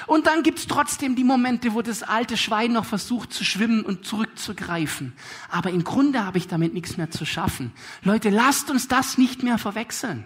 Und 0.09 0.25
dann 0.25 0.41
gibt's 0.41 0.65
trotzdem 0.65 1.15
die 1.15 1.23
Momente, 1.23 1.75
wo 1.75 1.83
das 1.83 2.01
alte 2.01 2.35
Schwein 2.35 2.73
noch 2.73 2.85
versucht 2.85 3.31
zu 3.31 3.45
schwimmen 3.45 3.83
und 3.83 4.05
zurückzugreifen. 4.05 5.13
Aber 5.51 5.69
im 5.69 5.83
Grunde 5.83 6.25
habe 6.25 6.39
ich 6.39 6.47
damit 6.47 6.73
nichts 6.73 6.97
mehr 6.97 7.11
zu 7.11 7.27
schaffen. 7.27 7.73
Leute, 8.01 8.31
lasst 8.31 8.71
uns 8.71 8.87
das 8.87 9.19
nicht 9.19 9.43
mehr 9.43 9.59
verwechseln. 9.59 10.25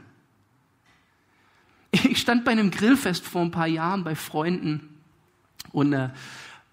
Ich 1.91 2.21
stand 2.21 2.45
bei 2.45 2.51
einem 2.51 2.71
Grillfest 2.71 3.25
vor 3.25 3.41
ein 3.41 3.51
paar 3.51 3.67
Jahren 3.67 4.05
bei 4.05 4.15
Freunden 4.15 5.01
und 5.73 5.91
äh, 5.91 6.11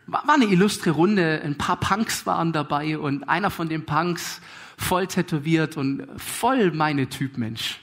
war 0.06 0.32
eine 0.32 0.44
illustre 0.44 0.90
Runde. 0.90 1.42
Ein 1.44 1.58
paar 1.58 1.80
Punks 1.80 2.26
waren 2.26 2.52
dabei 2.52 2.96
und 2.96 3.28
einer 3.28 3.50
von 3.50 3.68
den 3.68 3.86
Punks, 3.86 4.40
voll 4.78 5.08
tätowiert 5.08 5.76
und 5.76 6.06
voll 6.16 6.70
meine 6.70 7.08
Typ 7.08 7.38
Mensch, 7.38 7.80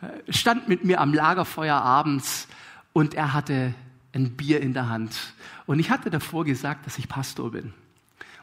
äh, 0.00 0.32
stand 0.32 0.66
mit 0.66 0.82
mir 0.82 1.02
am 1.02 1.12
Lagerfeuer 1.12 1.76
abends 1.76 2.48
und 2.94 3.12
er 3.12 3.34
hatte 3.34 3.74
ein 4.16 4.36
Bier 4.36 4.60
in 4.60 4.72
der 4.72 4.88
Hand. 4.88 5.34
Und 5.66 5.78
ich 5.78 5.90
hatte 5.90 6.10
davor 6.10 6.44
gesagt, 6.44 6.86
dass 6.86 6.98
ich 6.98 7.08
Pastor 7.08 7.52
bin. 7.52 7.72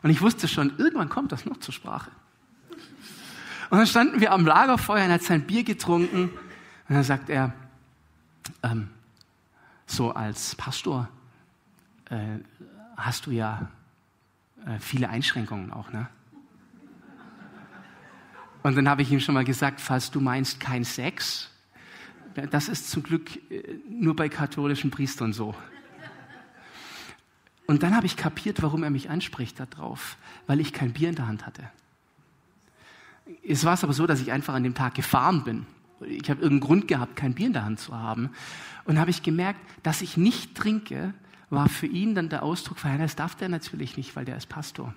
Und 0.01 0.09
ich 0.09 0.21
wusste 0.21 0.47
schon, 0.47 0.77
irgendwann 0.77 1.09
kommt 1.09 1.31
das 1.31 1.45
noch 1.45 1.57
zur 1.57 1.73
Sprache. 1.73 2.11
Und 3.69 3.77
dann 3.79 3.87
standen 3.87 4.21
wir 4.21 4.31
am 4.31 4.45
Lagerfeuer 4.45 5.03
und 5.03 5.09
er 5.09 5.15
hat 5.15 5.23
sein 5.23 5.47
Bier 5.47 5.63
getrunken. 5.63 6.29
Und 6.29 6.95
dann 6.95 7.03
sagt 7.03 7.29
er, 7.29 7.53
ähm, 8.61 8.89
so 9.87 10.11
als 10.11 10.55
Pastor 10.55 11.09
äh, 12.09 12.39
hast 12.95 13.25
du 13.25 13.31
ja 13.31 13.69
äh, 14.65 14.79
viele 14.79 15.09
Einschränkungen 15.09 15.71
auch, 15.71 15.91
ne? 15.91 16.07
Und 18.61 18.77
dann 18.77 18.87
habe 18.87 19.01
ich 19.01 19.11
ihm 19.11 19.19
schon 19.19 19.33
mal 19.33 19.43
gesagt, 19.43 19.81
falls 19.81 20.09
du 20.09 20.21
meinst 20.21 20.61
kein 20.61 20.85
Sex, 20.85 21.49
das 22.51 22.67
ist 22.69 22.89
zum 22.89 23.03
Glück 23.03 23.35
äh, 23.51 23.79
nur 23.89 24.15
bei 24.15 24.29
katholischen 24.29 24.91
Priestern 24.91 25.33
so. 25.33 25.55
Und 27.65 27.83
dann 27.83 27.95
habe 27.95 28.05
ich 28.05 28.17
kapiert, 28.17 28.61
warum 28.61 28.83
er 28.83 28.89
mich 28.89 29.09
anspricht 29.09 29.59
darauf, 29.59 30.17
weil 30.47 30.59
ich 30.59 30.73
kein 30.73 30.93
Bier 30.93 31.09
in 31.09 31.15
der 31.15 31.27
Hand 31.27 31.45
hatte. 31.45 31.63
Es 33.47 33.63
war 33.63 33.73
es 33.73 33.83
aber 33.83 33.93
so, 33.93 34.05
dass 34.05 34.19
ich 34.19 34.31
einfach 34.31 34.53
an 34.53 34.63
dem 34.63 34.75
Tag 34.75 34.95
gefahren 34.95 35.43
bin 35.43 35.65
ich 36.07 36.29
habe 36.29 36.41
irgendeinen 36.41 36.67
Grund 36.67 36.87
gehabt, 36.87 37.15
kein 37.15 37.33
Bier 37.33 37.47
in 37.47 37.53
der 37.53 37.65
Hand 37.65 37.79
zu 37.79 37.95
haben. 37.95 38.29
Und 38.85 38.99
habe 38.99 39.11
ich 39.11 39.23
gemerkt, 39.23 39.59
dass 39.83 40.01
ich 40.01 40.17
nicht 40.17 40.55
trinke, 40.55 41.13
war 41.49 41.69
für 41.69 41.87
ihn 41.87 42.15
dann 42.15 42.29
der 42.29 42.43
Ausdruck, 42.43 42.83
ja, 42.83 42.97
das 42.97 43.15
darf 43.15 43.35
der 43.35 43.49
natürlich 43.49 43.97
nicht, 43.97 44.15
weil 44.15 44.25
der 44.25 44.37
ist 44.37 44.49
Pastor. 44.49 44.93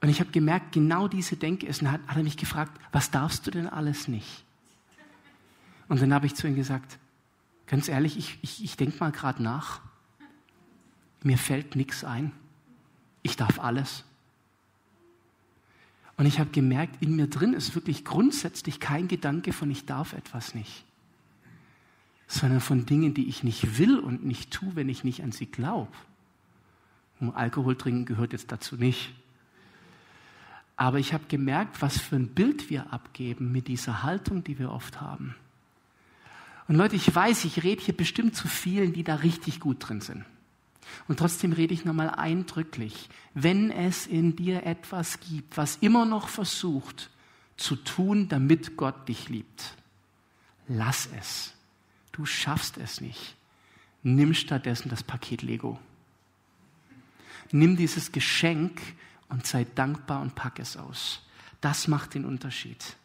Und 0.00 0.08
ich 0.08 0.20
habe 0.20 0.30
gemerkt, 0.30 0.72
genau 0.72 1.08
diese 1.08 1.36
Denke 1.36 1.66
ist, 1.66 1.80
und 1.82 1.90
hat, 1.90 2.00
hat 2.06 2.16
er 2.16 2.24
mich 2.24 2.36
gefragt, 2.36 2.78
was 2.90 3.10
darfst 3.10 3.46
du 3.46 3.50
denn 3.50 3.68
alles 3.68 4.08
nicht? 4.08 4.44
Und 5.92 6.00
dann 6.00 6.14
habe 6.14 6.24
ich 6.24 6.34
zu 6.34 6.48
ihm 6.48 6.54
gesagt, 6.54 6.98
ganz 7.66 7.86
ehrlich, 7.86 8.16
ich, 8.16 8.38
ich, 8.40 8.64
ich 8.64 8.78
denke 8.78 8.96
mal 9.00 9.12
gerade 9.12 9.42
nach. 9.42 9.82
Mir 11.22 11.36
fällt 11.36 11.76
nichts 11.76 12.02
ein. 12.02 12.32
Ich 13.22 13.36
darf 13.36 13.58
alles. 13.58 14.02
Und 16.16 16.24
ich 16.24 16.40
habe 16.40 16.48
gemerkt, 16.48 17.02
in 17.02 17.14
mir 17.14 17.26
drin 17.26 17.52
ist 17.52 17.74
wirklich 17.74 18.06
grundsätzlich 18.06 18.80
kein 18.80 19.06
Gedanke 19.06 19.52
von 19.52 19.70
ich 19.70 19.84
darf 19.84 20.14
etwas 20.14 20.54
nicht, 20.54 20.86
sondern 22.26 22.62
von 22.62 22.86
Dingen, 22.86 23.12
die 23.12 23.28
ich 23.28 23.42
nicht 23.42 23.76
will 23.76 23.98
und 23.98 24.24
nicht 24.24 24.50
tue, 24.50 24.74
wenn 24.74 24.88
ich 24.88 25.04
nicht 25.04 25.22
an 25.22 25.30
sie 25.30 25.44
glaube. 25.44 25.92
Alkohol 27.34 27.76
trinken 27.76 28.06
gehört 28.06 28.32
jetzt 28.32 28.50
dazu 28.50 28.76
nicht. 28.76 29.12
Aber 30.74 30.98
ich 30.98 31.12
habe 31.12 31.24
gemerkt, 31.28 31.82
was 31.82 32.00
für 32.00 32.16
ein 32.16 32.28
Bild 32.28 32.70
wir 32.70 32.94
abgeben 32.94 33.52
mit 33.52 33.68
dieser 33.68 34.02
Haltung, 34.02 34.42
die 34.42 34.58
wir 34.58 34.72
oft 34.72 34.98
haben. 34.98 35.34
Und 36.68 36.76
Leute, 36.76 36.96
ich 36.96 37.14
weiß, 37.14 37.44
ich 37.44 37.62
rede 37.62 37.82
hier 37.82 37.96
bestimmt 37.96 38.36
zu 38.36 38.48
vielen, 38.48 38.92
die 38.92 39.04
da 39.04 39.16
richtig 39.16 39.60
gut 39.60 39.76
drin 39.80 40.00
sind. 40.00 40.24
Und 41.08 41.18
trotzdem 41.18 41.52
rede 41.52 41.74
ich 41.74 41.84
nochmal 41.84 42.10
eindrücklich, 42.10 43.08
wenn 43.34 43.70
es 43.70 44.06
in 44.06 44.36
dir 44.36 44.64
etwas 44.64 45.20
gibt, 45.20 45.56
was 45.56 45.76
immer 45.76 46.04
noch 46.04 46.28
versucht 46.28 47.10
zu 47.56 47.76
tun, 47.76 48.28
damit 48.28 48.76
Gott 48.76 49.08
dich 49.08 49.28
liebt, 49.28 49.76
lass 50.68 51.08
es. 51.18 51.54
Du 52.12 52.26
schaffst 52.26 52.76
es 52.76 53.00
nicht. 53.00 53.36
Nimm 54.02 54.34
stattdessen 54.34 54.88
das 54.88 55.02
Paket 55.02 55.42
Lego. 55.42 55.78
nimm 57.52 57.76
dieses 57.76 58.12
Geschenk 58.12 58.80
und 59.28 59.46
sei 59.46 59.66
dankbar 59.74 60.22
und 60.22 60.34
pack 60.34 60.58
es 60.58 60.76
aus. 60.76 61.22
Das 61.60 61.86
macht 61.86 62.14
den 62.14 62.24
Unterschied. 62.24 62.96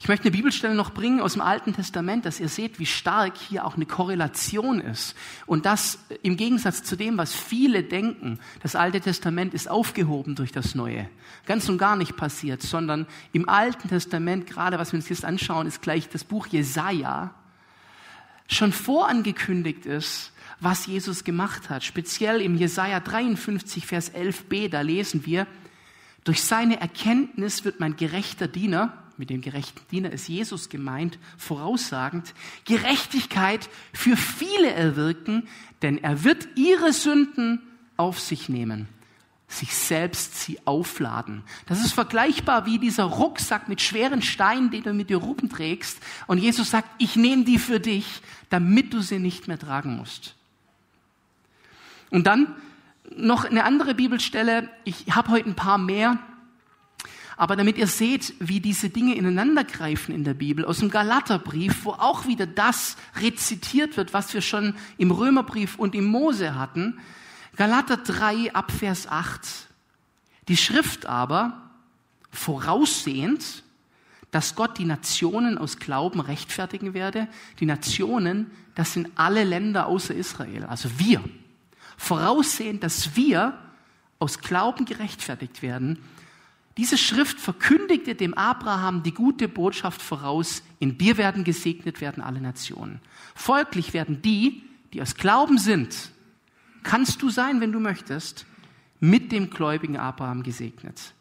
Ich 0.00 0.06
möchte 0.06 0.26
eine 0.26 0.36
Bibelstelle 0.36 0.74
noch 0.74 0.90
bringen 0.90 1.20
aus 1.20 1.32
dem 1.32 1.42
Alten 1.42 1.74
Testament, 1.74 2.24
dass 2.24 2.38
ihr 2.38 2.48
seht, 2.48 2.78
wie 2.78 2.86
stark 2.86 3.36
hier 3.36 3.64
auch 3.64 3.74
eine 3.74 3.84
Korrelation 3.84 4.80
ist. 4.80 5.16
Und 5.44 5.66
das 5.66 5.98
im 6.22 6.36
Gegensatz 6.36 6.84
zu 6.84 6.94
dem, 6.94 7.18
was 7.18 7.34
viele 7.34 7.82
denken, 7.82 8.38
das 8.62 8.76
Alte 8.76 9.00
Testament 9.00 9.54
ist 9.54 9.68
aufgehoben 9.68 10.36
durch 10.36 10.52
das 10.52 10.76
Neue. 10.76 11.08
Ganz 11.46 11.68
und 11.68 11.78
gar 11.78 11.96
nicht 11.96 12.16
passiert, 12.16 12.62
sondern 12.62 13.06
im 13.32 13.48
Alten 13.48 13.88
Testament, 13.88 14.46
gerade 14.46 14.78
was 14.78 14.92
wir 14.92 14.98
uns 14.98 15.08
jetzt 15.08 15.24
anschauen, 15.24 15.66
ist 15.66 15.82
gleich 15.82 16.08
das 16.08 16.22
Buch 16.22 16.46
Jesaja, 16.46 17.34
schon 18.48 18.72
vorangekündigt 18.72 19.84
ist, 19.84 20.32
was 20.60 20.86
Jesus 20.86 21.24
gemacht 21.24 21.70
hat. 21.70 21.82
Speziell 21.84 22.40
im 22.40 22.56
Jesaja 22.56 23.00
53, 23.00 23.86
Vers 23.86 24.14
11b, 24.14 24.68
da 24.68 24.80
lesen 24.80 25.26
wir, 25.26 25.46
durch 26.22 26.42
seine 26.42 26.80
Erkenntnis 26.80 27.64
wird 27.64 27.80
mein 27.80 27.96
gerechter 27.96 28.48
Diener, 28.48 29.07
mit 29.18 29.30
dem 29.30 29.40
gerechten 29.40 29.80
Diener 29.90 30.12
ist 30.12 30.28
Jesus 30.28 30.68
gemeint, 30.68 31.18
voraussagend, 31.36 32.34
Gerechtigkeit 32.64 33.68
für 33.92 34.16
viele 34.16 34.72
erwirken, 34.72 35.48
denn 35.82 36.02
er 36.02 36.24
wird 36.24 36.48
ihre 36.56 36.92
Sünden 36.92 37.60
auf 37.96 38.20
sich 38.20 38.48
nehmen, 38.48 38.88
sich 39.48 39.74
selbst 39.74 40.40
sie 40.40 40.58
aufladen. 40.64 41.42
Das 41.66 41.84
ist 41.84 41.92
vergleichbar 41.92 42.66
wie 42.66 42.78
dieser 42.78 43.04
Rucksack 43.04 43.68
mit 43.68 43.80
schweren 43.80 44.22
Steinen, 44.22 44.70
den 44.70 44.82
du 44.82 44.92
mit 44.92 45.10
dir 45.10 45.18
rumträgst. 45.18 45.98
Und 46.26 46.38
Jesus 46.38 46.70
sagt, 46.70 46.88
ich 46.98 47.16
nehme 47.16 47.44
die 47.44 47.58
für 47.58 47.80
dich, 47.80 48.22
damit 48.50 48.92
du 48.92 49.00
sie 49.00 49.18
nicht 49.18 49.48
mehr 49.48 49.58
tragen 49.58 49.96
musst. 49.96 50.34
Und 52.10 52.26
dann 52.26 52.54
noch 53.16 53.44
eine 53.44 53.64
andere 53.64 53.94
Bibelstelle. 53.94 54.68
Ich 54.84 55.06
habe 55.10 55.30
heute 55.30 55.48
ein 55.48 55.56
paar 55.56 55.78
mehr. 55.78 56.18
Aber 57.38 57.54
damit 57.54 57.78
ihr 57.78 57.86
seht, 57.86 58.34
wie 58.40 58.58
diese 58.58 58.90
Dinge 58.90 59.14
ineinandergreifen 59.14 60.12
in 60.12 60.24
der 60.24 60.34
Bibel, 60.34 60.64
aus 60.64 60.80
dem 60.80 60.90
Galaterbrief, 60.90 61.84
wo 61.84 61.92
auch 61.92 62.26
wieder 62.26 62.48
das 62.48 62.96
rezitiert 63.20 63.96
wird, 63.96 64.12
was 64.12 64.34
wir 64.34 64.40
schon 64.40 64.74
im 64.96 65.12
Römerbrief 65.12 65.78
und 65.78 65.94
im 65.94 66.04
Mose 66.04 66.56
hatten. 66.56 66.98
Galater 67.54 67.96
3 67.96 68.54
ab 68.54 68.72
Vers 68.72 69.06
8. 69.06 69.40
Die 70.48 70.56
Schrift 70.56 71.06
aber, 71.06 71.70
voraussehend, 72.32 73.62
dass 74.32 74.56
Gott 74.56 74.76
die 74.76 74.84
Nationen 74.84 75.58
aus 75.58 75.78
Glauben 75.78 76.18
rechtfertigen 76.18 76.92
werde. 76.92 77.28
Die 77.60 77.66
Nationen, 77.66 78.50
das 78.74 78.94
sind 78.94 79.12
alle 79.14 79.44
Länder 79.44 79.86
außer 79.86 80.12
Israel, 80.12 80.64
also 80.64 80.90
wir. 80.98 81.22
Voraussehend, 81.96 82.82
dass 82.82 83.14
wir 83.14 83.56
aus 84.18 84.40
Glauben 84.40 84.86
gerechtfertigt 84.86 85.62
werden, 85.62 86.00
diese 86.78 86.96
Schrift 86.96 87.40
verkündigte 87.40 88.14
dem 88.14 88.34
Abraham 88.34 89.02
die 89.02 89.12
gute 89.12 89.48
Botschaft 89.48 90.00
voraus, 90.00 90.62
in 90.78 90.96
dir 90.96 91.16
werden 91.18 91.42
gesegnet 91.42 92.00
werden 92.00 92.22
alle 92.22 92.40
Nationen. 92.40 93.00
Folglich 93.34 93.92
werden 93.92 94.22
die, 94.22 94.62
die 94.92 95.02
aus 95.02 95.16
Glauben 95.16 95.58
sind, 95.58 96.12
kannst 96.84 97.20
du 97.20 97.30
sein, 97.30 97.60
wenn 97.60 97.72
du 97.72 97.80
möchtest, 97.80 98.46
mit 99.00 99.32
dem 99.32 99.50
gläubigen 99.50 99.96
Abraham 99.96 100.44
gesegnet. 100.44 101.14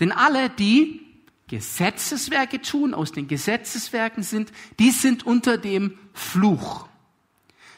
Denn 0.00 0.10
alle, 0.10 0.48
die 0.48 1.02
Gesetzeswerke 1.48 2.62
tun, 2.62 2.94
aus 2.94 3.12
den 3.12 3.28
Gesetzeswerken 3.28 4.22
sind, 4.22 4.52
die 4.78 4.90
sind 4.90 5.26
unter 5.26 5.58
dem 5.58 5.98
Fluch. 6.14 6.88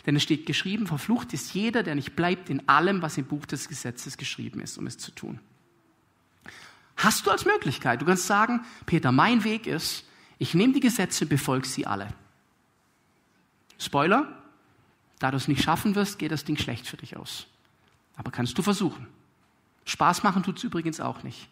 Denn 0.06 0.14
es 0.14 0.22
steht 0.22 0.46
geschrieben, 0.46 0.86
verflucht 0.86 1.32
ist 1.32 1.54
jeder, 1.54 1.82
der 1.82 1.96
nicht 1.96 2.14
bleibt 2.14 2.48
in 2.50 2.68
allem, 2.68 3.02
was 3.02 3.18
im 3.18 3.24
Buch 3.24 3.46
des 3.46 3.66
Gesetzes 3.66 4.16
geschrieben 4.16 4.60
ist, 4.60 4.78
um 4.78 4.86
es 4.86 4.96
zu 4.96 5.10
tun. 5.10 5.40
Hast 6.96 7.26
du 7.26 7.30
als 7.30 7.44
Möglichkeit. 7.44 8.00
Du 8.00 8.06
kannst 8.06 8.26
sagen, 8.26 8.64
Peter, 8.86 9.12
mein 9.12 9.44
Weg 9.44 9.66
ist, 9.66 10.04
ich 10.38 10.54
nehme 10.54 10.72
die 10.72 10.80
Gesetze, 10.80 11.26
befolge 11.26 11.66
sie 11.66 11.86
alle. 11.86 12.08
Spoiler, 13.78 14.26
da 15.18 15.30
du 15.30 15.36
es 15.36 15.48
nicht 15.48 15.62
schaffen 15.62 15.94
wirst, 15.94 16.18
geht 16.18 16.32
das 16.32 16.44
Ding 16.44 16.56
schlecht 16.56 16.86
für 16.86 16.96
dich 16.96 17.16
aus. 17.16 17.46
Aber 18.16 18.30
kannst 18.30 18.56
du 18.56 18.62
versuchen. 18.62 19.06
Spaß 19.84 20.22
machen 20.22 20.42
tut 20.42 20.58
es 20.58 20.64
übrigens 20.64 21.00
auch 21.00 21.22
nicht. 21.22 21.48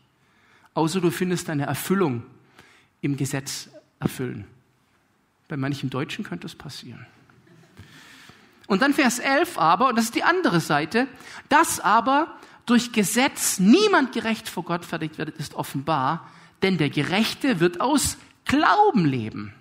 Außer 0.75 1.01
du 1.01 1.11
findest 1.11 1.49
deine 1.49 1.67
Erfüllung 1.67 2.25
im 3.01 3.17
Gesetz 3.17 3.69
erfüllen. 4.01 4.47
Bei 5.49 5.57
manchen 5.57 5.91
Deutschen 5.91 6.25
könnte 6.25 6.47
es 6.47 6.55
passieren. 6.55 7.07
Und 8.67 8.81
dann 8.83 8.95
Vers 8.95 9.19
11 9.19 9.59
aber, 9.59 9.89
und 9.89 9.97
das 9.97 10.07
ist 10.07 10.15
die 10.15 10.25
andere 10.25 10.61
Seite, 10.61 11.07
das 11.49 11.81
aber 11.81 12.35
durch 12.67 12.93
Gesetz 12.93 13.59
niemand 13.59 14.13
gerecht 14.13 14.49
vor 14.49 14.65
Gott 14.65 14.85
fertigt 14.85 15.19
wird, 15.19 15.31
ist 15.39 15.55
offenbar, 15.55 16.31
denn 16.63 16.79
der 16.79 16.91
Gerechte 16.91 17.61
wird 17.61 17.81
aus 17.81 18.17
Glauben 18.45 19.05
leben. 19.05 19.55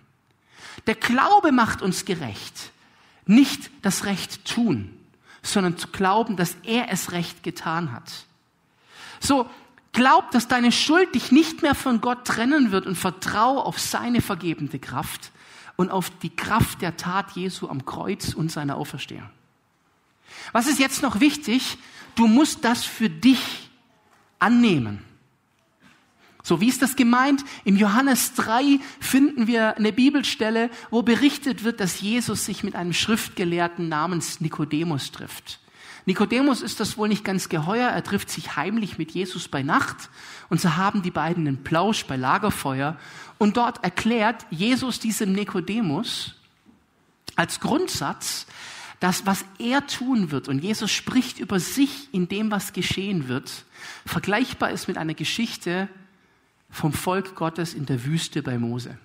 Der 0.88 0.96
Glaube 0.96 1.52
macht 1.52 1.82
uns 1.82 2.06
gerecht. 2.06 2.72
Nicht 3.26 3.72
das 3.82 4.06
Recht 4.06 4.46
tun, 4.46 4.98
sondern 5.42 5.78
zu 5.78 5.88
glauben, 5.88 6.36
dass 6.36 6.58
er 6.64 6.92
es 6.92 7.12
recht 7.12 7.44
getan 7.44 7.92
hat. 7.94 8.26
So, 9.20 9.50
glaub, 9.94 10.32
dass 10.32 10.48
deine 10.48 10.72
Schuld 10.72 11.16
dich 11.16 11.32
nicht 11.32 11.62
mehr 11.62 11.76
von 11.76 12.02
Gott 12.02 12.26
trennen 12.26 12.72
wird 12.72 12.86
und 12.86 12.96
vertrau 12.96 13.62
auf 13.62 13.80
seine 13.80 14.22
vergebende 14.22 14.80
Kraft 14.80 15.32
und 15.76 15.90
auf 15.92 16.10
die 16.22 16.36
Kraft 16.36 16.82
der 16.82 16.98
Tat 16.98 17.32
Jesu 17.32 17.70
am 17.70 17.86
Kreuz 17.86 18.34
und 18.34 18.52
seiner 18.52 18.76
Auferstehung. 18.76 19.30
Was 20.52 20.68
ist 20.68 20.80
jetzt 20.80 21.02
noch 21.02 21.20
wichtig? 21.20 21.78
Du 22.16 22.28
musst 22.28 22.64
das 22.64 22.84
für 22.84 23.10
dich 23.10 23.70
annehmen. 24.40 25.04
So, 26.46 26.60
wie 26.60 26.68
ist 26.68 26.82
das 26.82 26.98
gemeint? 26.98 27.44
Im 27.64 27.78
Johannes 27.78 28.34
3 28.34 28.80
finden 29.00 29.48
wir 29.48 29.78
eine 29.78 29.94
Bibelstelle, 29.94 30.70
wo 30.90 31.02
berichtet 31.02 31.64
wird, 31.64 31.80
dass 31.80 32.02
Jesus 32.02 32.44
sich 32.44 32.64
mit 32.64 32.76
einem 32.76 32.92
Schriftgelehrten 32.92 33.88
namens 33.88 34.42
Nikodemus 34.42 35.12
trifft. 35.12 35.60
Nikodemus 36.06 36.62
ist 36.62 36.82
das 36.82 36.98
wohl 36.98 37.08
nicht 37.08 37.24
ganz 37.24 37.48
geheuer. 37.48 37.88
Er 37.88 38.04
trifft 38.04 38.30
sich 38.30 38.58
heimlich 38.58 38.98
mit 38.98 39.12
Jesus 39.12 39.48
bei 39.48 39.64
Nacht 39.64 40.10
und 40.50 40.60
so 40.60 40.76
haben 40.76 41.02
die 41.02 41.12
beiden 41.12 41.48
einen 41.48 41.64
Plausch 41.64 42.06
bei 42.06 42.18
Lagerfeuer 42.18 42.98
und 43.38 43.56
dort 43.56 43.82
erklärt 43.86 44.46
Jesus 44.50 45.00
diesem 45.00 45.32
Nikodemus 45.32 46.36
als 47.38 47.62
Grundsatz, 47.62 48.46
das, 49.04 49.26
was 49.26 49.44
er 49.60 49.86
tun 49.86 50.32
wird, 50.32 50.48
und 50.48 50.60
Jesus 50.60 50.90
spricht 50.90 51.38
über 51.38 51.60
sich 51.60 52.14
in 52.14 52.30
dem, 52.30 52.52
was 52.52 52.72
geschehen 52.72 53.28
wird, 53.28 53.66
vergleichbar 54.06 54.72
ist 54.72 54.88
mit 54.88 54.98
einer 54.98 55.14
Geschichte 55.14 55.90
vom 56.70 56.94
Volk 56.94 57.36
Gottes 57.36 57.74
in 57.74 57.86
der 57.86 58.06
Wüste 58.06 58.42
bei 58.42 58.58
Mose. 58.58 58.98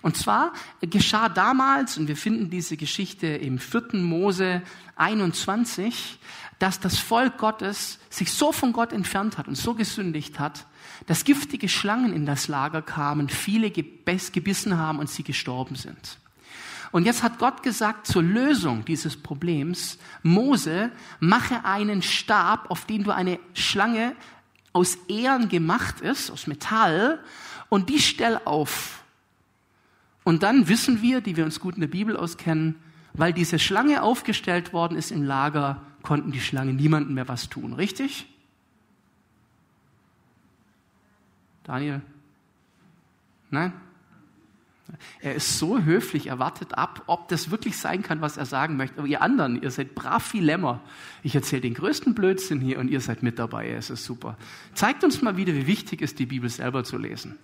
Und 0.00 0.16
zwar 0.16 0.54
geschah 0.80 1.28
damals, 1.28 1.98
und 1.98 2.08
wir 2.08 2.16
finden 2.16 2.48
diese 2.48 2.78
Geschichte 2.78 3.26
im 3.26 3.58
vierten 3.58 4.02
Mose 4.02 4.62
21, 4.96 6.18
dass 6.58 6.80
das 6.80 6.98
Volk 6.98 7.36
Gottes 7.36 7.98
sich 8.08 8.32
so 8.32 8.50
von 8.50 8.72
Gott 8.72 8.94
entfernt 8.94 9.36
hat 9.36 9.46
und 9.46 9.56
so 9.56 9.74
gesündigt 9.74 10.38
hat, 10.38 10.64
dass 11.04 11.24
giftige 11.24 11.68
Schlangen 11.68 12.14
in 12.14 12.24
das 12.24 12.48
Lager 12.48 12.80
kamen, 12.80 13.28
viele 13.28 13.70
gebissen 13.70 14.78
haben 14.78 14.98
und 14.98 15.10
sie 15.10 15.22
gestorben 15.22 15.76
sind. 15.76 16.16
Und 16.92 17.06
jetzt 17.06 17.22
hat 17.22 17.38
Gott 17.38 17.62
gesagt 17.62 18.06
zur 18.06 18.22
Lösung 18.22 18.84
dieses 18.84 19.16
Problems, 19.16 19.98
Mose, 20.22 20.92
mache 21.20 21.64
einen 21.64 22.02
Stab, 22.02 22.70
auf 22.70 22.84
den 22.84 23.02
du 23.02 23.10
eine 23.10 23.40
Schlange 23.54 24.14
aus 24.74 24.96
Ehren 25.08 25.48
gemacht 25.48 26.00
ist, 26.00 26.30
aus 26.30 26.46
Metall, 26.46 27.18
und 27.70 27.88
die 27.88 27.98
stell 27.98 28.38
auf. 28.44 29.02
Und 30.22 30.42
dann 30.42 30.68
wissen 30.68 31.00
wir, 31.00 31.22
die 31.22 31.36
wir 31.36 31.44
uns 31.44 31.60
gut 31.60 31.74
in 31.74 31.80
der 31.80 31.88
Bibel 31.88 32.16
auskennen, 32.16 32.76
weil 33.14 33.32
diese 33.32 33.58
Schlange 33.58 34.02
aufgestellt 34.02 34.74
worden 34.74 34.96
ist 34.96 35.10
im 35.10 35.22
Lager, 35.22 35.82
konnten 36.02 36.30
die 36.30 36.40
Schlange 36.40 36.74
niemandem 36.74 37.14
mehr 37.14 37.28
was 37.28 37.48
tun. 37.48 37.72
Richtig? 37.72 38.26
Daniel? 41.64 42.02
Nein? 43.50 43.72
Er 45.20 45.34
ist 45.34 45.58
so 45.58 45.80
höflich, 45.82 46.26
er 46.26 46.38
wartet 46.38 46.76
ab, 46.76 47.02
ob 47.06 47.28
das 47.28 47.50
wirklich 47.50 47.76
sein 47.76 48.02
kann, 48.02 48.20
was 48.20 48.36
er 48.36 48.46
sagen 48.46 48.76
möchte. 48.76 48.98
Aber 48.98 49.08
ihr 49.08 49.22
anderen, 49.22 49.60
ihr 49.62 49.70
seid 49.70 49.94
brav 49.94 50.32
wie 50.32 50.40
Lämmer. 50.40 50.80
Ich 51.22 51.34
erzähle 51.34 51.62
den 51.62 51.74
größten 51.74 52.14
Blödsinn 52.14 52.60
hier 52.60 52.78
und 52.78 52.88
ihr 52.88 53.00
seid 53.00 53.22
mit 53.22 53.38
dabei. 53.38 53.70
Es 53.70 53.90
ist 53.90 54.04
super. 54.04 54.36
Zeigt 54.74 55.04
uns 55.04 55.22
mal 55.22 55.36
wieder, 55.36 55.54
wie 55.54 55.66
wichtig 55.66 56.02
ist, 56.02 56.18
die 56.18 56.26
Bibel 56.26 56.48
selber 56.48 56.84
zu 56.84 56.98
lesen. 56.98 57.38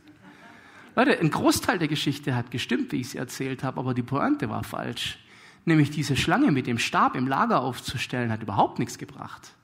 Leute, 0.97 1.19
ein 1.21 1.31
Großteil 1.31 1.79
der 1.79 1.89
Geschichte 1.89 2.35
hat 2.35 2.51
gestimmt, 2.51 2.93
wie 2.93 3.01
ich 3.01 3.11
sie 3.11 3.19
erzählt 3.19 3.63
habe, 3.63 3.79
aber 3.79 3.95
die 3.95 4.03
Pointe 4.03 4.51
war 4.51 4.65
falsch. 4.65 5.19
Nämlich 5.65 5.91
diese 5.91 6.17
Schlange 6.17 6.51
mit 6.51 6.67
dem 6.67 6.79
Stab 6.79 7.15
im 7.15 7.29
Lager 7.29 7.61
aufzustellen, 7.61 8.33
hat 8.33 8.43
überhaupt 8.43 8.79
nichts 8.79 8.99
gebracht. 8.99 9.55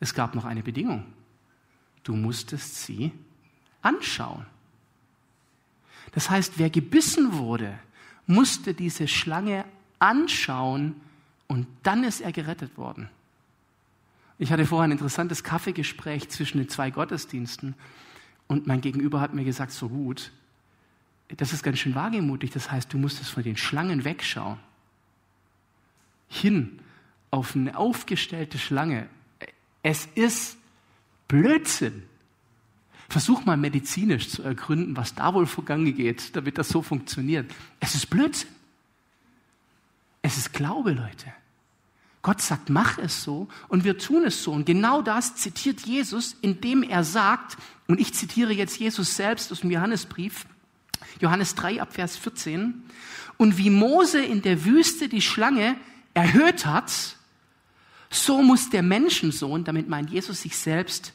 Es 0.00 0.14
gab 0.14 0.34
noch 0.34 0.44
eine 0.44 0.62
Bedingung. 0.62 1.04
Du 2.04 2.14
musstest 2.14 2.84
sie 2.84 3.12
anschauen. 3.82 4.46
Das 6.12 6.30
heißt, 6.30 6.58
wer 6.58 6.70
gebissen 6.70 7.38
wurde, 7.38 7.78
musste 8.26 8.74
diese 8.74 9.08
Schlange 9.08 9.64
anschauen 9.98 11.00
und 11.48 11.66
dann 11.82 12.04
ist 12.04 12.20
er 12.20 12.32
gerettet 12.32 12.76
worden. 12.76 13.08
Ich 14.38 14.52
hatte 14.52 14.66
vorher 14.66 14.88
ein 14.88 14.92
interessantes 14.92 15.44
Kaffeegespräch 15.44 16.28
zwischen 16.28 16.58
den 16.58 16.68
zwei 16.68 16.90
Gottesdiensten 16.90 17.74
und 18.46 18.66
mein 18.66 18.80
Gegenüber 18.80 19.20
hat 19.20 19.34
mir 19.34 19.44
gesagt, 19.44 19.72
so 19.72 19.88
gut, 19.88 20.32
das 21.36 21.52
ist 21.52 21.62
ganz 21.62 21.78
schön 21.78 21.94
wagemutig. 21.94 22.50
Das 22.50 22.70
heißt, 22.70 22.92
du 22.92 22.98
musstest 22.98 23.30
von 23.30 23.42
den 23.42 23.56
Schlangen 23.56 24.04
wegschauen. 24.04 24.58
Hin 26.28 26.78
auf 27.30 27.56
eine 27.56 27.76
aufgestellte 27.76 28.58
Schlange. 28.58 29.08
Es 29.82 30.06
ist 30.14 30.58
Blödsinn. 31.28 32.02
Versuch 33.12 33.44
mal 33.44 33.58
medizinisch 33.58 34.30
zu 34.30 34.42
ergründen, 34.42 34.96
was 34.96 35.14
da 35.14 35.34
wohl 35.34 35.44
vorgange 35.44 35.92
geht, 35.92 36.34
damit 36.34 36.56
das 36.56 36.70
so 36.70 36.80
funktioniert. 36.80 37.52
Es 37.78 37.94
ist 37.94 38.08
Blödsinn. 38.08 38.48
Es 40.22 40.38
ist 40.38 40.54
Glaube, 40.54 40.92
Leute. 40.92 41.26
Gott 42.22 42.40
sagt, 42.40 42.70
mach 42.70 42.96
es 42.96 43.22
so 43.22 43.48
und 43.68 43.84
wir 43.84 43.98
tun 43.98 44.24
es 44.24 44.42
so. 44.42 44.52
Und 44.52 44.64
genau 44.64 45.02
das 45.02 45.34
zitiert 45.34 45.80
Jesus, 45.80 46.36
indem 46.40 46.82
er 46.82 47.04
sagt, 47.04 47.58
und 47.86 48.00
ich 48.00 48.14
zitiere 48.14 48.54
jetzt 48.54 48.78
Jesus 48.78 49.14
selbst 49.14 49.52
aus 49.52 49.60
dem 49.60 49.70
Johannesbrief, 49.70 50.46
Johannes 51.20 51.54
3 51.54 51.82
ab 51.82 51.92
Vers 51.92 52.16
14, 52.16 52.82
und 53.36 53.58
wie 53.58 53.68
Mose 53.68 54.24
in 54.24 54.40
der 54.40 54.64
Wüste 54.64 55.10
die 55.10 55.20
Schlange 55.20 55.76
erhöht 56.14 56.64
hat, 56.64 56.90
so 58.08 58.42
muss 58.42 58.70
der 58.70 58.82
Menschensohn, 58.82 59.64
damit 59.64 59.90
meint 59.90 60.08
Jesus 60.08 60.40
sich 60.40 60.56
selbst, 60.56 61.12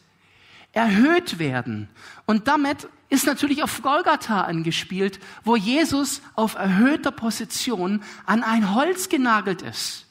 erhöht 0.73 1.39
werden. 1.39 1.89
Und 2.25 2.47
damit 2.47 2.87
ist 3.09 3.25
natürlich 3.25 3.63
auf 3.63 3.81
Golgatha 3.81 4.41
angespielt, 4.41 5.19
wo 5.43 5.55
Jesus 5.55 6.21
auf 6.35 6.55
erhöhter 6.55 7.11
Position 7.11 8.03
an 8.25 8.43
ein 8.43 8.75
Holz 8.75 9.09
genagelt 9.09 9.61
ist. 9.61 10.05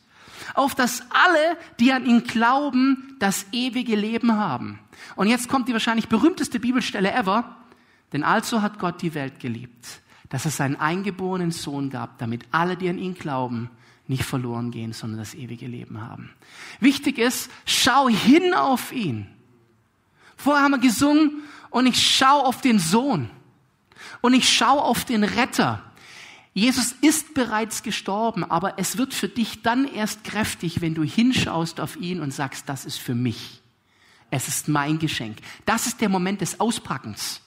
Auf 0.55 0.75
das 0.75 1.03
alle, 1.11 1.59
die 1.81 1.93
an 1.93 2.07
ihn 2.07 2.25
glauben, 2.25 3.17
das 3.19 3.47
ewige 3.53 3.97
Leben 3.97 4.33
haben. 4.37 4.79
Und 5.15 5.29
jetzt 5.29 5.49
kommt 5.49 5.69
die 5.69 5.73
wahrscheinlich 5.73 6.09
berühmteste 6.09 6.61
Bibelstelle 6.61 7.13
ever. 7.13 7.57
Denn 8.13 8.23
also 8.23 8.63
hat 8.63 8.79
Gott 8.79 9.03
die 9.03 9.15
Welt 9.15 9.41
geliebt, 9.41 10.01
dass 10.29 10.47
es 10.47 10.57
seinen 10.57 10.77
eingeborenen 10.77 11.51
Sohn 11.51 11.91
gab, 11.91 12.19
damit 12.19 12.45
alle, 12.53 12.77
die 12.77 12.89
an 12.89 12.99
ihn 12.99 13.15
glauben, 13.15 13.71
nicht 14.09 14.23
verloren 14.23 14.71
gehen, 14.71 14.93
sondern 14.93 15.19
das 15.19 15.35
ewige 15.35 15.67
Leben 15.67 16.01
haben. 16.01 16.31
Wichtig 16.79 17.19
ist, 17.19 17.51
schau 17.65 18.09
hin 18.09 18.55
auf 18.55 18.93
ihn. 18.93 19.27
Vorher 20.37 20.65
haben 20.65 20.73
wir 20.73 20.79
gesungen 20.79 21.43
und 21.71 21.87
ich 21.87 22.01
schaue 22.01 22.45
auf 22.45 22.61
den 22.61 22.79
Sohn 22.79 23.31
und 24.21 24.35
ich 24.35 24.49
schaue 24.49 24.83
auf 24.83 25.05
den 25.05 25.25
Retter. 25.25 25.83
Jesus 26.53 26.93
ist 27.03 27.35
bereits 27.35 27.83
gestorben, 27.83 28.43
aber 28.43 28.79
es 28.79 28.97
wird 28.97 29.13
für 29.13 29.29
dich 29.29 29.63
dann 29.63 29.87
erst 29.87 30.25
kräftig, 30.25 30.81
wenn 30.81 30.95
du 30.95 31.03
hinschaust 31.03 31.81
auf 31.81 31.97
ihn 31.97 32.21
und 32.21 32.33
sagst, 32.33 32.69
das 32.69 32.87
ist 32.87 32.99
für 32.99 33.15
mich. 33.15 33.61
Es 34.31 34.49
ist 34.49 34.67
mein 34.67 34.99
Geschenk. 34.99 35.37
Das 35.67 35.87
ist 35.87 36.01
der 36.01 36.09
Moment 36.09 36.41
des 36.41 36.59
Auspackens. 36.59 37.43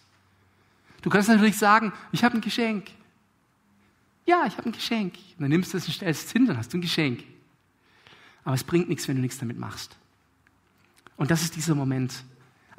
Du 1.02 1.10
kannst 1.10 1.28
natürlich 1.28 1.58
sagen, 1.58 1.92
ich 2.12 2.24
habe 2.24 2.38
ein 2.38 2.42
Geschenk. 2.42 2.92
Ja, 4.26 4.46
ich 4.46 4.56
habe 4.58 4.70
ein 4.70 4.74
Geschenk. 4.74 5.16
Und 5.16 5.42
dann 5.42 5.50
nimmst 5.50 5.74
du 5.74 5.78
es 5.78 5.88
und 5.88 5.94
stellst 5.94 6.28
es 6.28 6.32
hin, 6.32 6.46
dann 6.46 6.58
hast 6.58 6.72
du 6.72 6.78
ein 6.78 6.82
Geschenk. 6.82 7.24
Aber 8.44 8.54
es 8.54 8.64
bringt 8.64 8.90
nichts, 8.90 9.08
wenn 9.08 9.16
du 9.16 9.22
nichts 9.22 9.40
damit 9.40 9.58
machst. 9.58 9.98
Und 11.18 11.32
das 11.32 11.42
ist 11.42 11.56
dieser 11.56 11.74
Moment. 11.74 12.24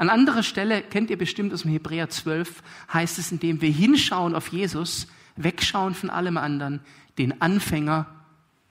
An 0.00 0.08
anderer 0.08 0.42
Stelle, 0.42 0.80
kennt 0.80 1.10
ihr 1.10 1.18
bestimmt 1.18 1.52
aus 1.52 1.60
dem 1.60 1.72
Hebräer 1.72 2.08
12, 2.08 2.62
heißt 2.90 3.18
es, 3.18 3.32
indem 3.32 3.60
wir 3.60 3.70
hinschauen 3.70 4.34
auf 4.34 4.48
Jesus, 4.48 5.08
wegschauen 5.36 5.94
von 5.94 6.08
allem 6.08 6.38
anderen, 6.38 6.80
den 7.18 7.42
Anfänger 7.42 8.06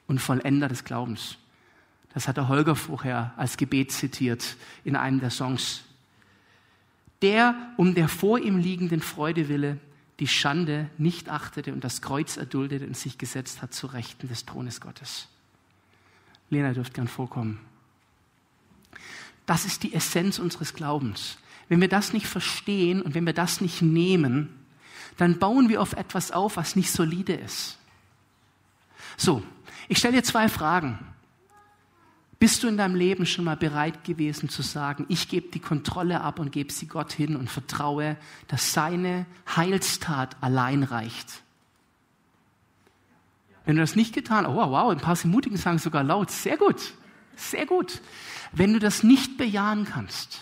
und 0.08 0.18
Vollender 0.18 0.68
des 0.68 0.86
Glaubens. 0.86 1.38
Das 2.16 2.28
hat 2.28 2.38
der 2.38 2.48
Holger 2.48 2.76
vorher 2.76 3.32
als 3.38 3.58
Gebet 3.58 3.92
zitiert 3.92 4.56
in 4.84 4.96
einem 4.96 5.20
der 5.20 5.30
Songs. 5.30 5.84
Der 7.22 7.54
um 7.78 7.94
der 7.94 8.10
vor 8.10 8.40
ihm 8.40 8.58
liegenden 8.58 9.00
Freude 9.00 9.50
wille 9.50 9.78
die 10.20 10.28
Schande 10.28 10.90
nicht 10.98 11.30
achtete 11.30 11.74
und 11.74 11.84
das 11.84 12.02
Kreuz 12.02 12.38
erduldete 12.38 12.88
und 12.88 12.98
sich 12.98 13.20
gesetzt 13.20 13.62
hat 13.62 13.72
zu 13.72 13.86
Rechten 13.86 14.30
des 14.30 14.48
Thrones 14.48 14.82
Gottes. 14.82 15.28
Lena 16.50 16.74
dürft 16.74 16.96
gern 16.96 17.08
vorkommen. 17.08 17.60
Das 19.50 19.66
ist 19.66 19.82
die 19.82 19.96
Essenz 19.96 20.38
unseres 20.38 20.76
Glaubens. 20.76 21.40
Wenn 21.70 21.82
wir 21.82 21.88
das 21.88 22.14
nicht 22.14 22.28
verstehen 22.28 23.02
und 23.02 23.16
wenn 23.16 23.26
wir 23.26 23.34
das 23.34 23.62
nicht 23.62 23.82
nehmen, 23.82 24.48
dann 25.18 25.40
bauen 25.40 25.70
wir 25.70 25.82
auf 25.82 25.94
etwas 25.94 26.32
auf, 26.32 26.58
was 26.58 26.76
nicht 26.76 26.92
solide 26.92 27.34
ist. 27.34 27.80
So, 29.18 29.42
ich 29.88 29.98
stelle 29.98 30.18
dir 30.18 30.24
zwei 30.24 30.50
Fragen. 30.50 31.00
Bist 32.38 32.62
du 32.62 32.68
in 32.68 32.78
deinem 32.78 32.94
Leben 32.94 33.26
schon 33.26 33.44
mal 33.44 33.58
bereit 33.58 34.04
gewesen 34.04 34.50
zu 34.50 34.62
sagen, 34.62 35.08
ich 35.10 35.30
gebe 35.30 35.50
die 35.50 35.60
Kontrolle 35.60 36.22
ab 36.22 36.38
und 36.38 36.52
gebe 36.52 36.72
sie 36.72 36.86
Gott 36.86 37.12
hin 37.12 37.36
und 37.36 37.50
vertraue, 37.50 38.18
dass 38.50 38.72
seine 38.74 39.26
Heilstat 39.56 40.38
allein 40.42 40.84
reicht? 40.84 41.42
Wenn 43.66 43.78
du 43.78 43.82
das 43.82 43.96
nicht 43.96 44.14
getan 44.14 44.46
hast, 44.46 44.54
oh 44.54 44.70
wow, 44.70 44.92
ein 44.92 45.00
paar 45.00 45.18
Mutigen 45.24 45.58
sagen 45.58 45.80
sogar 45.80 46.04
laut, 46.04 46.30
sehr 46.30 46.56
gut, 46.56 46.94
sehr 47.40 47.66
gut. 47.66 48.02
Wenn 48.52 48.74
du 48.74 48.80
das 48.80 49.04
nicht 49.04 49.38
bejahen 49.38 49.86
kannst, 49.86 50.42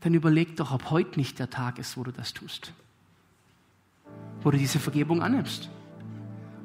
dann 0.00 0.14
überleg 0.14 0.56
doch, 0.56 0.72
ob 0.72 0.90
heute 0.90 1.18
nicht 1.18 1.38
der 1.38 1.50
Tag 1.50 1.78
ist, 1.78 1.96
wo 1.96 2.04
du 2.04 2.12
das 2.12 2.32
tust. 2.32 2.72
Wo 4.42 4.50
du 4.50 4.58
diese 4.58 4.78
Vergebung 4.78 5.22
annimmst. 5.22 5.70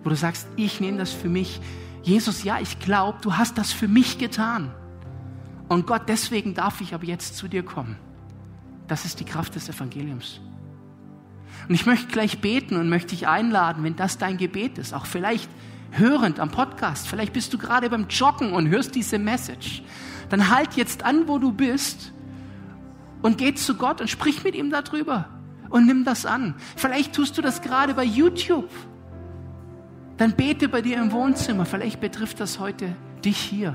Wo 0.04 0.10
du 0.10 0.16
sagst, 0.16 0.48
ich 0.56 0.80
nehme 0.80 0.98
das 0.98 1.12
für 1.12 1.30
mich. 1.30 1.60
Jesus, 2.04 2.44
ja, 2.44 2.60
ich 2.60 2.80
glaube, 2.80 3.20
du 3.22 3.38
hast 3.38 3.58
das 3.58 3.72
für 3.72 3.88
mich 3.88 4.18
getan. 4.18 4.74
Und 5.70 5.88
Gott, 5.88 6.04
deswegen 6.08 6.54
darf 6.54 6.82
ich 6.82 6.94
aber 6.94 7.06
jetzt 7.06 7.38
zu 7.38 7.48
dir 7.48 7.64
kommen. 7.64 7.98
Das 8.88 9.06
ist 9.06 9.20
die 9.20 9.26
Kraft 9.26 9.56
des 9.56 9.70
Evangeliums. 9.70 10.42
Und 11.68 11.76
ich 11.76 11.86
möchte 11.86 12.08
gleich 12.08 12.40
beten 12.40 12.76
und 12.76 12.90
möchte 12.90 13.10
dich 13.10 13.28
einladen, 13.28 13.84
wenn 13.84 13.96
das 13.96 14.18
dein 14.18 14.38
Gebet 14.38 14.78
ist, 14.78 14.94
auch 14.94 15.06
vielleicht 15.06 15.50
hörend 15.94 16.40
am 16.40 16.50
Podcast, 16.50 17.08
vielleicht 17.08 17.34
bist 17.34 17.54
du 17.54 17.58
gerade 17.58 17.90
beim 17.90 18.08
Joggen 18.10 18.54
und 18.54 18.68
hörst 18.70 18.96
diese 18.96 19.20
Message, 19.20 19.84
dann 20.30 20.50
halt 20.50 20.74
jetzt 20.74 21.04
an, 21.04 21.28
wo 21.28 21.38
du 21.38 21.52
bist 21.52 22.12
und 23.22 23.38
geh 23.38 23.54
zu 23.54 23.76
Gott 23.76 24.02
und 24.02 24.10
sprich 24.10 24.44
mit 24.44 24.56
ihm 24.56 24.70
darüber 24.70 25.30
und 25.70 25.86
nimm 25.86 26.04
das 26.04 26.26
an. 26.26 26.56
Vielleicht 26.76 27.14
tust 27.14 27.38
du 27.38 27.42
das 27.42 27.62
gerade 27.62 27.94
bei 27.94 28.04
YouTube. 28.04 28.70
Dann 30.18 30.34
bete 30.34 30.70
bei 30.70 30.82
dir 30.82 30.98
im 30.98 31.12
Wohnzimmer. 31.12 31.66
Vielleicht 31.66 32.00
betrifft 32.00 32.40
das 32.40 32.60
heute 32.60 32.96
dich 33.24 33.38
hier. 33.38 33.74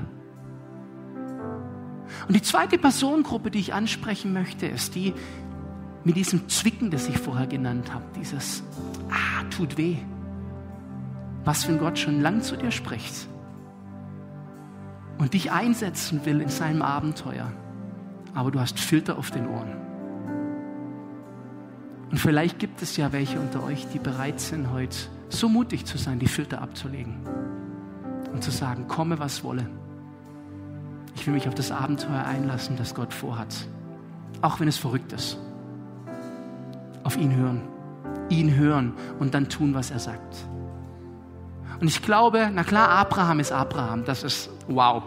Und 2.27 2.35
die 2.35 2.41
zweite 2.41 2.77
Personengruppe, 2.77 3.51
die 3.51 3.59
ich 3.59 3.73
ansprechen 3.73 4.33
möchte, 4.33 4.65
ist 4.65 4.95
die 4.95 5.13
mit 6.03 6.15
diesem 6.15 6.47
Zwicken, 6.47 6.91
das 6.91 7.07
ich 7.07 7.17
vorher 7.17 7.47
genannt 7.47 7.93
habe. 7.93 8.05
Dieses, 8.15 8.63
ah, 9.09 9.43
tut 9.49 9.77
weh 9.77 9.97
was 11.45 11.67
wenn 11.67 11.79
Gott 11.79 11.97
schon 11.97 12.21
lang 12.21 12.41
zu 12.41 12.55
dir 12.57 12.71
spricht 12.71 13.27
und 15.17 15.33
dich 15.33 15.51
einsetzen 15.51 16.25
will 16.25 16.41
in 16.41 16.49
seinem 16.49 16.81
Abenteuer, 16.81 17.51
aber 18.33 18.51
du 18.51 18.59
hast 18.59 18.79
Filter 18.79 19.17
auf 19.17 19.31
den 19.31 19.47
Ohren. 19.47 19.75
Und 22.11 22.17
vielleicht 22.17 22.57
gibt 22.57 22.81
es 22.81 22.97
ja 22.97 23.11
welche 23.11 23.39
unter 23.39 23.63
euch, 23.63 23.87
die 23.93 23.99
bereit 23.99 24.39
sind, 24.39 24.71
heute 24.71 24.97
so 25.29 25.47
mutig 25.47 25.85
zu 25.85 25.97
sein, 25.97 26.17
die 26.17 26.27
Filter 26.27 26.61
abzulegen 26.61 27.17
und 28.33 28.43
zu 28.43 28.51
sagen, 28.51 28.87
komme 28.87 29.19
was 29.19 29.43
wolle. 29.43 29.67
Ich 31.15 31.27
will 31.27 31.33
mich 31.33 31.47
auf 31.47 31.53
das 31.53 31.71
Abenteuer 31.71 32.23
einlassen, 32.25 32.77
das 32.77 32.95
Gott 32.95 33.13
vorhat, 33.13 33.67
auch 34.41 34.59
wenn 34.59 34.67
es 34.67 34.77
verrückt 34.77 35.13
ist. 35.13 35.37
Auf 37.03 37.17
ihn 37.17 37.35
hören, 37.35 37.61
ihn 38.29 38.55
hören 38.55 38.93
und 39.19 39.33
dann 39.33 39.49
tun, 39.49 39.73
was 39.73 39.91
er 39.91 39.99
sagt. 39.99 40.47
Und 41.79 41.87
ich 41.87 42.01
glaube, 42.01 42.49
na 42.53 42.63
klar, 42.63 42.89
Abraham 42.89 43.39
ist 43.39 43.51
Abraham, 43.51 44.05
das 44.05 44.23
ist 44.23 44.49
wow. 44.67 45.03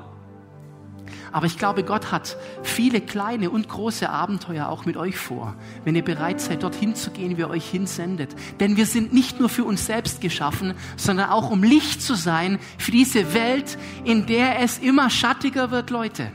Aber 1.33 1.47
ich 1.47 1.59
glaube, 1.59 1.83
Gott 1.83 2.13
hat 2.13 2.37
viele 2.63 3.01
kleine 3.01 3.51
und 3.51 3.69
große 3.69 4.09
Abenteuer 4.09 4.69
auch 4.69 4.85
mit 4.85 4.97
euch 4.97 5.17
vor, 5.17 5.55
wenn 5.85 5.97
ihr 5.97 6.05
bereit 6.05 6.41
seid, 6.41 6.63
dorthin 6.63 6.95
zu 6.95 7.11
gehen, 7.11 7.39
wie 7.39 7.43
er 7.43 7.51
euch 7.51 7.69
hinsendet. 7.69 8.35
Denn 8.61 8.77
wir 8.77 8.87
sind 8.87 9.13
nicht 9.15 9.41
nur 9.41 9.49
für 9.49 9.65
uns 9.65 9.87
selbst 9.87 10.21
geschaffen, 10.21 10.75
sondern 10.97 11.31
auch 11.31 11.51
um 11.51 11.63
Licht 11.63 12.03
zu 12.03 12.15
sein 12.15 12.59
für 12.77 12.91
diese 12.91 13.35
Welt, 13.35 13.79
in 14.05 14.27
der 14.27 14.61
es 14.61 14.79
immer 14.79 15.09
schattiger 15.09 15.71
wird, 15.71 15.91
Leute. 15.91 16.31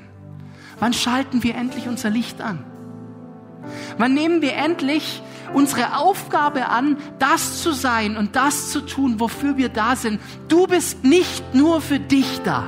Wann 0.80 0.94
schalten 0.94 1.44
wir 1.44 1.56
endlich 1.56 1.88
unser 1.88 2.10
Licht 2.10 2.42
an? 2.42 2.64
Wann 3.98 4.14
nehmen 4.14 4.42
wir 4.42 4.56
endlich 4.56 5.22
unsere 5.54 5.98
Aufgabe 5.98 6.68
an, 6.70 6.98
das 7.20 7.62
zu 7.62 7.72
sein 7.72 8.18
und 8.18 8.36
das 8.36 8.72
zu 8.72 8.82
tun, 8.82 9.20
wofür 9.20 9.58
wir 9.58 9.70
da 9.70 9.96
sind. 9.96 10.20
Du 10.48 10.68
bist 10.68 11.04
nicht 11.04 11.54
nur 11.54 11.82
für 11.82 12.00
dich 12.00 12.42
da. 12.44 12.64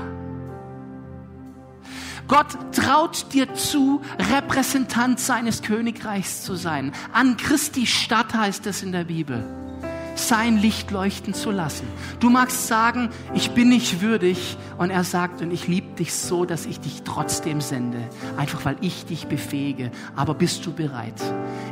Gott 2.27 2.47
traut 2.73 3.33
dir 3.33 3.55
zu, 3.55 4.01
Repräsentant 4.31 5.19
seines 5.19 5.63
Königreichs 5.63 6.43
zu 6.43 6.53
sein. 6.53 6.91
An 7.11 7.37
Christi 7.37 7.87
Stadt 7.87 8.35
heißt 8.35 8.67
es 8.67 8.83
in 8.83 8.91
der 8.91 9.05
Bibel. 9.05 9.68
Sein 10.15 10.57
Licht 10.57 10.91
leuchten 10.91 11.33
zu 11.33 11.51
lassen. 11.51 11.87
Du 12.19 12.29
magst 12.29 12.67
sagen, 12.67 13.09
ich 13.33 13.51
bin 13.51 13.69
nicht 13.69 14.01
würdig 14.01 14.57
und 14.77 14.89
er 14.89 15.03
sagt, 15.03 15.41
und 15.41 15.51
ich 15.51 15.67
liebe 15.67 15.95
dich 15.95 16.13
so, 16.13 16.45
dass 16.45 16.65
ich 16.65 16.79
dich 16.79 17.03
trotzdem 17.03 17.61
sende, 17.61 18.07
einfach 18.37 18.65
weil 18.65 18.77
ich 18.81 19.05
dich 19.05 19.27
befähige. 19.27 19.91
Aber 20.15 20.33
bist 20.33 20.65
du 20.65 20.73
bereit? 20.73 21.21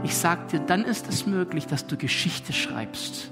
Ich 0.04 0.16
sag 0.16 0.50
dir, 0.50 0.60
dann 0.60 0.84
ist 0.84 1.08
es 1.08 1.26
möglich, 1.26 1.68
dass 1.68 1.88
du 1.88 1.98
Geschichte 1.98 2.54
schreibst 2.54 3.30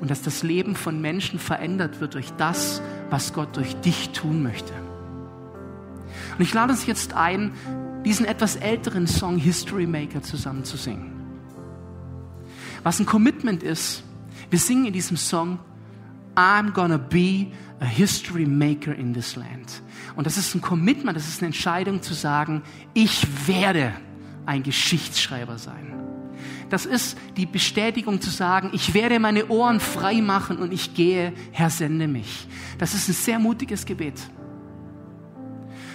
und 0.00 0.10
dass 0.10 0.22
das 0.22 0.42
Leben 0.42 0.76
von 0.76 1.00
Menschen 1.00 1.38
verändert 1.38 2.00
wird 2.00 2.14
durch 2.14 2.30
das, 2.36 2.82
was 3.10 3.32
Gott 3.32 3.56
durch 3.56 3.74
dich 3.76 4.10
tun 4.10 4.42
möchte. 4.42 4.72
Und 6.36 6.44
ich 6.44 6.54
lade 6.54 6.72
uns 6.72 6.86
jetzt 6.86 7.14
ein, 7.14 7.52
diesen 8.04 8.26
etwas 8.26 8.56
älteren 8.56 9.06
Song 9.06 9.38
History 9.38 9.86
Maker 9.86 10.22
zusammen 10.22 10.64
zu 10.64 10.76
singen. 10.76 11.12
Was 12.82 13.00
ein 13.00 13.06
Commitment 13.06 13.62
ist, 13.62 14.04
wir 14.50 14.58
singen 14.58 14.86
in 14.86 14.92
diesem 14.92 15.16
Song, 15.16 15.58
I'm 16.34 16.72
gonna 16.72 16.98
be 16.98 17.48
a 17.80 17.84
history 17.84 18.46
maker 18.46 18.94
in 18.94 19.12
this 19.12 19.36
land. 19.36 19.82
Und 20.16 20.26
das 20.26 20.36
ist 20.36 20.54
ein 20.54 20.60
Commitment, 20.60 21.16
das 21.16 21.28
ist 21.28 21.40
eine 21.40 21.46
Entscheidung 21.46 22.02
zu 22.02 22.14
sagen, 22.14 22.62
ich 22.94 23.26
werde 23.46 23.92
ein 24.46 24.62
Geschichtsschreiber 24.62 25.58
sein. 25.58 25.92
Das 26.70 26.86
ist 26.86 27.16
die 27.36 27.46
Bestätigung 27.46 28.20
zu 28.20 28.30
sagen, 28.30 28.70
ich 28.72 28.94
werde 28.94 29.18
meine 29.18 29.48
Ohren 29.48 29.80
frei 29.80 30.20
machen 30.20 30.58
und 30.58 30.72
ich 30.72 30.94
gehe, 30.94 31.32
Herr, 31.52 31.70
sende 31.70 32.06
mich. 32.06 32.46
Das 32.78 32.94
ist 32.94 33.08
ein 33.08 33.14
sehr 33.14 33.38
mutiges 33.38 33.86
Gebet. 33.86 34.20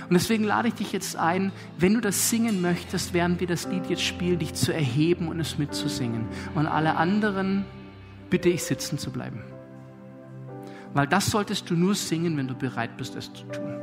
Und 0.10 0.16
deswegen 0.16 0.44
lade 0.44 0.68
ich 0.68 0.74
dich 0.74 0.92
jetzt 0.92 1.16
ein, 1.16 1.52
wenn 1.78 1.94
du 1.94 2.02
das 2.02 2.30
singen 2.30 2.62
möchtest, 2.62 3.14
während 3.14 3.40
wir 3.40 3.48
das 3.48 3.68
Lied 3.68 3.90
jetzt 3.90 4.04
spielen, 4.04 4.40
dich 4.40 4.54
zu 4.54 4.74
erheben 4.74 5.28
und 5.28 5.40
es 5.40 5.58
mitzusingen. 5.58 6.28
Und 6.56 6.68
alle 6.68 6.96
anderen 6.98 7.66
bitte 8.34 8.50
ich 8.50 8.64
sitzen 8.64 8.98
zu 8.98 9.12
bleiben. 9.12 9.44
Weil 10.96 11.06
das 11.06 11.28
solltest 11.28 11.70
du 11.70 11.76
nur 11.76 11.94
singen, 11.94 12.36
wenn 12.36 12.48
du 12.48 12.56
bereit 12.56 12.98
bist, 12.98 13.16
es 13.16 13.32
zu 13.32 13.44
tun. 13.44 13.80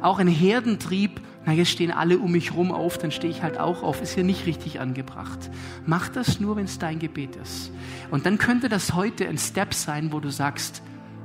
Auch 0.00 0.20
ein 0.20 0.26
Herdentrieb, 0.26 1.20
na 1.44 1.52
jetzt 1.52 1.68
stehen 1.68 1.90
alle 1.90 2.18
um 2.18 2.32
mich 2.32 2.54
rum 2.54 2.72
auf, 2.72 2.96
dann 2.96 3.10
stehe 3.10 3.30
ich 3.30 3.42
halt 3.42 3.60
auch 3.60 3.82
auf, 3.82 4.00
ist 4.00 4.14
hier 4.14 4.24
nicht 4.24 4.46
richtig 4.46 4.80
angebracht. 4.80 5.50
Mach 5.84 6.08
das 6.08 6.40
nur, 6.40 6.56
wenn 6.56 6.64
es 6.64 6.78
dein 6.78 6.98
Gebet 6.98 7.36
ist. 7.36 7.72
Und 8.10 8.24
dann 8.24 8.38
könnte 8.38 8.70
das 8.70 8.94
heute 8.94 9.28
ein 9.28 9.36
Step 9.36 9.74
sein, 9.74 10.12
wo 10.12 10.20
du 10.20 10.30
sagst, 10.30 10.80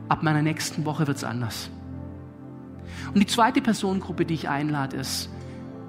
ab 0.10 0.22
meiner 0.22 0.42
nächsten 0.42 0.84
Woche 0.84 1.08
wird 1.08 1.16
es 1.16 1.24
anders. 1.24 1.70
Und 3.14 3.22
die 3.22 3.26
zweite 3.26 3.62
Personengruppe, 3.62 4.26
die 4.26 4.34
ich 4.34 4.50
einlade, 4.50 4.98
ist, 4.98 5.30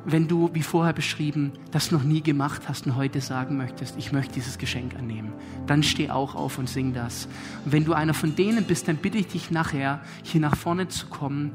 wenn 0.09 0.29
du, 0.29 0.51
wie 0.53 0.63
vorher 0.63 0.93
beschrieben, 0.93 1.53
das 1.73 1.91
noch 1.91 2.05
nie 2.05 2.23
gemacht 2.23 2.63
hast 2.69 2.87
und 2.87 2.95
heute 2.95 3.21
sagen 3.21 3.57
möchtest, 3.57 3.97
ich 3.99 4.13
möchte 4.13 4.35
dieses 4.35 4.57
Geschenk 4.57 4.95
annehmen, 4.95 5.33
dann 5.67 5.83
steh 5.83 6.11
auch 6.11 6.37
auf 6.37 6.59
und 6.59 6.69
sing 6.69 6.95
das. 6.95 7.27
Und 7.65 7.73
wenn 7.73 7.85
du 7.85 7.93
einer 7.93 8.15
von 8.15 8.37
denen 8.37 8.65
bist, 8.65 8.87
dann 8.87 8.99
bitte 8.99 9.19
ich 9.19 9.27
dich 9.27 9.51
nachher, 9.51 10.01
hier 10.23 10.41
nach 10.41 10.57
vorne 10.57 10.87
zu 10.87 11.09
kommen. 11.09 11.51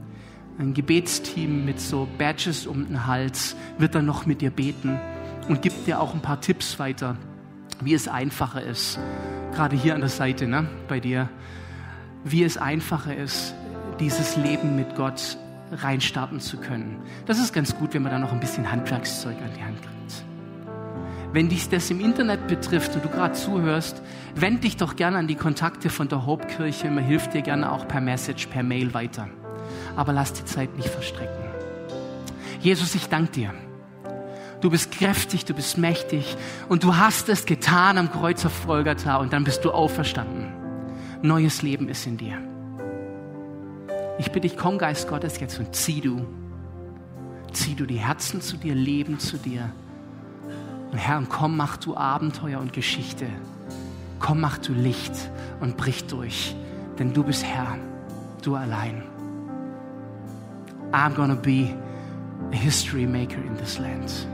Ein 0.59 0.73
Gebetsteam 0.73 1.63
mit 1.63 1.79
so 1.79 2.09
Badges 2.17 2.67
um 2.67 2.85
den 2.85 3.07
Hals 3.07 3.55
wird 3.77 3.95
dann 3.95 4.05
noch 4.05 4.25
mit 4.25 4.41
dir 4.41 4.51
beten 4.51 4.99
und 5.47 5.61
gibt 5.61 5.87
dir 5.87 6.01
auch 6.01 6.13
ein 6.13 6.21
paar 6.21 6.41
Tipps 6.41 6.77
weiter, 6.77 7.15
wie 7.79 7.93
es 7.93 8.09
einfacher 8.09 8.61
ist. 8.61 8.99
Gerade 9.53 9.77
hier 9.77 9.95
an 9.95 10.01
der 10.01 10.09
Seite, 10.09 10.45
ne, 10.45 10.67
bei 10.89 10.99
dir. 10.99 11.29
Wie 12.25 12.43
es 12.43 12.57
einfacher 12.57 13.15
ist, 13.15 13.55
dieses 14.01 14.35
Leben 14.35 14.75
mit 14.75 14.95
Gott 14.95 15.37
reinstarten 15.71 16.39
zu 16.39 16.57
können. 16.57 17.01
Das 17.25 17.39
ist 17.39 17.53
ganz 17.53 17.75
gut, 17.75 17.93
wenn 17.93 18.03
man 18.03 18.11
da 18.11 18.19
noch 18.19 18.31
ein 18.31 18.39
bisschen 18.39 18.71
Handwerkszeug 18.71 19.37
an 19.37 19.51
die 19.57 19.63
Hand 19.63 19.81
kriegt. 19.81 19.91
Wenn 21.33 21.47
dich 21.47 21.69
das 21.69 21.89
im 21.89 22.01
Internet 22.01 22.47
betrifft 22.47 22.93
und 22.93 23.05
du 23.05 23.09
gerade 23.09 23.33
zuhörst, 23.33 24.01
wend 24.35 24.65
dich 24.65 24.75
doch 24.75 24.97
gerne 24.97 25.17
an 25.17 25.27
die 25.27 25.35
Kontakte 25.35 25.89
von 25.89 26.09
der 26.09 26.25
Hauptkirche. 26.25 26.89
Man 26.89 27.05
hilft 27.05 27.33
dir 27.33 27.41
gerne 27.41 27.71
auch 27.71 27.87
per 27.87 28.01
Message, 28.01 28.47
per 28.47 28.63
Mail 28.63 28.93
weiter. 28.93 29.29
Aber 29.95 30.11
lass 30.11 30.33
die 30.33 30.43
Zeit 30.43 30.75
nicht 30.75 30.89
verstrecken. 30.89 31.45
Jesus, 32.59 32.95
ich 32.95 33.07
danke 33.07 33.31
dir. 33.31 33.53
Du 34.59 34.69
bist 34.69 34.91
kräftig, 34.91 35.45
du 35.45 35.53
bist 35.53 35.77
mächtig 35.77 36.35
und 36.69 36.83
du 36.83 36.97
hast 36.97 37.29
es 37.29 37.45
getan 37.45 37.97
am 37.97 38.11
Kreuz 38.11 38.45
auf 38.45 38.67
Golgatha 38.67 39.15
und 39.15 39.33
dann 39.33 39.43
bist 39.43 39.65
du 39.65 39.71
auferstanden. 39.71 40.53
Neues 41.23 41.61
Leben 41.61 41.87
ist 41.87 42.05
in 42.05 42.17
dir. 42.17 42.50
Ich 44.17 44.27
bitte 44.31 44.41
dich, 44.41 44.57
komm 44.57 44.77
Geist 44.77 45.07
Gottes 45.07 45.39
jetzt 45.39 45.59
und 45.59 45.75
zieh 45.75 46.01
du. 46.01 46.25
Zieh 47.53 47.75
du 47.75 47.85
die 47.85 47.97
Herzen 47.97 48.41
zu 48.41 48.57
dir, 48.57 48.75
Leben 48.75 49.19
zu 49.19 49.37
dir. 49.37 49.71
Und 50.91 50.97
Herr, 50.97 51.21
komm, 51.27 51.57
mach 51.57 51.77
du 51.77 51.95
Abenteuer 51.95 52.59
und 52.59 52.73
Geschichte. 52.73 53.27
Komm, 54.19 54.41
mach 54.41 54.57
du 54.57 54.73
Licht 54.73 55.13
und 55.59 55.77
brich 55.77 56.05
durch. 56.05 56.55
Denn 56.99 57.13
du 57.13 57.23
bist 57.23 57.43
Herr, 57.45 57.77
du 58.41 58.55
allein. 58.55 59.03
I'm 60.91 61.13
gonna 61.13 61.35
be 61.35 61.73
a 62.51 62.55
history 62.55 63.05
maker 63.05 63.41
in 63.41 63.55
this 63.57 63.79
land. 63.79 64.27